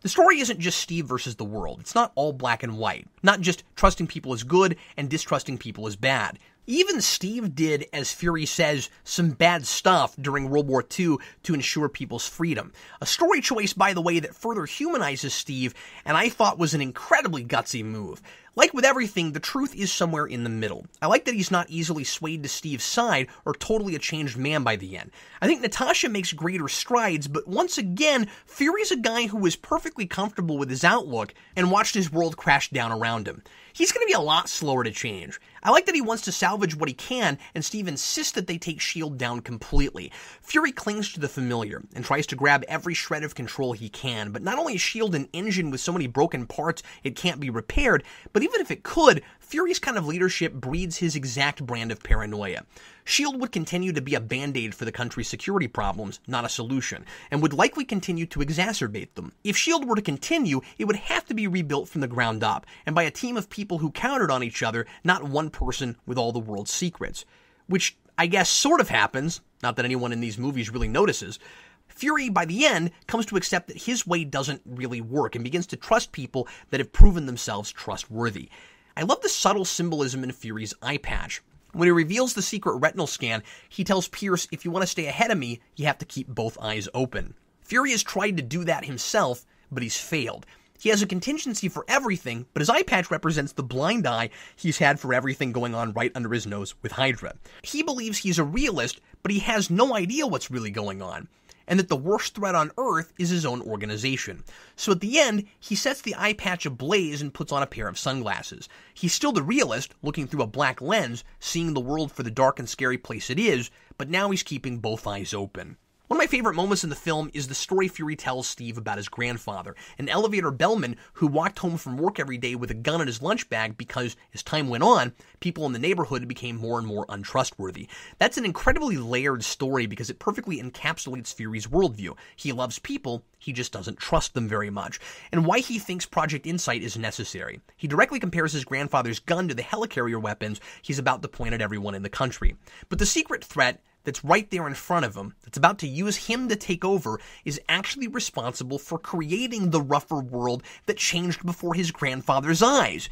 The 0.02 0.08
story 0.08 0.40
isn't 0.40 0.60
just 0.60 0.78
Steve 0.78 1.06
versus 1.06 1.36
the 1.36 1.44
world. 1.44 1.80
It's 1.80 1.94
not 1.94 2.12
all 2.14 2.32
black 2.32 2.62
and 2.62 2.78
white. 2.78 3.06
Not 3.22 3.40
just 3.40 3.64
trusting 3.76 4.06
people 4.06 4.32
is 4.32 4.44
good 4.44 4.76
and 4.96 5.08
distrusting 5.08 5.58
people 5.58 5.86
is 5.86 5.96
bad. 5.96 6.38
Even 6.70 7.00
Steve 7.00 7.54
did, 7.54 7.86
as 7.94 8.12
Fury 8.12 8.44
says, 8.44 8.90
some 9.02 9.30
bad 9.30 9.66
stuff 9.66 10.14
during 10.20 10.50
World 10.50 10.68
War 10.68 10.82
II 10.82 11.16
to 11.44 11.54
ensure 11.54 11.88
people's 11.88 12.28
freedom. 12.28 12.74
A 13.00 13.06
story 13.06 13.40
choice, 13.40 13.72
by 13.72 13.94
the 13.94 14.02
way, 14.02 14.20
that 14.20 14.34
further 14.34 14.66
humanizes 14.66 15.32
Steve, 15.32 15.72
and 16.04 16.14
I 16.14 16.28
thought 16.28 16.58
was 16.58 16.74
an 16.74 16.82
incredibly 16.82 17.42
gutsy 17.42 17.82
move. 17.82 18.20
Like 18.54 18.74
with 18.74 18.84
everything, 18.84 19.32
the 19.32 19.40
truth 19.40 19.74
is 19.74 19.90
somewhere 19.90 20.26
in 20.26 20.42
the 20.42 20.50
middle. 20.50 20.84
I 21.00 21.06
like 21.06 21.24
that 21.24 21.34
he's 21.34 21.50
not 21.50 21.70
easily 21.70 22.04
swayed 22.04 22.42
to 22.42 22.50
Steve's 22.50 22.84
side 22.84 23.28
or 23.46 23.54
totally 23.54 23.94
a 23.94 24.00
changed 24.00 24.36
man 24.36 24.62
by 24.62 24.76
the 24.76 24.98
end. 24.98 25.12
I 25.40 25.46
think 25.46 25.62
Natasha 25.62 26.08
makes 26.08 26.32
greater 26.32 26.68
strides, 26.68 27.28
but 27.28 27.46
once 27.48 27.78
again, 27.78 28.28
Fury's 28.46 28.90
a 28.90 28.96
guy 28.96 29.28
who 29.28 29.38
was 29.38 29.56
perfectly 29.56 30.06
comfortable 30.06 30.58
with 30.58 30.68
his 30.68 30.84
outlook 30.84 31.32
and 31.56 31.70
watched 31.70 31.94
his 31.94 32.12
world 32.12 32.36
crash 32.36 32.68
down 32.70 32.90
around 32.90 33.28
him. 33.28 33.42
He's 33.78 33.92
going 33.92 34.04
to 34.04 34.10
be 34.10 34.14
a 34.14 34.20
lot 34.20 34.48
slower 34.48 34.82
to 34.82 34.90
change. 34.90 35.40
I 35.62 35.70
like 35.70 35.86
that 35.86 35.94
he 35.94 36.00
wants 36.00 36.24
to 36.24 36.32
salvage 36.32 36.74
what 36.74 36.88
he 36.88 36.94
can, 36.94 37.38
and 37.54 37.64
Steve 37.64 37.86
insists 37.86 38.32
that 38.32 38.48
they 38.48 38.58
take 38.58 38.78
S.H.I.E.L.D. 38.78 39.18
down 39.18 39.40
completely. 39.40 40.10
Fury 40.42 40.72
clings 40.72 41.12
to 41.12 41.20
the 41.20 41.28
familiar 41.28 41.84
and 41.94 42.04
tries 42.04 42.26
to 42.26 42.34
grab 42.34 42.64
every 42.66 42.92
shred 42.92 43.22
of 43.22 43.36
control 43.36 43.74
he 43.74 43.88
can, 43.88 44.32
but 44.32 44.42
not 44.42 44.58
only 44.58 44.74
is 44.74 44.80
S.H.I.E.L.D. 44.80 45.16
an 45.16 45.28
engine 45.32 45.70
with 45.70 45.80
so 45.80 45.92
many 45.92 46.08
broken 46.08 46.44
parts 46.44 46.82
it 47.04 47.14
can't 47.14 47.38
be 47.38 47.50
repaired, 47.50 48.02
but 48.32 48.42
even 48.42 48.60
if 48.60 48.72
it 48.72 48.82
could, 48.82 49.22
Fury's 49.48 49.78
kind 49.78 49.96
of 49.96 50.06
leadership 50.06 50.52
breeds 50.52 50.98
his 50.98 51.16
exact 51.16 51.64
brand 51.64 51.90
of 51.90 52.02
paranoia. 52.02 52.64
S.H.I.E.L.D. 53.06 53.38
would 53.38 53.50
continue 53.50 53.94
to 53.94 54.02
be 54.02 54.14
a 54.14 54.20
band 54.20 54.58
aid 54.58 54.74
for 54.74 54.84
the 54.84 54.92
country's 54.92 55.28
security 55.28 55.66
problems, 55.66 56.20
not 56.26 56.44
a 56.44 56.50
solution, 56.50 57.06
and 57.30 57.40
would 57.40 57.54
likely 57.54 57.86
continue 57.86 58.26
to 58.26 58.40
exacerbate 58.40 59.14
them. 59.14 59.32
If 59.44 59.56
S.H.I.E.L.D. 59.56 59.86
were 59.86 59.96
to 59.96 60.02
continue, 60.02 60.60
it 60.76 60.84
would 60.84 60.96
have 60.96 61.24
to 61.24 61.34
be 61.34 61.46
rebuilt 61.46 61.88
from 61.88 62.02
the 62.02 62.06
ground 62.06 62.44
up, 62.44 62.66
and 62.84 62.94
by 62.94 63.04
a 63.04 63.10
team 63.10 63.38
of 63.38 63.48
people 63.48 63.78
who 63.78 63.90
counted 63.90 64.30
on 64.30 64.42
each 64.42 64.62
other, 64.62 64.84
not 65.02 65.22
one 65.22 65.48
person 65.48 65.96
with 66.04 66.18
all 66.18 66.30
the 66.30 66.38
world's 66.38 66.70
secrets. 66.70 67.24
Which 67.68 67.96
I 68.18 68.26
guess 68.26 68.50
sort 68.50 68.82
of 68.82 68.90
happens, 68.90 69.40
not 69.62 69.76
that 69.76 69.86
anyone 69.86 70.12
in 70.12 70.20
these 70.20 70.36
movies 70.36 70.68
really 70.68 70.88
notices. 70.88 71.38
Fury, 71.86 72.28
by 72.28 72.44
the 72.44 72.66
end, 72.66 72.90
comes 73.06 73.24
to 73.24 73.36
accept 73.38 73.68
that 73.68 73.80
his 73.84 74.06
way 74.06 74.24
doesn't 74.24 74.60
really 74.66 75.00
work 75.00 75.34
and 75.34 75.42
begins 75.42 75.66
to 75.68 75.76
trust 75.76 76.12
people 76.12 76.46
that 76.68 76.80
have 76.80 76.92
proven 76.92 77.24
themselves 77.24 77.72
trustworthy. 77.72 78.50
I 78.98 79.02
love 79.02 79.20
the 79.20 79.28
subtle 79.28 79.64
symbolism 79.64 80.24
in 80.24 80.32
Fury's 80.32 80.74
eye 80.82 80.96
patch. 80.96 81.40
When 81.72 81.86
he 81.86 81.92
reveals 81.92 82.34
the 82.34 82.42
secret 82.42 82.78
retinal 82.78 83.06
scan, 83.06 83.44
he 83.68 83.84
tells 83.84 84.08
Pierce, 84.08 84.48
if 84.50 84.64
you 84.64 84.72
want 84.72 84.82
to 84.82 84.88
stay 84.88 85.06
ahead 85.06 85.30
of 85.30 85.38
me, 85.38 85.60
you 85.76 85.86
have 85.86 85.98
to 85.98 86.04
keep 86.04 86.26
both 86.26 86.58
eyes 86.60 86.88
open. 86.92 87.34
Fury 87.62 87.92
has 87.92 88.02
tried 88.02 88.36
to 88.38 88.42
do 88.42 88.64
that 88.64 88.86
himself, 88.86 89.46
but 89.70 89.84
he's 89.84 89.96
failed. 89.96 90.46
He 90.80 90.88
has 90.88 91.00
a 91.00 91.06
contingency 91.06 91.68
for 91.68 91.84
everything, 91.86 92.46
but 92.52 92.60
his 92.60 92.68
eye 92.68 92.82
patch 92.82 93.08
represents 93.08 93.52
the 93.52 93.62
blind 93.62 94.04
eye 94.04 94.30
he's 94.56 94.78
had 94.78 94.98
for 94.98 95.14
everything 95.14 95.52
going 95.52 95.76
on 95.76 95.92
right 95.92 96.10
under 96.16 96.32
his 96.32 96.48
nose 96.48 96.74
with 96.82 96.90
Hydra. 96.90 97.34
He 97.62 97.84
believes 97.84 98.18
he's 98.18 98.40
a 98.40 98.44
realist, 98.44 99.00
but 99.22 99.30
he 99.30 99.38
has 99.38 99.70
no 99.70 99.94
idea 99.94 100.26
what's 100.26 100.50
really 100.50 100.72
going 100.72 101.02
on 101.02 101.28
and 101.68 101.78
that 101.78 101.88
the 101.88 101.96
worst 101.96 102.34
threat 102.34 102.56
on 102.56 102.72
Earth 102.76 103.12
is 103.18 103.28
his 103.28 103.46
own 103.46 103.60
organization. 103.62 104.42
So 104.74 104.90
at 104.90 105.00
the 105.00 105.20
end, 105.20 105.44
he 105.60 105.76
sets 105.76 106.00
the 106.00 106.16
eye 106.18 106.32
patch 106.32 106.66
ablaze 106.66 107.22
and 107.22 107.32
puts 107.32 107.52
on 107.52 107.62
a 107.62 107.66
pair 107.66 107.86
of 107.86 107.98
sunglasses. 107.98 108.68
He's 108.94 109.12
still 109.12 109.32
the 109.32 109.42
realist, 109.42 109.94
looking 110.02 110.26
through 110.26 110.42
a 110.42 110.46
black 110.48 110.80
lens, 110.80 111.22
seeing 111.38 111.74
the 111.74 111.80
world 111.80 112.10
for 112.10 112.24
the 112.24 112.30
dark 112.30 112.58
and 112.58 112.68
scary 112.68 112.98
place 112.98 113.30
it 113.30 113.38
is, 113.38 113.70
but 113.98 114.08
now 114.08 114.30
he's 114.30 114.42
keeping 114.42 114.78
both 114.78 115.06
eyes 115.06 115.32
open. 115.32 115.76
One 116.08 116.16
of 116.16 116.22
my 116.22 116.26
favorite 116.26 116.54
moments 116.54 116.84
in 116.84 116.88
the 116.88 116.96
film 116.96 117.30
is 117.34 117.48
the 117.48 117.54
story 117.54 117.86
Fury 117.86 118.16
tells 118.16 118.48
Steve 118.48 118.78
about 118.78 118.96
his 118.96 119.10
grandfather, 119.10 119.76
an 119.98 120.08
elevator 120.08 120.50
bellman 120.50 120.96
who 121.12 121.26
walked 121.26 121.58
home 121.58 121.76
from 121.76 121.98
work 121.98 122.18
every 122.18 122.38
day 122.38 122.54
with 122.54 122.70
a 122.70 122.74
gun 122.74 123.02
in 123.02 123.06
his 123.06 123.20
lunch 123.20 123.50
bag 123.50 123.76
because, 123.76 124.16
as 124.32 124.42
time 124.42 124.70
went 124.70 124.82
on, 124.82 125.12
people 125.40 125.66
in 125.66 125.74
the 125.74 125.78
neighborhood 125.78 126.26
became 126.26 126.56
more 126.56 126.78
and 126.78 126.86
more 126.88 127.04
untrustworthy. 127.10 127.88
That's 128.16 128.38
an 128.38 128.46
incredibly 128.46 128.96
layered 128.96 129.44
story 129.44 129.84
because 129.84 130.08
it 130.08 130.18
perfectly 130.18 130.62
encapsulates 130.62 131.34
Fury's 131.34 131.66
worldview. 131.66 132.16
He 132.36 132.52
loves 132.52 132.78
people, 132.78 133.22
he 133.38 133.52
just 133.52 133.70
doesn't 133.70 133.98
trust 133.98 134.32
them 134.32 134.48
very 134.48 134.70
much, 134.70 134.98
and 135.30 135.44
why 135.44 135.58
he 135.58 135.78
thinks 135.78 136.06
Project 136.06 136.46
Insight 136.46 136.82
is 136.82 136.96
necessary. 136.96 137.60
He 137.76 137.86
directly 137.86 138.18
compares 138.18 138.54
his 138.54 138.64
grandfather's 138.64 139.18
gun 139.18 139.46
to 139.48 139.54
the 139.54 139.62
helicarrier 139.62 140.22
weapons 140.22 140.58
he's 140.80 140.98
about 140.98 141.20
to 141.20 141.28
point 141.28 141.52
at 141.52 141.60
everyone 141.60 141.94
in 141.94 142.02
the 142.02 142.08
country. 142.08 142.56
But 142.88 142.98
the 142.98 143.04
secret 143.04 143.44
threat 143.44 143.82
that's 144.04 144.24
right 144.24 144.50
there 144.50 144.66
in 144.66 144.74
front 144.74 145.04
of 145.04 145.14
him, 145.14 145.34
that's 145.42 145.58
about 145.58 145.78
to 145.80 145.88
use 145.88 146.16
him 146.16 146.48
to 146.48 146.56
take 146.56 146.84
over, 146.84 147.20
is 147.44 147.60
actually 147.68 148.08
responsible 148.08 148.78
for 148.78 148.98
creating 148.98 149.70
the 149.70 149.80
rougher 149.80 150.20
world 150.20 150.62
that 150.86 150.96
changed 150.96 151.44
before 151.44 151.74
his 151.74 151.90
grandfather's 151.90 152.62
eyes. 152.62 153.08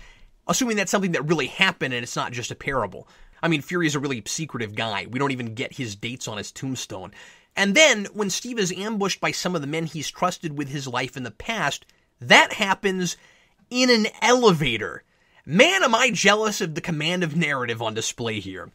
Assuming 0.48 0.76
that's 0.76 0.90
something 0.90 1.12
that 1.12 1.28
really 1.28 1.48
happened 1.48 1.92
and 1.92 2.02
it's 2.02 2.16
not 2.16 2.32
just 2.32 2.50
a 2.50 2.54
parable. 2.54 3.08
I 3.42 3.48
mean, 3.48 3.62
Fury 3.62 3.86
is 3.86 3.94
a 3.94 4.00
really 4.00 4.22
secretive 4.26 4.74
guy. 4.74 5.06
We 5.10 5.18
don't 5.18 5.32
even 5.32 5.54
get 5.54 5.74
his 5.74 5.96
dates 5.96 6.28
on 6.28 6.38
his 6.38 6.52
tombstone. 6.52 7.12
And 7.56 7.74
then, 7.74 8.06
when 8.12 8.30
Steve 8.30 8.58
is 8.58 8.72
ambushed 8.72 9.20
by 9.20 9.30
some 9.30 9.54
of 9.54 9.60
the 9.60 9.66
men 9.66 9.86
he's 9.86 10.10
trusted 10.10 10.56
with 10.56 10.68
his 10.68 10.86
life 10.86 11.16
in 11.16 11.22
the 11.22 11.30
past, 11.30 11.86
that 12.20 12.52
happens 12.52 13.16
in 13.70 13.90
an 13.90 14.06
elevator. 14.22 15.02
Man, 15.44 15.82
am 15.82 15.94
I 15.94 16.10
jealous 16.10 16.60
of 16.60 16.74
the 16.74 16.80
command 16.80 17.22
of 17.22 17.36
narrative 17.36 17.80
on 17.80 17.94
display 17.94 18.40
here. 18.40 18.70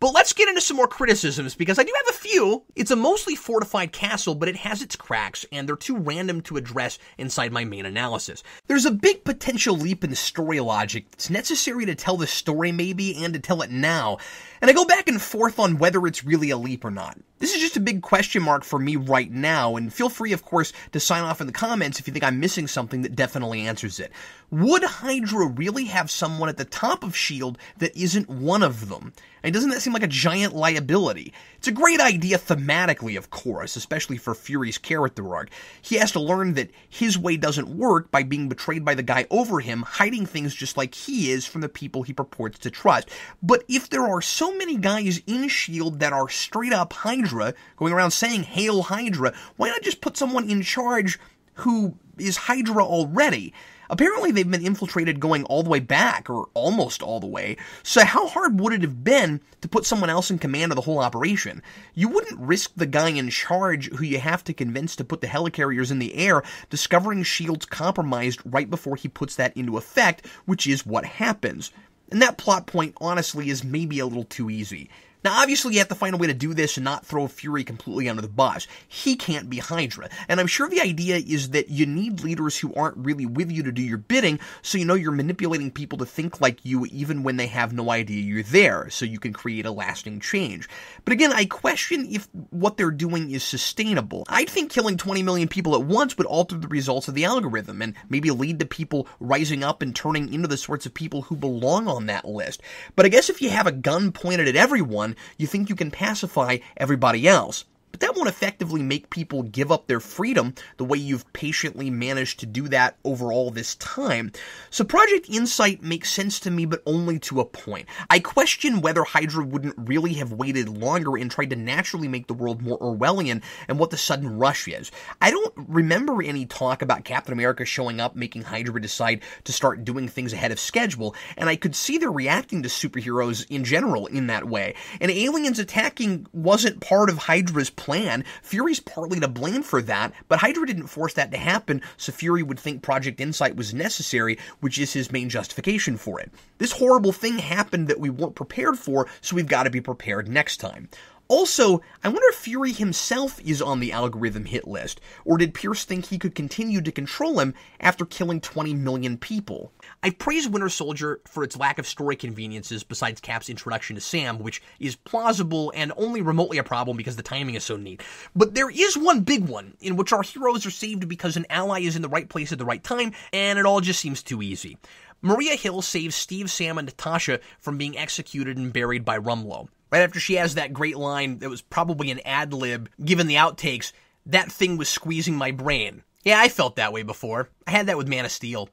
But 0.00 0.14
let's 0.14 0.32
get 0.32 0.48
into 0.48 0.62
some 0.62 0.78
more 0.78 0.88
criticisms 0.88 1.54
because 1.54 1.78
I 1.78 1.82
do 1.82 1.92
have 1.94 2.14
a 2.14 2.18
few. 2.18 2.64
It's 2.74 2.90
a 2.90 2.96
mostly 2.96 3.34
fortified 3.34 3.92
castle, 3.92 4.34
but 4.34 4.48
it 4.48 4.56
has 4.56 4.80
its 4.80 4.96
cracks, 4.96 5.44
and 5.52 5.68
they're 5.68 5.76
too 5.76 5.98
random 5.98 6.40
to 6.42 6.56
address 6.56 6.98
inside 7.18 7.52
my 7.52 7.66
main 7.66 7.84
analysis. 7.84 8.42
There's 8.66 8.86
a 8.86 8.90
big 8.90 9.24
potential 9.24 9.76
leap 9.76 10.02
in 10.02 10.14
story 10.14 10.58
logic 10.58 11.10
that's 11.10 11.28
necessary 11.28 11.84
to 11.84 11.94
tell 11.94 12.16
the 12.16 12.26
story, 12.26 12.72
maybe, 12.72 13.22
and 13.22 13.34
to 13.34 13.40
tell 13.40 13.60
it 13.60 13.70
now. 13.70 14.16
And 14.60 14.70
I 14.70 14.74
go 14.74 14.84
back 14.84 15.08
and 15.08 15.20
forth 15.20 15.58
on 15.58 15.78
whether 15.78 16.06
it's 16.06 16.24
really 16.24 16.50
a 16.50 16.56
leap 16.56 16.84
or 16.84 16.90
not. 16.90 17.18
This 17.38 17.54
is 17.54 17.62
just 17.62 17.78
a 17.78 17.80
big 17.80 18.02
question 18.02 18.42
mark 18.42 18.62
for 18.62 18.78
me 18.78 18.96
right 18.96 19.30
now, 19.30 19.76
and 19.76 19.90
feel 19.90 20.10
free, 20.10 20.34
of 20.34 20.44
course, 20.44 20.74
to 20.92 21.00
sign 21.00 21.22
off 21.22 21.40
in 21.40 21.46
the 21.46 21.52
comments 21.54 21.98
if 21.98 22.06
you 22.06 22.12
think 22.12 22.22
I'm 22.22 22.38
missing 22.38 22.68
something 22.68 23.00
that 23.00 23.16
definitely 23.16 23.62
answers 23.62 23.98
it. 23.98 24.12
Would 24.50 24.84
Hydra 24.84 25.46
really 25.46 25.86
have 25.86 26.10
someone 26.10 26.50
at 26.50 26.58
the 26.58 26.66
top 26.66 27.02
of 27.02 27.14
S.H.I.E.L.D. 27.14 27.58
that 27.78 27.96
isn't 27.96 28.28
one 28.28 28.62
of 28.62 28.90
them? 28.90 29.14
And 29.42 29.54
doesn't 29.54 29.70
that 29.70 29.80
seem 29.80 29.94
like 29.94 30.02
a 30.02 30.08
giant 30.08 30.54
liability? 30.54 31.32
It's 31.56 31.68
a 31.68 31.72
great 31.72 32.00
idea 32.00 32.36
thematically, 32.36 33.16
of 33.16 33.30
course, 33.30 33.74
especially 33.74 34.18
for 34.18 34.34
Fury's 34.34 34.76
character 34.76 35.34
arc. 35.34 35.48
He 35.80 35.96
has 35.96 36.12
to 36.12 36.20
learn 36.20 36.54
that 36.54 36.70
his 36.90 37.16
way 37.16 37.38
doesn't 37.38 37.68
work 37.68 38.10
by 38.10 38.22
being 38.22 38.50
betrayed 38.50 38.84
by 38.84 38.94
the 38.94 39.02
guy 39.02 39.26
over 39.30 39.60
him, 39.60 39.80
hiding 39.82 40.26
things 40.26 40.54
just 40.54 40.76
like 40.76 40.94
he 40.94 41.30
is 41.30 41.46
from 41.46 41.62
the 41.62 41.70
people 41.70 42.02
he 42.02 42.12
purports 42.12 42.58
to 42.58 42.70
trust. 42.70 43.08
But 43.42 43.64
if 43.66 43.88
there 43.88 44.06
are 44.06 44.20
so 44.20 44.49
many 44.56 44.76
guys 44.76 45.20
in 45.26 45.44
S.H.I.E.L.D. 45.44 45.98
that 45.98 46.12
are 46.12 46.28
straight 46.28 46.72
up 46.72 46.92
Hydra, 46.92 47.54
going 47.76 47.92
around 47.92 48.10
saying, 48.12 48.44
Hail 48.44 48.82
Hydra, 48.82 49.34
why 49.56 49.68
not 49.68 49.82
just 49.82 50.00
put 50.00 50.16
someone 50.16 50.48
in 50.48 50.62
charge 50.62 51.18
who 51.54 51.96
is 52.18 52.36
Hydra 52.36 52.84
already? 52.84 53.52
Apparently, 53.90 54.30
they've 54.30 54.48
been 54.48 54.64
infiltrated 54.64 55.18
going 55.18 55.42
all 55.44 55.64
the 55.64 55.68
way 55.68 55.80
back, 55.80 56.30
or 56.30 56.48
almost 56.54 57.02
all 57.02 57.18
the 57.18 57.26
way. 57.26 57.56
So, 57.82 58.04
how 58.04 58.28
hard 58.28 58.60
would 58.60 58.72
it 58.72 58.82
have 58.82 59.02
been 59.02 59.40
to 59.62 59.68
put 59.68 59.84
someone 59.84 60.08
else 60.08 60.30
in 60.30 60.38
command 60.38 60.70
of 60.70 60.76
the 60.76 60.82
whole 60.82 61.00
operation? 61.00 61.60
You 61.94 62.08
wouldn't 62.08 62.38
risk 62.38 62.70
the 62.76 62.86
guy 62.86 63.08
in 63.08 63.28
charge 63.30 63.90
who 63.90 64.04
you 64.04 64.20
have 64.20 64.44
to 64.44 64.54
convince 64.54 64.94
to 64.96 65.04
put 65.04 65.20
the 65.22 65.26
helicarriers 65.26 65.90
in 65.90 65.98
the 65.98 66.14
air 66.14 66.44
discovering 66.70 67.20
S.H.I.E.L.D's 67.20 67.66
compromised 67.66 68.40
right 68.44 68.70
before 68.70 68.94
he 68.94 69.08
puts 69.08 69.34
that 69.34 69.56
into 69.56 69.76
effect, 69.76 70.24
which 70.46 70.68
is 70.68 70.86
what 70.86 71.04
happens. 71.04 71.72
And 72.10 72.20
that 72.22 72.38
plot 72.38 72.66
point, 72.66 72.94
honestly, 73.00 73.50
is 73.50 73.62
maybe 73.62 73.98
a 74.00 74.06
little 74.06 74.24
too 74.24 74.50
easy. 74.50 74.90
Now, 75.22 75.40
obviously, 75.40 75.74
you 75.74 75.80
have 75.80 75.88
to 75.88 75.94
find 75.94 76.14
a 76.14 76.18
way 76.18 76.26
to 76.28 76.34
do 76.34 76.54
this 76.54 76.76
and 76.76 76.84
not 76.84 77.04
throw 77.04 77.26
Fury 77.26 77.64
completely 77.64 78.08
under 78.08 78.22
the 78.22 78.28
bus. 78.28 78.66
He 78.88 79.16
can't 79.16 79.50
be 79.50 79.58
Hydra. 79.58 80.08
And 80.28 80.40
I'm 80.40 80.46
sure 80.46 80.68
the 80.68 80.80
idea 80.80 81.16
is 81.16 81.50
that 81.50 81.68
you 81.68 81.86
need 81.86 82.20
leaders 82.20 82.56
who 82.58 82.72
aren't 82.74 82.96
really 82.96 83.26
with 83.26 83.50
you 83.50 83.62
to 83.64 83.72
do 83.72 83.82
your 83.82 83.98
bidding, 83.98 84.40
so 84.62 84.78
you 84.78 84.84
know 84.84 84.94
you're 84.94 85.12
manipulating 85.12 85.70
people 85.70 85.98
to 85.98 86.06
think 86.06 86.40
like 86.40 86.64
you 86.64 86.86
even 86.86 87.22
when 87.22 87.36
they 87.36 87.48
have 87.48 87.72
no 87.72 87.90
idea 87.90 88.22
you're 88.22 88.42
there, 88.42 88.88
so 88.90 89.04
you 89.04 89.18
can 89.18 89.32
create 89.32 89.66
a 89.66 89.70
lasting 89.70 90.20
change. 90.20 90.68
But 91.04 91.12
again, 91.12 91.32
I 91.32 91.44
question 91.44 92.06
if 92.10 92.28
what 92.50 92.76
they're 92.76 92.90
doing 92.90 93.30
is 93.30 93.44
sustainable. 93.44 94.24
I 94.28 94.44
think 94.44 94.72
killing 94.72 94.96
20 94.96 95.22
million 95.22 95.48
people 95.48 95.74
at 95.74 95.82
once 95.82 96.16
would 96.16 96.26
alter 96.26 96.56
the 96.56 96.68
results 96.68 97.08
of 97.08 97.14
the 97.14 97.24
algorithm 97.24 97.82
and 97.82 97.94
maybe 98.08 98.30
lead 98.30 98.58
to 98.60 98.66
people 98.66 99.06
rising 99.18 99.62
up 99.62 99.82
and 99.82 99.94
turning 99.94 100.32
into 100.32 100.48
the 100.48 100.56
sorts 100.56 100.86
of 100.86 100.94
people 100.94 101.22
who 101.22 101.36
belong 101.36 101.88
on 101.88 102.06
that 102.06 102.24
list. 102.24 102.62
But 102.96 103.06
I 103.06 103.10
guess 103.10 103.28
if 103.28 103.42
you 103.42 103.50
have 103.50 103.66
a 103.66 103.72
gun 103.72 104.12
pointed 104.12 104.48
at 104.48 104.56
everyone, 104.56 105.09
you 105.38 105.46
think 105.46 105.68
you 105.68 105.76
can 105.76 105.90
pacify 105.90 106.58
everybody 106.76 107.26
else. 107.28 107.64
But 107.90 108.00
that 108.00 108.14
won't 108.14 108.28
effectively 108.28 108.82
make 108.82 109.10
people 109.10 109.42
give 109.42 109.72
up 109.72 109.86
their 109.86 110.00
freedom 110.00 110.54
the 110.76 110.84
way 110.84 110.98
you've 110.98 111.30
patiently 111.32 111.90
managed 111.90 112.40
to 112.40 112.46
do 112.46 112.68
that 112.68 112.96
over 113.04 113.32
all 113.32 113.50
this 113.50 113.74
time. 113.76 114.32
So 114.70 114.84
Project 114.84 115.28
Insight 115.28 115.82
makes 115.82 116.10
sense 116.10 116.40
to 116.40 116.50
me, 116.50 116.66
but 116.66 116.82
only 116.86 117.18
to 117.20 117.40
a 117.40 117.44
point. 117.44 117.88
I 118.08 118.20
question 118.20 118.80
whether 118.80 119.02
Hydra 119.04 119.44
wouldn't 119.44 119.74
really 119.76 120.14
have 120.14 120.32
waited 120.32 120.68
longer 120.68 121.16
and 121.16 121.30
tried 121.30 121.50
to 121.50 121.56
naturally 121.56 122.08
make 122.08 122.26
the 122.26 122.34
world 122.34 122.62
more 122.62 122.78
Orwellian 122.78 123.42
and 123.68 123.78
what 123.78 123.90
the 123.90 123.96
sudden 123.96 124.38
rush 124.38 124.68
is. 124.68 124.90
I 125.20 125.30
don't 125.30 125.52
remember 125.56 126.22
any 126.22 126.46
talk 126.46 126.82
about 126.82 127.04
Captain 127.04 127.32
America 127.32 127.64
showing 127.64 128.00
up, 128.00 128.14
making 128.14 128.42
Hydra 128.42 128.80
decide 128.80 129.22
to 129.44 129.52
start 129.52 129.84
doing 129.84 130.08
things 130.08 130.32
ahead 130.32 130.52
of 130.52 130.60
schedule, 130.60 131.14
and 131.36 131.48
I 131.48 131.56
could 131.56 131.74
see 131.74 131.98
they're 131.98 132.10
reacting 132.10 132.62
to 132.62 132.68
superheroes 132.68 133.46
in 133.50 133.64
general 133.64 134.06
in 134.06 134.28
that 134.28 134.48
way. 134.48 134.74
And 135.00 135.10
aliens 135.10 135.58
attacking 135.58 136.26
wasn't 136.32 136.80
part 136.80 137.10
of 137.10 137.18
Hydra's 137.18 137.70
plan. 137.80 138.24
Fury's 138.42 138.78
partly 138.78 139.18
to 139.18 139.26
blame 139.26 139.62
for 139.62 139.80
that, 139.82 140.12
but 140.28 140.38
Hydra 140.38 140.66
didn't 140.66 140.88
force 140.88 141.14
that 141.14 141.30
to 141.30 141.38
happen, 141.38 141.80
so 141.96 142.12
Fury 142.12 142.42
would 142.42 142.60
think 142.60 142.82
Project 142.82 143.20
Insight 143.20 143.56
was 143.56 143.72
necessary, 143.72 144.38
which 144.60 144.78
is 144.78 144.92
his 144.92 145.10
main 145.10 145.30
justification 145.30 145.96
for 145.96 146.20
it. 146.20 146.30
This 146.58 146.72
horrible 146.72 147.12
thing 147.12 147.38
happened 147.38 147.88
that 147.88 147.98
we 147.98 148.10
weren't 148.10 148.34
prepared 148.34 148.78
for, 148.78 149.08
so 149.22 149.34
we've 149.34 149.48
got 149.48 149.62
to 149.62 149.70
be 149.70 149.80
prepared 149.80 150.28
next 150.28 150.58
time. 150.58 150.90
Also, 151.30 151.80
I 152.02 152.08
wonder 152.08 152.26
if 152.30 152.34
Fury 152.34 152.72
himself 152.72 153.40
is 153.42 153.62
on 153.62 153.78
the 153.78 153.92
algorithm 153.92 154.46
hit 154.46 154.66
list, 154.66 155.00
or 155.24 155.38
did 155.38 155.54
Pierce 155.54 155.84
think 155.84 156.06
he 156.06 156.18
could 156.18 156.34
continue 156.34 156.80
to 156.80 156.90
control 156.90 157.38
him 157.38 157.54
after 157.78 158.04
killing 158.04 158.40
20 158.40 158.74
million 158.74 159.16
people? 159.16 159.70
I 160.02 160.10
praise 160.10 160.48
Winter 160.48 160.68
Soldier 160.68 161.20
for 161.28 161.44
its 161.44 161.56
lack 161.56 161.78
of 161.78 161.86
story 161.86 162.16
conveniences 162.16 162.82
besides 162.82 163.20
Cap's 163.20 163.48
introduction 163.48 163.94
to 163.94 164.00
Sam, 164.00 164.40
which 164.40 164.60
is 164.80 164.96
plausible 164.96 165.72
and 165.76 165.92
only 165.96 166.20
remotely 166.20 166.58
a 166.58 166.64
problem 166.64 166.96
because 166.96 167.14
the 167.14 167.22
timing 167.22 167.54
is 167.54 167.62
so 167.62 167.76
neat. 167.76 168.02
But 168.34 168.54
there 168.54 168.68
is 168.68 168.98
one 168.98 169.20
big 169.20 169.48
one, 169.48 169.74
in 169.80 169.94
which 169.94 170.12
our 170.12 170.22
heroes 170.22 170.66
are 170.66 170.72
saved 170.72 171.08
because 171.08 171.36
an 171.36 171.46
ally 171.48 171.82
is 171.82 171.94
in 171.94 172.02
the 172.02 172.08
right 172.08 172.28
place 172.28 172.50
at 172.50 172.58
the 172.58 172.64
right 172.64 172.82
time, 172.82 173.12
and 173.32 173.56
it 173.56 173.66
all 173.66 173.80
just 173.80 174.00
seems 174.00 174.24
too 174.24 174.42
easy. 174.42 174.78
Maria 175.22 175.54
Hill 175.54 175.80
saves 175.80 176.16
Steve, 176.16 176.50
Sam, 176.50 176.76
and 176.76 176.86
Natasha 176.86 177.38
from 177.60 177.78
being 177.78 177.96
executed 177.96 178.56
and 178.56 178.72
buried 178.72 179.04
by 179.04 179.16
Rumlow 179.16 179.68
right 179.90 180.02
after 180.02 180.20
she 180.20 180.34
has 180.34 180.54
that 180.54 180.72
great 180.72 180.96
line 180.96 181.38
that 181.38 181.50
was 181.50 181.62
probably 181.62 182.10
an 182.10 182.20
ad 182.24 182.52
lib 182.52 182.88
given 183.04 183.26
the 183.26 183.34
outtakes, 183.36 183.92
that 184.26 184.52
thing 184.52 184.76
was 184.76 184.88
squeezing 184.88 185.36
my 185.36 185.50
brain. 185.50 186.02
Yeah, 186.24 186.38
I 186.40 186.48
felt 186.48 186.76
that 186.76 186.92
way 186.92 187.02
before. 187.02 187.48
I 187.66 187.70
had 187.70 187.86
that 187.86 187.96
with 187.96 188.08
Man 188.08 188.24
of 188.24 188.30
Steel. 188.30 188.68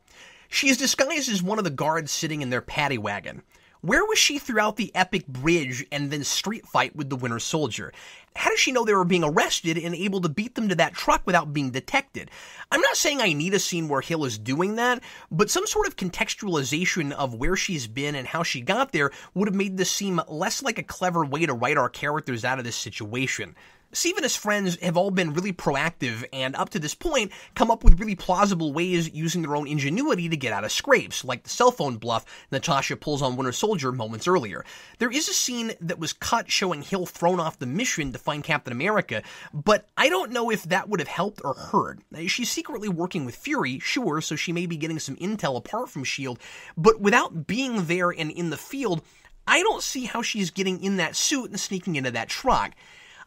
She 0.50 0.70
is 0.70 0.78
disguised 0.78 1.30
as 1.30 1.44
one 1.44 1.58
of 1.58 1.64
the 1.64 1.70
guards 1.70 2.12
sitting 2.12 2.42
in 2.42 2.50
their 2.50 2.62
paddy 2.62 2.98
wagon. 2.98 3.42
Where 3.82 4.04
was 4.06 4.18
she 4.18 4.40
throughout 4.40 4.76
the 4.76 4.94
epic 4.96 5.28
bridge 5.28 5.86
and 5.92 6.10
then 6.10 6.24
street 6.24 6.68
fight 6.68 6.96
with 6.96 7.10
the 7.10 7.16
Winter 7.16 7.40
Soldier? 7.40 7.94
How 8.36 8.50
does 8.50 8.60
she 8.60 8.72
know 8.72 8.86
they 8.86 8.94
were 8.94 9.04
being 9.04 9.24
arrested 9.24 9.78
and 9.78 9.96
able 9.96 10.22
to 10.22 10.30
beat 10.30 10.56
them 10.56 10.70
to 10.70 10.76
that 10.76 10.94
truck 10.94 11.24
without 11.26 11.54
being 11.54 11.72
detected? 11.72 12.32
I'm 12.72 12.82
not 12.82 12.98
saying 12.98 13.22
I 13.22 13.34
need 13.34 13.54
a 13.54 13.60
scene 13.60 13.88
where 13.88 14.02
Hill 14.02 14.26
is 14.26 14.38
doing 14.38 14.76
that, 14.76 15.04
but 15.32 15.50
some 15.50 15.66
sort 15.68 15.88
of 15.88 15.96
contextualization 15.96 17.12
of 17.12 17.36
where 17.36 17.56
she's 17.56 17.88
been 17.88 18.16
and 18.16 18.28
how 18.28 18.44
she 18.44 18.62
got 18.62 18.92
there 18.92 19.12
would 19.34 19.48
have 19.48 19.56
made 19.56 19.78
this 19.78 19.92
seem 19.92 20.22
less 20.28 20.62
like 20.64 20.78
a 20.78 20.84
clever 20.84 21.26
way 21.26 21.46
to 21.46 21.54
write 21.54 21.78
our 21.78 21.90
characters 21.90 22.46
out 22.46 22.60
of 22.60 22.66
this 22.66 22.76
situation. 22.76 23.56
Steve 23.94 24.18
and 24.18 24.24
his 24.24 24.36
friends 24.36 24.78
have 24.82 24.98
all 24.98 25.12
been 25.12 25.34
really 25.34 25.54
proactive 25.54 26.26
and 26.34 26.56
up 26.56 26.70
to 26.70 26.80
this 26.80 26.94
point 26.94 27.32
come 27.56 27.72
up 27.72 27.84
with 27.84 28.00
really 28.00 28.16
plausible 28.16 28.74
ways 28.74 29.10
using 29.14 29.42
their 29.42 29.56
own 29.56 29.68
ingenuity 29.68 30.28
to 30.28 30.36
get 30.36 30.52
out 30.52 30.66
of 30.66 30.72
scrapes, 30.72 31.24
like 31.24 31.44
the 31.44 31.50
cell 31.50 31.72
phone 31.72 31.98
bluff 31.98 32.26
Natasha 32.52 32.98
pulls 32.98 33.22
on 33.22 33.38
Winter 33.38 33.52
Soldier 33.52 33.92
moments 33.92 34.28
earlier. 34.28 34.66
There 35.00 35.12
is 35.12 35.30
a 35.30 35.34
scene 35.34 35.72
that 35.80 36.00
was 36.00 36.12
cut 36.14 36.52
showing 36.52 36.82
Hill 36.82 37.06
thrown 37.06 37.40
off 37.40 37.60
the 37.60 37.66
mission 37.66 38.12
to 38.12 38.20
find 38.20 38.44
Captain 38.44 38.74
America, 38.74 39.24
but 39.54 39.88
I 39.96 40.10
don't 40.10 40.32
know 40.32 40.52
if 40.52 40.64
that 40.64 40.90
would 40.90 41.00
have 41.00 41.08
helped 41.08 41.42
or 41.44 41.54
hurt. 41.54 42.00
She's 42.28 42.52
secretly 42.52 42.90
working 42.90 43.26
with 43.26 43.36
Fury, 43.36 43.80
sure, 43.80 44.22
so 44.22 44.36
she 44.36 44.52
may 44.52 44.66
be 44.66 44.78
getting 44.78 45.00
some 45.00 45.16
intel 45.16 45.56
apart 45.56 45.90
from 45.90 46.02
S.H.I.E.L.D., 46.02 46.42
but 46.76 47.00
without 47.00 47.48
being 47.48 47.86
there 47.86 48.10
and 48.10 48.32
in 48.32 48.50
the 48.50 48.58
field, 48.58 49.02
I 49.48 49.62
don't 49.62 49.82
see 49.82 50.06
how 50.06 50.22
she's 50.22 50.52
getting 50.52 50.84
in 50.84 50.98
that 50.98 51.16
suit 51.16 51.50
and 51.50 51.60
sneaking 51.60 51.96
into 51.96 52.12
that 52.12 52.28
truck. 52.28 52.74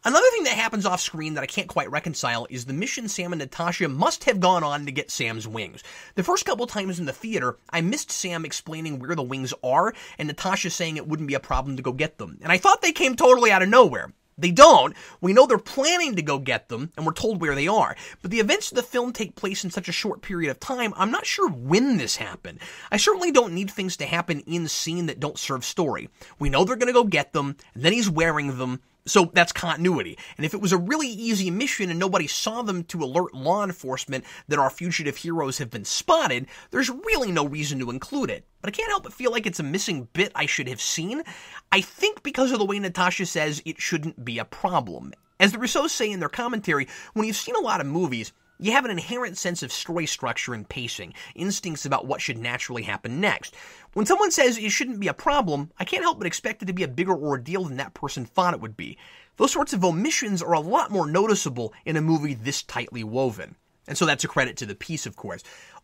Another 0.03 0.25
thing 0.31 0.45
that 0.45 0.53
happens 0.53 0.87
off 0.87 0.99
screen 0.99 1.35
that 1.35 1.43
I 1.43 1.47
can't 1.47 1.67
quite 1.67 1.91
reconcile 1.91 2.47
is 2.49 2.65
the 2.65 2.73
mission 2.73 3.07
Sam 3.07 3.33
and 3.33 3.39
Natasha 3.39 3.87
must 3.87 4.23
have 4.23 4.39
gone 4.39 4.63
on 4.63 4.87
to 4.87 4.91
get 4.91 5.11
Sam's 5.11 5.47
wings. 5.47 5.83
The 6.15 6.23
first 6.23 6.43
couple 6.43 6.65
times 6.65 6.99
in 6.99 7.05
the 7.05 7.13
theater, 7.13 7.57
I 7.69 7.81
missed 7.81 8.09
Sam 8.11 8.43
explaining 8.43 8.97
where 8.97 9.15
the 9.15 9.21
wings 9.21 9.53
are 9.63 9.93
and 10.17 10.27
Natasha 10.27 10.71
saying 10.71 10.97
it 10.97 11.07
wouldn't 11.07 11.27
be 11.27 11.35
a 11.35 11.39
problem 11.39 11.77
to 11.77 11.83
go 11.83 11.91
get 11.91 12.17
them. 12.17 12.39
And 12.41 12.51
I 12.51 12.57
thought 12.57 12.81
they 12.81 12.93
came 12.93 13.15
totally 13.15 13.51
out 13.51 13.61
of 13.61 13.69
nowhere. 13.69 14.11
They 14.39 14.49
don't. 14.49 14.95
We 15.19 15.33
know 15.33 15.45
they're 15.45 15.59
planning 15.59 16.15
to 16.15 16.23
go 16.23 16.39
get 16.39 16.67
them, 16.67 16.91
and 16.97 17.05
we're 17.05 17.13
told 17.13 17.39
where 17.39 17.53
they 17.53 17.67
are. 17.67 17.95
But 18.23 18.31
the 18.31 18.39
events 18.39 18.71
of 18.71 18.77
the 18.77 18.81
film 18.81 19.13
take 19.13 19.35
place 19.35 19.63
in 19.63 19.69
such 19.69 19.87
a 19.87 19.91
short 19.91 20.23
period 20.23 20.49
of 20.49 20.59
time, 20.59 20.95
I'm 20.97 21.11
not 21.11 21.27
sure 21.27 21.47
when 21.47 21.97
this 21.97 22.15
happened. 22.15 22.59
I 22.91 22.97
certainly 22.97 23.31
don't 23.31 23.53
need 23.53 23.69
things 23.69 23.97
to 23.97 24.07
happen 24.07 24.39
in 24.47 24.67
scene 24.67 25.05
that 25.05 25.19
don't 25.19 25.37
serve 25.37 25.63
story. 25.63 26.09
We 26.39 26.49
know 26.49 26.63
they're 26.63 26.75
gonna 26.75 26.91
go 26.91 27.03
get 27.03 27.33
them, 27.33 27.55
and 27.75 27.83
then 27.83 27.93
he's 27.93 28.09
wearing 28.09 28.57
them, 28.57 28.81
so 29.05 29.31
that's 29.33 29.51
continuity. 29.51 30.17
And 30.37 30.45
if 30.45 30.53
it 30.53 30.61
was 30.61 30.71
a 30.71 30.77
really 30.77 31.07
easy 31.07 31.49
mission 31.49 31.89
and 31.89 31.99
nobody 31.99 32.27
saw 32.27 32.61
them 32.61 32.83
to 32.85 33.03
alert 33.03 33.33
law 33.33 33.63
enforcement 33.63 34.25
that 34.47 34.59
our 34.59 34.69
fugitive 34.69 35.17
heroes 35.17 35.57
have 35.57 35.69
been 35.69 35.85
spotted, 35.85 36.47
there's 36.69 36.89
really 36.89 37.31
no 37.31 37.45
reason 37.45 37.79
to 37.79 37.89
include 37.89 38.29
it. 38.29 38.45
But 38.61 38.69
I 38.69 38.71
can't 38.71 38.89
help 38.89 39.03
but 39.03 39.13
feel 39.13 39.31
like 39.31 39.47
it's 39.47 39.59
a 39.59 39.63
missing 39.63 40.07
bit 40.13 40.31
I 40.35 40.45
should 40.45 40.67
have 40.67 40.81
seen. 40.81 41.23
I 41.71 41.81
think 41.81 42.21
because 42.23 42.51
of 42.51 42.59
the 42.59 42.65
way 42.65 42.77
Natasha 42.79 43.25
says 43.25 43.61
it 43.65 43.81
shouldn't 43.81 44.23
be 44.23 44.37
a 44.37 44.45
problem. 44.45 45.13
As 45.39 45.51
the 45.51 45.57
Russos 45.57 45.89
say 45.89 46.11
in 46.11 46.19
their 46.19 46.29
commentary, 46.29 46.87
when 47.13 47.25
you've 47.25 47.35
seen 47.35 47.55
a 47.55 47.61
lot 47.61 47.81
of 47.81 47.87
movies, 47.87 48.31
you 48.61 48.71
have 48.71 48.85
an 48.85 48.91
inherent 48.91 49.37
sense 49.37 49.63
of 49.63 49.71
story 49.71 50.05
structure 50.05 50.53
and 50.53 50.69
pacing, 50.69 51.15
instincts 51.33 51.83
about 51.83 52.05
what 52.05 52.21
should 52.21 52.37
naturally 52.37 52.83
happen 52.83 53.19
next. 53.19 53.55
When 53.93 54.05
someone 54.05 54.29
says 54.29 54.57
it 54.57 54.69
shouldn't 54.69 54.99
be 54.99 55.07
a 55.07 55.15
problem, 55.15 55.71
I 55.79 55.83
can't 55.83 56.03
help 56.03 56.19
but 56.19 56.27
expect 56.27 56.61
it 56.61 56.67
to 56.67 56.73
be 56.73 56.83
a 56.83 56.87
bigger 56.87 57.15
ordeal 57.15 57.65
than 57.65 57.77
that 57.77 57.95
person 57.95 58.23
thought 58.23 58.53
it 58.53 58.61
would 58.61 58.77
be. 58.77 58.99
Those 59.37 59.51
sorts 59.51 59.73
of 59.73 59.83
omissions 59.83 60.43
are 60.43 60.53
a 60.53 60.59
lot 60.59 60.91
more 60.91 61.07
noticeable 61.07 61.73
in 61.85 61.97
a 61.97 62.01
movie 62.01 62.35
this 62.35 62.61
tightly 62.61 63.03
woven. 63.03 63.55
And 63.87 63.97
so 63.97 64.05
that's 64.05 64.23
a 64.23 64.27
credit 64.27 64.57
to 64.57 64.67
the 64.67 64.75
piece, 64.75 65.07
of 65.07 65.15
course. 65.15 65.41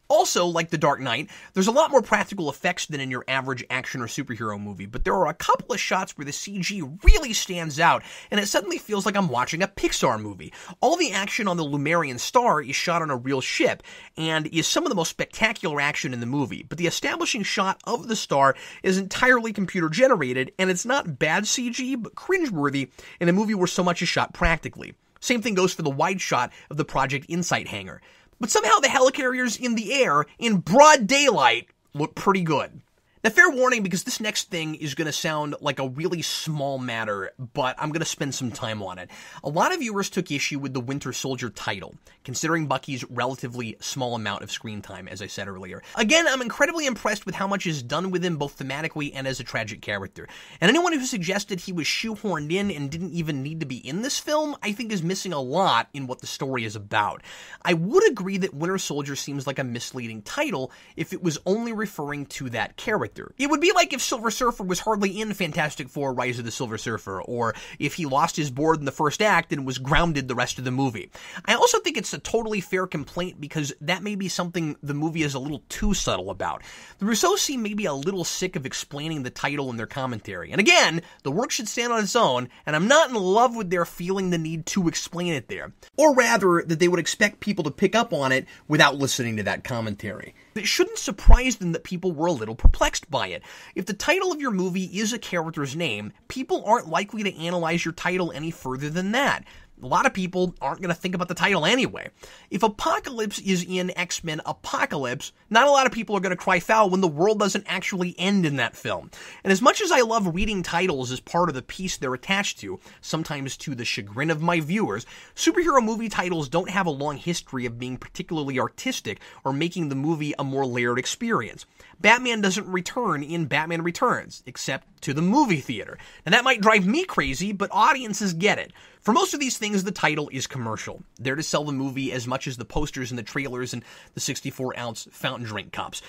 Also, 0.09 0.45
like 0.45 0.69
The 0.69 0.77
Dark 0.77 0.99
Knight, 0.99 1.29
there's 1.53 1.67
a 1.67 1.71
lot 1.71 1.91
more 1.91 2.01
practical 2.01 2.49
effects 2.49 2.85
than 2.85 3.01
in 3.01 3.11
your 3.11 3.25
average 3.27 3.63
action 3.69 4.01
or 4.01 4.07
superhero 4.07 4.59
movie, 4.59 4.85
but 4.85 5.03
there 5.03 5.13
are 5.13 5.27
a 5.27 5.33
couple 5.33 5.73
of 5.73 5.79
shots 5.79 6.17
where 6.17 6.25
the 6.25 6.31
CG 6.31 7.03
really 7.03 7.33
stands 7.33 7.79
out, 7.79 8.03
and 8.31 8.39
it 8.39 8.47
suddenly 8.47 8.77
feels 8.77 9.05
like 9.05 9.17
I'm 9.17 9.29
watching 9.29 9.61
a 9.61 9.67
Pixar 9.67 10.21
movie. 10.21 10.53
All 10.81 10.95
the 10.95 11.11
action 11.11 11.47
on 11.47 11.57
the 11.57 11.65
Lemurian 11.65 12.19
Star 12.19 12.61
is 12.61 12.75
shot 12.75 13.01
on 13.01 13.09
a 13.09 13.17
real 13.17 13.41
ship, 13.41 13.83
and 14.15 14.47
is 14.47 14.67
some 14.67 14.83
of 14.83 14.89
the 14.89 14.95
most 14.95 15.09
spectacular 15.09 15.81
action 15.81 16.13
in 16.13 16.19
the 16.19 16.25
movie, 16.25 16.63
but 16.63 16.77
the 16.77 16.87
establishing 16.87 17.43
shot 17.43 17.81
of 17.85 18.07
the 18.07 18.15
star 18.15 18.55
is 18.83 18.97
entirely 18.97 19.51
computer 19.51 19.89
generated, 19.89 20.51
and 20.57 20.69
it's 20.69 20.85
not 20.85 21.19
bad 21.19 21.43
CG, 21.43 22.01
but 22.01 22.15
cringeworthy 22.15 22.91
in 23.19 23.29
a 23.29 23.33
movie 23.33 23.55
where 23.55 23.67
so 23.67 23.83
much 23.83 24.01
is 24.01 24.09
shot 24.09 24.33
practically. 24.33 24.93
Same 25.19 25.41
thing 25.41 25.55
goes 25.55 25.73
for 25.73 25.81
the 25.81 25.89
wide 25.89 26.21
shot 26.21 26.51
of 26.69 26.77
the 26.77 26.85
Project 26.85 27.25
Insight 27.27 27.67
hangar. 27.67 28.01
But 28.39 28.49
somehow 28.49 28.79
the 28.79 28.87
helicarriers 28.87 29.59
in 29.59 29.75
the 29.75 29.93
air, 29.93 30.25
in 30.37 30.57
broad 30.57 31.07
daylight, 31.07 31.69
look 31.93 32.15
pretty 32.15 32.41
good. 32.41 32.81
Now, 33.23 33.31
fair 33.31 33.49
warning 33.49 33.81
because 33.81 34.03
this 34.03 34.19
next 34.19 34.51
thing 34.51 34.75
is 34.75 34.93
going 34.93 35.07
to 35.07 35.11
sound 35.11 35.55
like 35.59 35.79
a 35.79 35.87
really 35.87 36.21
small 36.21 36.77
matter, 36.77 37.31
but 37.39 37.75
I'm 37.79 37.89
going 37.89 38.01
to 38.01 38.05
spend 38.05 38.35
some 38.35 38.51
time 38.51 38.83
on 38.83 38.99
it. 38.99 39.09
A 39.43 39.49
lot 39.49 39.73
of 39.73 39.79
viewers 39.79 40.11
took 40.11 40.29
issue 40.29 40.59
with 40.59 40.75
the 40.75 40.79
Winter 40.79 41.11
Soldier 41.11 41.49
title, 41.49 41.95
considering 42.23 42.67
Bucky's 42.67 43.03
relatively 43.09 43.75
small 43.79 44.13
amount 44.13 44.43
of 44.43 44.51
screen 44.51 44.83
time, 44.83 45.07
as 45.07 45.23
I 45.23 45.27
said 45.27 45.47
earlier. 45.47 45.81
Again, 45.95 46.27
I'm 46.27 46.43
incredibly 46.43 46.85
impressed 46.85 47.25
with 47.25 47.33
how 47.33 47.47
much 47.47 47.65
is 47.65 47.81
done 47.81 48.11
with 48.11 48.23
him 48.23 48.37
both 48.37 48.59
thematically 48.59 49.11
and 49.15 49.25
as 49.25 49.39
a 49.39 49.43
tragic 49.43 49.81
character. 49.81 50.27
And 50.61 50.69
anyone 50.69 50.93
who 50.93 51.03
suggested 51.03 51.59
he 51.59 51.73
was 51.73 51.87
shoehorned 51.87 52.53
in 52.53 52.69
and 52.69 52.91
didn't 52.91 53.13
even 53.13 53.41
need 53.41 53.61
to 53.61 53.65
be 53.65 53.77
in 53.77 54.03
this 54.03 54.19
film, 54.19 54.55
I 54.61 54.73
think 54.73 54.91
is 54.91 55.01
missing 55.01 55.33
a 55.33 55.41
lot 55.41 55.89
in 55.91 56.05
what 56.05 56.21
the 56.21 56.27
story 56.27 56.65
is 56.65 56.75
about. 56.75 57.23
I 57.63 57.73
would 57.73 58.07
agree 58.11 58.37
that 58.37 58.53
Winter 58.53 58.77
Soldier 58.77 59.15
seems 59.15 59.47
like 59.47 59.57
a 59.57 59.63
misleading 59.63 60.21
title 60.21 60.71
if 60.95 61.13
it 61.13 61.23
was 61.23 61.39
only 61.47 61.73
referring 61.73 62.27
to 62.27 62.51
that 62.51 62.77
character 62.77 63.06
It 63.37 63.49
would 63.49 63.61
be 63.61 63.71
like 63.71 63.93
if 63.93 64.01
Silver 64.01 64.31
Surfer 64.31 64.63
was 64.63 64.79
hardly 64.79 65.19
in 65.19 65.33
Fantastic 65.33 65.89
Four 65.89 66.13
Rise 66.13 66.39
of 66.39 66.45
the 66.45 66.51
Silver 66.51 66.77
Surfer, 66.77 67.21
or 67.21 67.55
if 67.79 67.95
he 67.95 68.05
lost 68.05 68.35
his 68.35 68.51
board 68.51 68.79
in 68.79 68.85
the 68.85 68.91
first 68.91 69.21
act 69.21 69.51
and 69.51 69.65
was 69.65 69.77
grounded 69.77 70.27
the 70.27 70.35
rest 70.35 70.57
of 70.57 70.65
the 70.65 70.71
movie. 70.71 71.11
I 71.45 71.55
also 71.55 71.79
think 71.79 71.97
it's 71.97 72.13
a 72.13 72.19
totally 72.19 72.61
fair 72.61 72.87
complaint 72.87 73.39
because 73.39 73.73
that 73.81 74.03
may 74.03 74.15
be 74.15 74.29
something 74.29 74.75
the 74.81 74.93
movie 74.93 75.23
is 75.23 75.33
a 75.33 75.39
little 75.39 75.63
too 75.69 75.93
subtle 75.93 76.29
about. 76.29 76.63
The 76.99 77.05
Russos 77.05 77.39
seem 77.39 77.61
maybe 77.61 77.85
a 77.85 77.93
little 77.93 78.23
sick 78.23 78.55
of 78.55 78.65
explaining 78.65 79.23
the 79.23 79.29
title 79.29 79.69
in 79.69 79.77
their 79.77 79.87
commentary. 79.87 80.51
And 80.51 80.59
again, 80.59 81.01
the 81.23 81.31
work 81.31 81.51
should 81.51 81.67
stand 81.67 81.93
on 81.93 82.03
its 82.03 82.15
own, 82.15 82.49
and 82.65 82.75
I'm 82.75 82.87
not 82.87 83.09
in 83.09 83.15
love 83.15 83.55
with 83.55 83.69
their 83.69 83.85
feeling 83.85 84.29
the 84.29 84.37
need 84.37 84.65
to 84.67 84.87
explain 84.87 85.33
it 85.33 85.47
there. 85.47 85.73
Or 85.95 86.13
rather, 86.15 86.63
that 86.65 86.79
they 86.79 86.87
would 86.87 86.99
expect 86.99 87.39
people 87.39 87.63
to 87.65 87.71
pick 87.71 87.95
up 87.95 88.13
on 88.13 88.31
it 88.31 88.45
without 88.67 88.95
listening 88.95 89.37
to 89.37 89.43
that 89.43 89.63
commentary. 89.63 90.33
It 90.57 90.67
shouldn't 90.67 90.97
surprise 90.97 91.57
them 91.57 91.71
that 91.71 91.83
people 91.83 92.11
were 92.11 92.27
a 92.27 92.31
little 92.31 92.55
perplexed 92.55 93.09
by 93.09 93.27
it. 93.27 93.43
If 93.75 93.85
the 93.85 93.93
title 93.93 94.31
of 94.31 94.41
your 94.41 94.51
movie 94.51 94.85
is 94.85 95.13
a 95.13 95.19
character's 95.19 95.75
name, 95.75 96.13
people 96.27 96.63
aren't 96.65 96.89
likely 96.89 97.23
to 97.23 97.37
analyze 97.37 97.85
your 97.85 97.93
title 97.93 98.31
any 98.31 98.51
further 98.51 98.89
than 98.89 99.11
that 99.11 99.45
a 99.81 99.85
lot 99.85 100.05
of 100.05 100.13
people 100.13 100.55
aren't 100.61 100.81
going 100.81 100.93
to 100.93 100.99
think 100.99 101.13
about 101.13 101.27
the 101.27 101.35
title 101.35 101.65
anyway. 101.65 102.09
If 102.49 102.63
Apocalypse 102.63 103.39
is 103.39 103.63
in 103.63 103.95
X 103.97 104.23
Men 104.23 104.41
Apocalypse, 104.45 105.31
not 105.49 105.67
a 105.67 105.71
lot 105.71 105.85
of 105.85 105.91
people 105.91 106.15
are 106.15 106.19
going 106.19 106.35
to 106.35 106.35
cry 106.35 106.59
foul 106.59 106.89
when 106.89 107.01
the 107.01 107.07
world 107.07 107.39
doesn't 107.39 107.65
actually 107.67 108.15
end 108.17 108.45
in 108.45 108.55
that 108.55 108.75
film. 108.75 109.11
And 109.43 109.51
as 109.51 109.61
much 109.61 109.81
as 109.81 109.91
I 109.91 110.01
love 110.01 110.33
reading 110.33 110.63
titles 110.63 111.11
as 111.11 111.19
part 111.19 111.49
of 111.49 111.55
the 111.55 111.61
piece 111.61 111.97
they're 111.97 112.13
attached 112.13 112.59
to, 112.59 112.79
sometimes 113.01 113.55
to 113.57 113.75
the 113.75 113.85
chagrin 113.85 114.31
of 114.31 114.41
my 114.41 114.59
viewers, 114.59 115.05
superhero 115.35 115.83
movie 115.83 116.09
titles 116.09 116.49
don't 116.49 116.69
have 116.69 116.87
a 116.87 116.91
long 116.91 117.17
history 117.17 117.65
of 117.65 117.79
being 117.79 117.97
particularly 117.97 118.59
artistic 118.59 119.19
or 119.43 119.53
making 119.53 119.89
the 119.89 119.95
movie 119.95 120.33
a 120.39 120.43
more 120.43 120.65
layered 120.65 120.99
experience. 120.99 121.65
Batman 121.99 122.41
doesn't 122.41 122.67
return 122.67 123.23
in 123.23 123.45
Batman 123.45 123.81
Returns, 123.81 124.43
except 124.45 125.01
to 125.01 125.13
the 125.13 125.21
movie 125.21 125.61
theater. 125.61 125.97
And 126.25 126.33
that 126.33 126.43
might 126.43 126.61
drive 126.61 126.85
me 126.85 127.05
crazy, 127.05 127.51
but 127.51 127.69
audiences 127.71 128.33
get 128.33 128.59
it. 128.59 128.71
For 129.01 129.13
most 129.13 129.33
of 129.33 129.39
these 129.39 129.57
things, 129.57 129.83
the 129.83 129.91
title 129.91 130.29
is 130.31 130.47
commercial. 130.47 131.01
There 131.19 131.35
to 131.35 131.43
sell 131.43 131.63
the 131.63 131.71
movie 131.71 132.11
as 132.11 132.27
much 132.27 132.47
as 132.47 132.57
the 132.57 132.65
posters 132.65 133.11
and 133.11 133.17
the 133.17 133.23
trailers 133.23 133.73
and 133.73 133.83
the 134.13 134.19
64 134.19 134.77
ounce 134.77 135.07
fountain 135.11 135.47
drink 135.47 135.71
cups. 135.71 136.01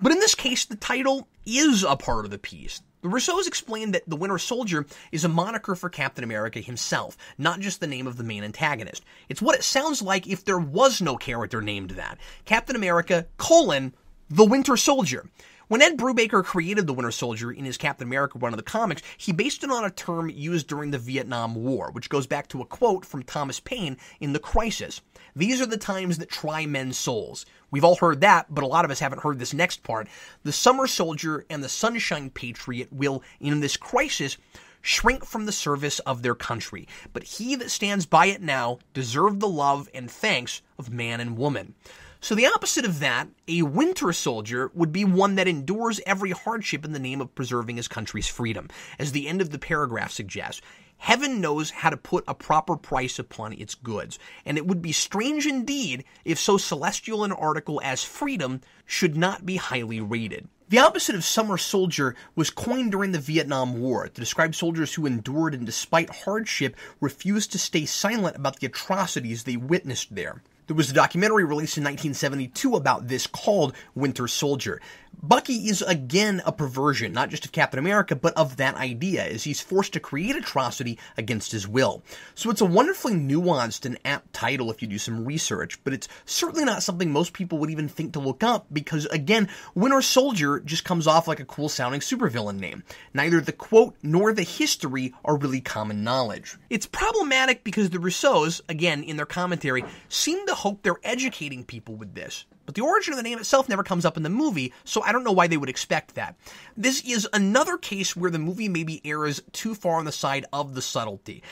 But 0.00 0.12
in 0.12 0.18
this 0.18 0.34
case, 0.34 0.64
the 0.64 0.76
title 0.76 1.28
is 1.46 1.82
a 1.82 1.96
part 1.96 2.24
of 2.24 2.30
the 2.30 2.38
piece. 2.38 2.82
The 3.02 3.08
Russos 3.08 3.46
explained 3.46 3.94
that 3.94 4.02
the 4.08 4.16
Winter 4.16 4.36
Soldier 4.36 4.84
is 5.12 5.24
a 5.24 5.28
moniker 5.28 5.74
for 5.74 5.88
Captain 5.88 6.24
America 6.24 6.60
himself, 6.60 7.16
not 7.38 7.60
just 7.60 7.80
the 7.80 7.86
name 7.86 8.06
of 8.06 8.16
the 8.16 8.24
main 8.24 8.42
antagonist. 8.42 9.04
It's 9.28 9.40
what 9.40 9.54
it 9.54 9.62
sounds 9.62 10.02
like 10.02 10.26
if 10.26 10.44
there 10.44 10.58
was 10.58 11.00
no 11.00 11.16
character 11.16 11.62
named 11.62 11.90
that. 11.90 12.18
Captain 12.44 12.74
America, 12.76 13.26
colon, 13.38 13.94
the 14.28 14.44
Winter 14.44 14.76
Soldier. 14.76 15.28
When 15.68 15.82
Ed 15.82 15.96
Brubaker 15.96 16.44
created 16.44 16.86
the 16.86 16.92
Winter 16.92 17.12
Soldier 17.12 17.52
in 17.52 17.64
his 17.64 17.76
Captain 17.76 18.06
America 18.06 18.38
run 18.40 18.52
of 18.52 18.56
the 18.56 18.64
comics, 18.64 19.02
he 19.16 19.32
based 19.32 19.62
it 19.62 19.70
on 19.70 19.84
a 19.84 19.90
term 19.90 20.28
used 20.28 20.66
during 20.66 20.90
the 20.90 20.98
Vietnam 20.98 21.54
War, 21.54 21.90
which 21.92 22.08
goes 22.08 22.26
back 22.26 22.48
to 22.48 22.60
a 22.60 22.64
quote 22.64 23.04
from 23.04 23.22
Thomas 23.22 23.60
Paine 23.60 23.96
in 24.18 24.32
The 24.32 24.40
Crisis. 24.40 25.00
These 25.36 25.60
are 25.60 25.66
the 25.66 25.76
times 25.76 26.18
that 26.18 26.28
try 26.28 26.66
men's 26.66 26.98
souls. 26.98 27.46
We've 27.70 27.84
all 27.84 27.96
heard 27.96 28.20
that, 28.20 28.46
but 28.52 28.64
a 28.64 28.68
lot 28.68 28.84
of 28.84 28.90
us 28.90 28.98
haven't 28.98 29.22
heard 29.22 29.38
this 29.38 29.54
next 29.54 29.84
part. 29.84 30.08
The 30.42 30.52
Summer 30.52 30.88
Soldier 30.88 31.44
and 31.48 31.62
the 31.62 31.68
Sunshine 31.68 32.30
Patriot 32.30 32.92
will, 32.92 33.22
in 33.38 33.60
this 33.60 33.76
crisis, 33.76 34.38
shrink 34.82 35.24
from 35.24 35.46
the 35.46 35.52
service 35.52 36.00
of 36.00 36.22
their 36.22 36.34
country, 36.34 36.88
but 37.12 37.22
he 37.22 37.54
that 37.56 37.70
stands 37.70 38.06
by 38.06 38.26
it 38.26 38.42
now 38.42 38.78
deserve 38.92 39.38
the 39.38 39.48
love 39.48 39.88
and 39.94 40.10
thanks 40.10 40.62
of 40.78 40.90
man 40.90 41.20
and 41.20 41.36
woman. 41.36 41.74
So 42.20 42.34
the 42.34 42.46
opposite 42.46 42.84
of 42.84 43.00
that, 43.00 43.28
a 43.46 43.62
winter 43.62 44.12
soldier, 44.12 44.70
would 44.74 44.92
be 44.92 45.04
one 45.04 45.34
that 45.36 45.48
endures 45.48 46.00
every 46.06 46.30
hardship 46.30 46.84
in 46.84 46.92
the 46.92 46.98
name 46.98 47.20
of 47.20 47.34
preserving 47.34 47.76
his 47.76 47.88
country's 47.88 48.28
freedom. 48.28 48.68
As 48.98 49.12
the 49.12 49.28
end 49.28 49.40
of 49.40 49.50
the 49.50 49.58
paragraph 49.58 50.10
suggests, 50.10 50.62
Heaven 50.98 51.42
knows 51.42 51.70
how 51.70 51.90
to 51.90 51.96
put 51.96 52.24
a 52.26 52.34
proper 52.34 52.74
price 52.76 53.18
upon 53.18 53.52
its 53.52 53.74
goods, 53.74 54.18
and 54.46 54.56
it 54.56 54.66
would 54.66 54.80
be 54.80 54.92
strange 54.92 55.46
indeed 55.46 56.04
if 56.24 56.38
so 56.38 56.56
celestial 56.56 57.22
an 57.22 57.32
article 57.32 57.80
as 57.84 58.02
freedom 58.02 58.62
should 58.86 59.16
not 59.16 59.44
be 59.44 59.56
highly 59.56 60.00
rated. 60.00 60.48
The 60.68 60.78
opposite 60.78 61.14
of 61.14 61.24
summer 61.24 61.58
soldier 61.58 62.16
was 62.34 62.50
coined 62.50 62.92
during 62.92 63.12
the 63.12 63.20
Vietnam 63.20 63.78
War 63.78 64.08
to 64.08 64.20
describe 64.20 64.54
soldiers 64.54 64.94
who 64.94 65.06
endured 65.06 65.54
and 65.54 65.66
despite 65.66 66.24
hardship 66.24 66.74
refused 67.00 67.52
to 67.52 67.58
stay 67.58 67.84
silent 67.84 68.34
about 68.34 68.58
the 68.58 68.66
atrocities 68.66 69.44
they 69.44 69.56
witnessed 69.56 70.14
there. 70.14 70.42
There 70.66 70.74
was 70.74 70.90
a 70.90 70.94
documentary 70.94 71.44
released 71.44 71.78
in 71.78 71.84
1972 71.84 72.74
about 72.74 73.06
this 73.06 73.28
called 73.28 73.72
Winter 73.94 74.26
Soldier. 74.26 74.80
Bucky 75.22 75.68
is 75.68 75.80
again 75.80 76.42
a 76.44 76.52
perversion, 76.52 77.12
not 77.12 77.30
just 77.30 77.44
of 77.46 77.52
Captain 77.52 77.78
America, 77.78 78.14
but 78.14 78.34
of 78.34 78.56
that 78.56 78.74
idea, 78.74 79.24
as 79.24 79.44
he's 79.44 79.60
forced 79.60 79.94
to 79.94 80.00
create 80.00 80.36
atrocity 80.36 80.98
against 81.16 81.52
his 81.52 81.66
will. 81.66 82.02
So 82.34 82.50
it's 82.50 82.60
a 82.60 82.66
wonderfully 82.66 83.14
nuanced 83.14 83.86
and 83.86 83.98
apt 84.04 84.32
title 84.32 84.70
if 84.70 84.82
you 84.82 84.88
do 84.88 84.98
some 84.98 85.24
research, 85.24 85.82
but 85.84 85.94
it's 85.94 86.08
certainly 86.26 86.64
not 86.64 86.82
something 86.82 87.10
most 87.10 87.32
people 87.32 87.58
would 87.58 87.70
even 87.70 87.88
think 87.88 88.12
to 88.12 88.20
look 88.20 88.42
up 88.42 88.66
because, 88.72 89.06
again, 89.06 89.48
Winter 89.74 90.02
Soldier 90.02 90.60
just 90.60 90.84
comes 90.84 91.06
off 91.06 91.28
like 91.28 91.40
a 91.40 91.46
cool 91.46 91.68
sounding 91.68 92.00
supervillain 92.00 92.58
name. 92.58 92.82
Neither 93.14 93.40
the 93.40 93.52
quote 93.52 93.96
nor 94.02 94.32
the 94.32 94.42
history 94.42 95.14
are 95.24 95.38
really 95.38 95.60
common 95.60 96.04
knowledge. 96.04 96.56
It's 96.68 96.86
problematic 96.86 97.64
because 97.64 97.88
the 97.88 97.98
Russos, 97.98 98.60
again, 98.68 99.02
in 99.02 99.16
their 99.16 99.26
commentary, 99.26 99.84
seem 100.08 100.46
to 100.46 100.55
hope 100.56 100.82
they're 100.82 100.96
educating 101.04 101.64
people 101.64 101.94
with 101.94 102.14
this. 102.14 102.44
But 102.64 102.74
the 102.74 102.82
origin 102.82 103.12
of 103.12 103.16
the 103.16 103.22
name 103.22 103.38
itself 103.38 103.68
never 103.68 103.82
comes 103.82 104.04
up 104.04 104.16
in 104.16 104.22
the 104.22 104.28
movie, 104.28 104.72
so 104.84 105.02
I 105.02 105.12
don't 105.12 105.24
know 105.24 105.32
why 105.32 105.46
they 105.46 105.56
would 105.56 105.68
expect 105.68 106.14
that. 106.16 106.36
This 106.76 107.02
is 107.02 107.28
another 107.32 107.78
case 107.78 108.16
where 108.16 108.30
the 108.30 108.38
movie 108.38 108.68
maybe 108.68 109.00
errs 109.04 109.40
too 109.52 109.74
far 109.74 109.98
on 109.98 110.04
the 110.04 110.12
side 110.12 110.46
of 110.52 110.74
the 110.74 110.82
subtlety. 110.82 111.42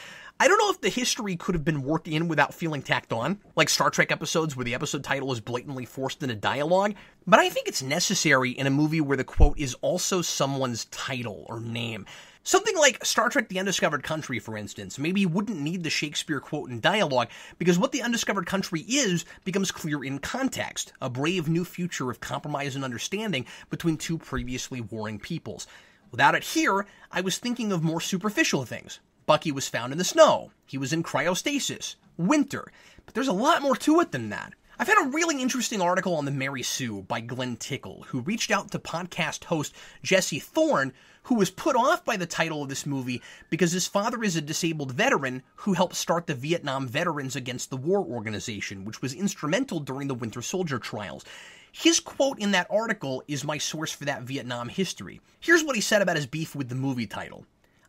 I 0.40 0.48
don't 0.48 0.58
know 0.58 0.70
if 0.70 0.80
the 0.80 0.88
history 0.88 1.36
could 1.36 1.54
have 1.54 1.64
been 1.64 1.82
worked 1.82 2.08
in 2.08 2.26
without 2.26 2.52
feeling 2.52 2.82
tacked 2.82 3.12
on, 3.12 3.38
like 3.54 3.68
Star 3.68 3.88
Trek 3.88 4.10
episodes 4.10 4.56
where 4.56 4.64
the 4.64 4.74
episode 4.74 5.04
title 5.04 5.30
is 5.32 5.40
blatantly 5.40 5.84
forced 5.84 6.24
into 6.24 6.34
dialogue, 6.34 6.94
but 7.24 7.38
I 7.38 7.48
think 7.48 7.68
it's 7.68 7.82
necessary 7.82 8.50
in 8.50 8.66
a 8.66 8.70
movie 8.70 9.00
where 9.00 9.16
the 9.16 9.22
quote 9.22 9.58
is 9.58 9.74
also 9.74 10.22
someone's 10.22 10.86
title 10.86 11.46
or 11.48 11.60
name. 11.60 12.04
Something 12.46 12.76
like 12.76 13.02
Star 13.06 13.30
Trek 13.30 13.48
The 13.48 13.58
Undiscovered 13.58 14.02
Country, 14.02 14.38
for 14.38 14.58
instance, 14.58 14.98
maybe 14.98 15.24
wouldn't 15.24 15.58
need 15.58 15.82
the 15.82 15.88
Shakespeare 15.88 16.40
quote 16.40 16.68
in 16.68 16.78
dialogue 16.78 17.30
because 17.56 17.78
what 17.78 17.90
the 17.90 18.02
undiscovered 18.02 18.44
country 18.44 18.82
is 18.82 19.24
becomes 19.44 19.70
clear 19.70 20.04
in 20.04 20.18
context 20.18 20.92
a 21.00 21.08
brave 21.08 21.48
new 21.48 21.64
future 21.64 22.10
of 22.10 22.20
compromise 22.20 22.76
and 22.76 22.84
understanding 22.84 23.46
between 23.70 23.96
two 23.96 24.18
previously 24.18 24.82
warring 24.82 25.18
peoples. 25.18 25.66
Without 26.10 26.34
it 26.34 26.44
here, 26.44 26.84
I 27.10 27.22
was 27.22 27.38
thinking 27.38 27.72
of 27.72 27.82
more 27.82 28.02
superficial 28.02 28.66
things. 28.66 29.00
Bucky 29.24 29.50
was 29.50 29.66
found 29.66 29.92
in 29.92 29.98
the 29.98 30.04
snow, 30.04 30.50
he 30.66 30.76
was 30.76 30.92
in 30.92 31.02
cryostasis, 31.02 31.94
winter, 32.18 32.70
but 33.06 33.14
there's 33.14 33.26
a 33.26 33.32
lot 33.32 33.62
more 33.62 33.76
to 33.76 34.00
it 34.00 34.12
than 34.12 34.28
that. 34.28 34.52
I 34.78 34.84
found 34.84 35.06
a 35.06 35.16
really 35.16 35.40
interesting 35.40 35.80
article 35.80 36.16
on 36.16 36.26
the 36.26 36.30
Mary 36.30 36.62
Sue 36.62 37.02
by 37.02 37.20
Glen 37.20 37.56
Tickle, 37.56 38.04
who 38.08 38.20
reached 38.20 38.50
out 38.50 38.70
to 38.72 38.78
podcast 38.78 39.44
host 39.44 39.72
Jesse 40.02 40.40
Thorn, 40.40 40.92
who 41.24 41.34
was 41.34 41.50
put 41.50 41.76
off 41.76 42.04
by 42.04 42.16
the 42.16 42.26
title 42.26 42.62
of 42.62 42.68
this 42.68 42.86
movie 42.86 43.20
because 43.50 43.72
his 43.72 43.86
father 43.86 44.22
is 44.22 44.36
a 44.36 44.40
disabled 44.40 44.92
veteran 44.92 45.42
who 45.56 45.74
helped 45.74 45.94
start 45.94 46.26
the 46.26 46.34
Vietnam 46.34 46.86
Veterans 46.86 47.36
Against 47.36 47.70
the 47.70 47.76
War 47.76 48.00
organization, 48.00 48.84
which 48.84 49.02
was 49.02 49.12
instrumental 49.12 49.80
during 49.80 50.08
the 50.08 50.14
Winter 50.14 50.42
Soldier 50.42 50.78
trials. 50.78 51.24
His 51.72 51.98
quote 51.98 52.38
in 52.38 52.52
that 52.52 52.68
article 52.70 53.22
is 53.26 53.42
my 53.42 53.58
source 53.58 53.90
for 53.90 54.04
that 54.04 54.22
Vietnam 54.22 54.68
history. 54.68 55.20
Here's 55.40 55.64
what 55.64 55.74
he 55.74 55.80
said 55.80 56.02
about 56.02 56.16
his 56.16 56.26
beef 56.26 56.54
with 56.54 56.68
the 56.68 56.74
movie 56.74 57.06
title. 57.06 57.46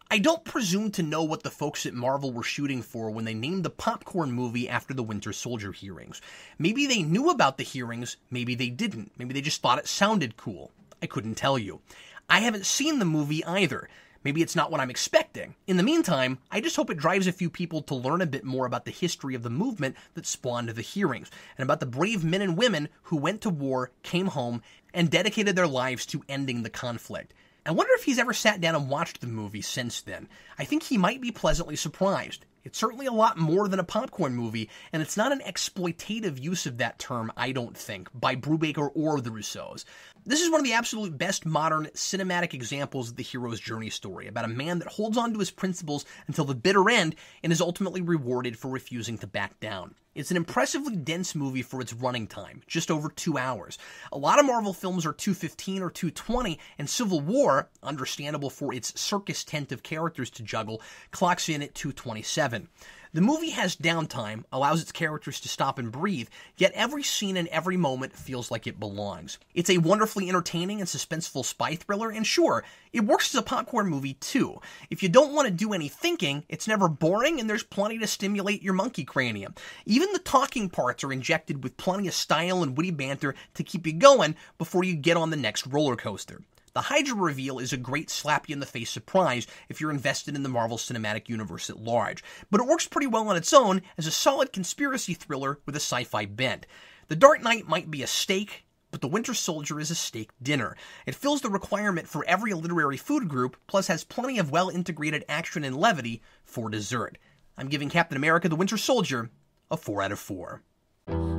I 0.09 0.19
don't 0.19 0.45
presume 0.45 0.91
to 0.91 1.03
know 1.03 1.23
what 1.23 1.43
the 1.43 1.49
folks 1.49 1.85
at 1.85 1.93
Marvel 1.93 2.31
were 2.31 2.43
shooting 2.43 2.81
for 2.83 3.09
when 3.09 3.25
they 3.25 3.33
named 3.33 3.65
the 3.65 3.69
popcorn 3.69 4.31
movie 4.31 4.69
after 4.69 4.93
the 4.93 5.03
Winter 5.03 5.33
Soldier 5.33 5.71
hearings. 5.71 6.21
Maybe 6.59 6.85
they 6.85 7.01
knew 7.01 7.29
about 7.29 7.57
the 7.57 7.63
hearings, 7.63 8.17
maybe 8.29 8.55
they 8.55 8.69
didn't. 8.69 9.11
Maybe 9.17 9.33
they 9.33 9.41
just 9.41 9.61
thought 9.61 9.79
it 9.79 9.87
sounded 9.87 10.37
cool. 10.37 10.71
I 11.01 11.07
couldn't 11.07 11.35
tell 11.35 11.59
you. 11.59 11.81
I 12.29 12.39
haven't 12.39 12.65
seen 12.65 12.99
the 12.99 13.05
movie 13.05 13.43
either. 13.45 13.87
Maybe 14.23 14.41
it's 14.41 14.55
not 14.55 14.71
what 14.71 14.81
I'm 14.81 14.89
expecting. 14.89 15.53
In 15.67 15.77
the 15.77 15.83
meantime, 15.83 16.39
I 16.49 16.59
just 16.59 16.75
hope 16.75 16.89
it 16.89 16.97
drives 16.97 17.27
a 17.27 17.31
few 17.31 17.49
people 17.49 17.83
to 17.83 17.93
learn 17.93 18.21
a 18.21 18.25
bit 18.25 18.43
more 18.43 18.65
about 18.65 18.85
the 18.85 18.91
history 18.91 19.35
of 19.35 19.43
the 19.43 19.51
movement 19.51 19.95
that 20.15 20.25
spawned 20.25 20.69
the 20.69 20.81
hearings, 20.81 21.29
and 21.57 21.63
about 21.63 21.79
the 21.79 21.85
brave 21.85 22.23
men 22.23 22.41
and 22.41 22.57
women 22.57 22.89
who 23.03 23.17
went 23.17 23.41
to 23.41 23.51
war, 23.51 23.91
came 24.01 24.27
home, 24.27 24.63
and 24.95 25.11
dedicated 25.11 25.55
their 25.55 25.67
lives 25.67 26.07
to 26.07 26.23
ending 26.27 26.63
the 26.63 26.71
conflict. 26.71 27.35
I 27.67 27.71
wonder 27.71 27.93
if 27.95 28.03
he's 28.03 28.17
ever 28.17 28.33
sat 28.33 28.59
down 28.59 28.73
and 28.73 28.89
watched 28.89 29.21
the 29.21 29.27
movie 29.27 29.61
since 29.61 30.01
then. 30.01 30.27
I 30.57 30.65
think 30.65 30.83
he 30.83 30.97
might 30.97 31.21
be 31.21 31.31
pleasantly 31.31 31.75
surprised. 31.75 32.45
It's 32.65 32.79
certainly 32.79 33.05
a 33.05 33.11
lot 33.11 33.37
more 33.37 33.67
than 33.67 33.79
a 33.79 33.83
popcorn 33.83 34.35
movie, 34.35 34.71
and 34.91 35.03
it's 35.03 35.15
not 35.15 35.31
an 35.31 35.41
exploitative 35.45 36.41
use 36.41 36.65
of 36.65 36.79
that 36.79 36.97
term, 36.97 37.31
I 37.37 37.51
don't 37.51 37.77
think, 37.77 38.09
by 38.11 38.35
Brubaker 38.35 38.89
or 38.95 39.21
the 39.21 39.29
Russos. 39.29 39.85
This 40.25 40.41
is 40.41 40.49
one 40.49 40.61
of 40.61 40.65
the 40.65 40.73
absolute 40.73 41.15
best 41.15 41.45
modern 41.45 41.85
cinematic 41.93 42.55
examples 42.55 43.11
of 43.11 43.17
the 43.17 43.23
hero's 43.23 43.59
journey 43.59 43.91
story, 43.91 44.27
about 44.27 44.45
a 44.45 44.49
man 44.49 44.79
that 44.79 44.87
holds 44.87 45.15
on 45.15 45.31
to 45.33 45.39
his 45.39 45.51
principles 45.51 46.05
until 46.25 46.45
the 46.45 46.55
bitter 46.55 46.89
end 46.89 47.15
and 47.43 47.53
is 47.53 47.61
ultimately 47.61 48.01
rewarded 48.01 48.57
for 48.57 48.69
refusing 48.69 49.19
to 49.19 49.27
back 49.27 49.59
down. 49.59 49.93
It's 50.15 50.31
an 50.31 50.37
impressively 50.37 50.95
dense 50.95 51.35
movie 51.35 51.61
for 51.61 51.81
its 51.81 51.91
running 51.91 52.25
time, 52.25 52.61
just 52.67 52.89
over 52.89 53.09
two 53.09 53.37
hours. 53.37 53.77
A 54.13 54.17
lot 54.17 54.39
of 54.39 54.45
Marvel 54.45 54.71
films 54.71 55.05
are 55.05 55.11
215 55.11 55.83
or 55.83 55.89
220, 55.89 56.57
and 56.79 56.89
Civil 56.89 57.19
War, 57.19 57.67
understandable 57.83 58.49
for 58.49 58.73
its 58.73 58.97
circus 58.97 59.43
tent 59.43 59.73
of 59.73 59.83
characters 59.83 60.29
to 60.29 60.43
juggle, 60.43 60.81
clocks 61.11 61.49
in 61.49 61.61
at 61.61 61.75
227. 61.75 62.69
The 63.15 63.21
movie 63.21 63.51
has 63.51 63.77
downtime, 63.77 64.43
allows 64.51 64.81
its 64.81 64.91
characters 64.91 65.39
to 65.39 65.47
stop 65.47 65.79
and 65.79 65.89
breathe, 65.89 66.27
yet 66.57 66.73
every 66.75 67.01
scene 67.01 67.37
and 67.37 67.47
every 67.47 67.77
moment 67.77 68.11
feels 68.11 68.51
like 68.51 68.67
it 68.67 68.77
belongs. 68.77 69.39
It's 69.53 69.69
a 69.69 69.77
wonderfully 69.77 70.27
entertaining 70.27 70.81
and 70.81 70.89
suspenseful 70.89 71.45
spy 71.45 71.75
thriller, 71.75 72.09
and 72.09 72.27
sure, 72.27 72.65
it 72.91 73.05
works 73.05 73.33
as 73.33 73.39
a 73.39 73.41
popcorn 73.41 73.87
movie 73.87 74.15
too. 74.15 74.59
If 74.89 75.01
you 75.01 75.07
don't 75.07 75.31
want 75.31 75.47
to 75.47 75.53
do 75.53 75.71
any 75.71 75.87
thinking, 75.87 76.43
it's 76.49 76.67
never 76.67 76.89
boring 76.89 77.39
and 77.39 77.49
there's 77.49 77.63
plenty 77.63 77.97
to 77.99 78.07
stimulate 78.07 78.61
your 78.61 78.73
monkey 78.73 79.05
cranium. 79.05 79.55
Even 79.85 80.11
the 80.11 80.19
talking 80.19 80.69
parts 80.69 81.01
are 81.05 81.13
injected 81.13 81.63
with 81.63 81.77
plenty 81.77 82.09
of 82.09 82.13
style 82.13 82.63
and 82.63 82.75
witty 82.75 82.91
banter 82.91 83.33
to 83.53 83.63
keep 83.63 83.87
you 83.87 83.93
going 83.93 84.35
before 84.57 84.83
you 84.83 84.93
get 84.93 85.15
on 85.15 85.29
the 85.29 85.37
next 85.37 85.65
roller 85.67 85.95
coaster. 85.95 86.41
The 86.75 86.81
Hydra 86.81 87.15
reveal 87.15 87.57
is 87.59 87.71
a 87.71 87.77
great 87.77 88.09
slap 88.09 88.49
you 88.49 88.53
in 88.53 88.59
the 88.59 88.65
face 88.65 88.89
surprise 88.89 89.47
if 89.69 89.79
you're 89.79 89.91
invested 89.91 90.35
in 90.35 90.43
the 90.43 90.49
Marvel 90.49 90.75
Cinematic 90.75 91.29
Universe 91.29 91.69
at 91.69 91.79
large, 91.79 92.21
but 92.51 92.59
it 92.59 92.67
works 92.67 92.85
pretty 92.85 93.07
well 93.07 93.29
on 93.29 93.37
its 93.37 93.53
own 93.53 93.81
as 93.97 94.07
a 94.07 94.11
solid 94.11 94.51
conspiracy 94.51 95.13
thriller 95.13 95.59
with 95.65 95.77
a 95.77 95.79
sci 95.79 96.03
fi 96.03 96.25
bent. 96.25 96.67
The 97.07 97.15
Dark 97.15 97.41
Knight 97.41 97.65
might 97.65 97.89
be 97.89 98.03
a 98.03 98.07
steak, 98.07 98.65
but 98.91 98.99
The 98.99 99.07
Winter 99.07 99.33
Soldier 99.33 99.79
is 99.79 99.89
a 99.89 99.95
steak 99.95 100.31
dinner. 100.43 100.75
It 101.05 101.15
fills 101.15 101.39
the 101.39 101.49
requirement 101.49 102.09
for 102.09 102.25
every 102.25 102.53
literary 102.53 102.97
food 102.97 103.29
group, 103.29 103.55
plus 103.67 103.87
has 103.87 104.03
plenty 104.03 104.37
of 104.37 104.51
well 104.51 104.67
integrated 104.67 105.23
action 105.29 105.63
and 105.63 105.77
levity 105.77 106.21
for 106.43 106.69
dessert. 106.69 107.17
I'm 107.57 107.69
giving 107.69 107.87
Captain 107.87 108.17
America 108.17 108.49
The 108.49 108.57
Winter 108.57 108.75
Soldier 108.75 109.29
a 109.71 109.77
4 109.77 110.01
out 110.01 110.11
of 110.11 110.19
4. 110.19 110.61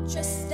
Just 0.09 0.49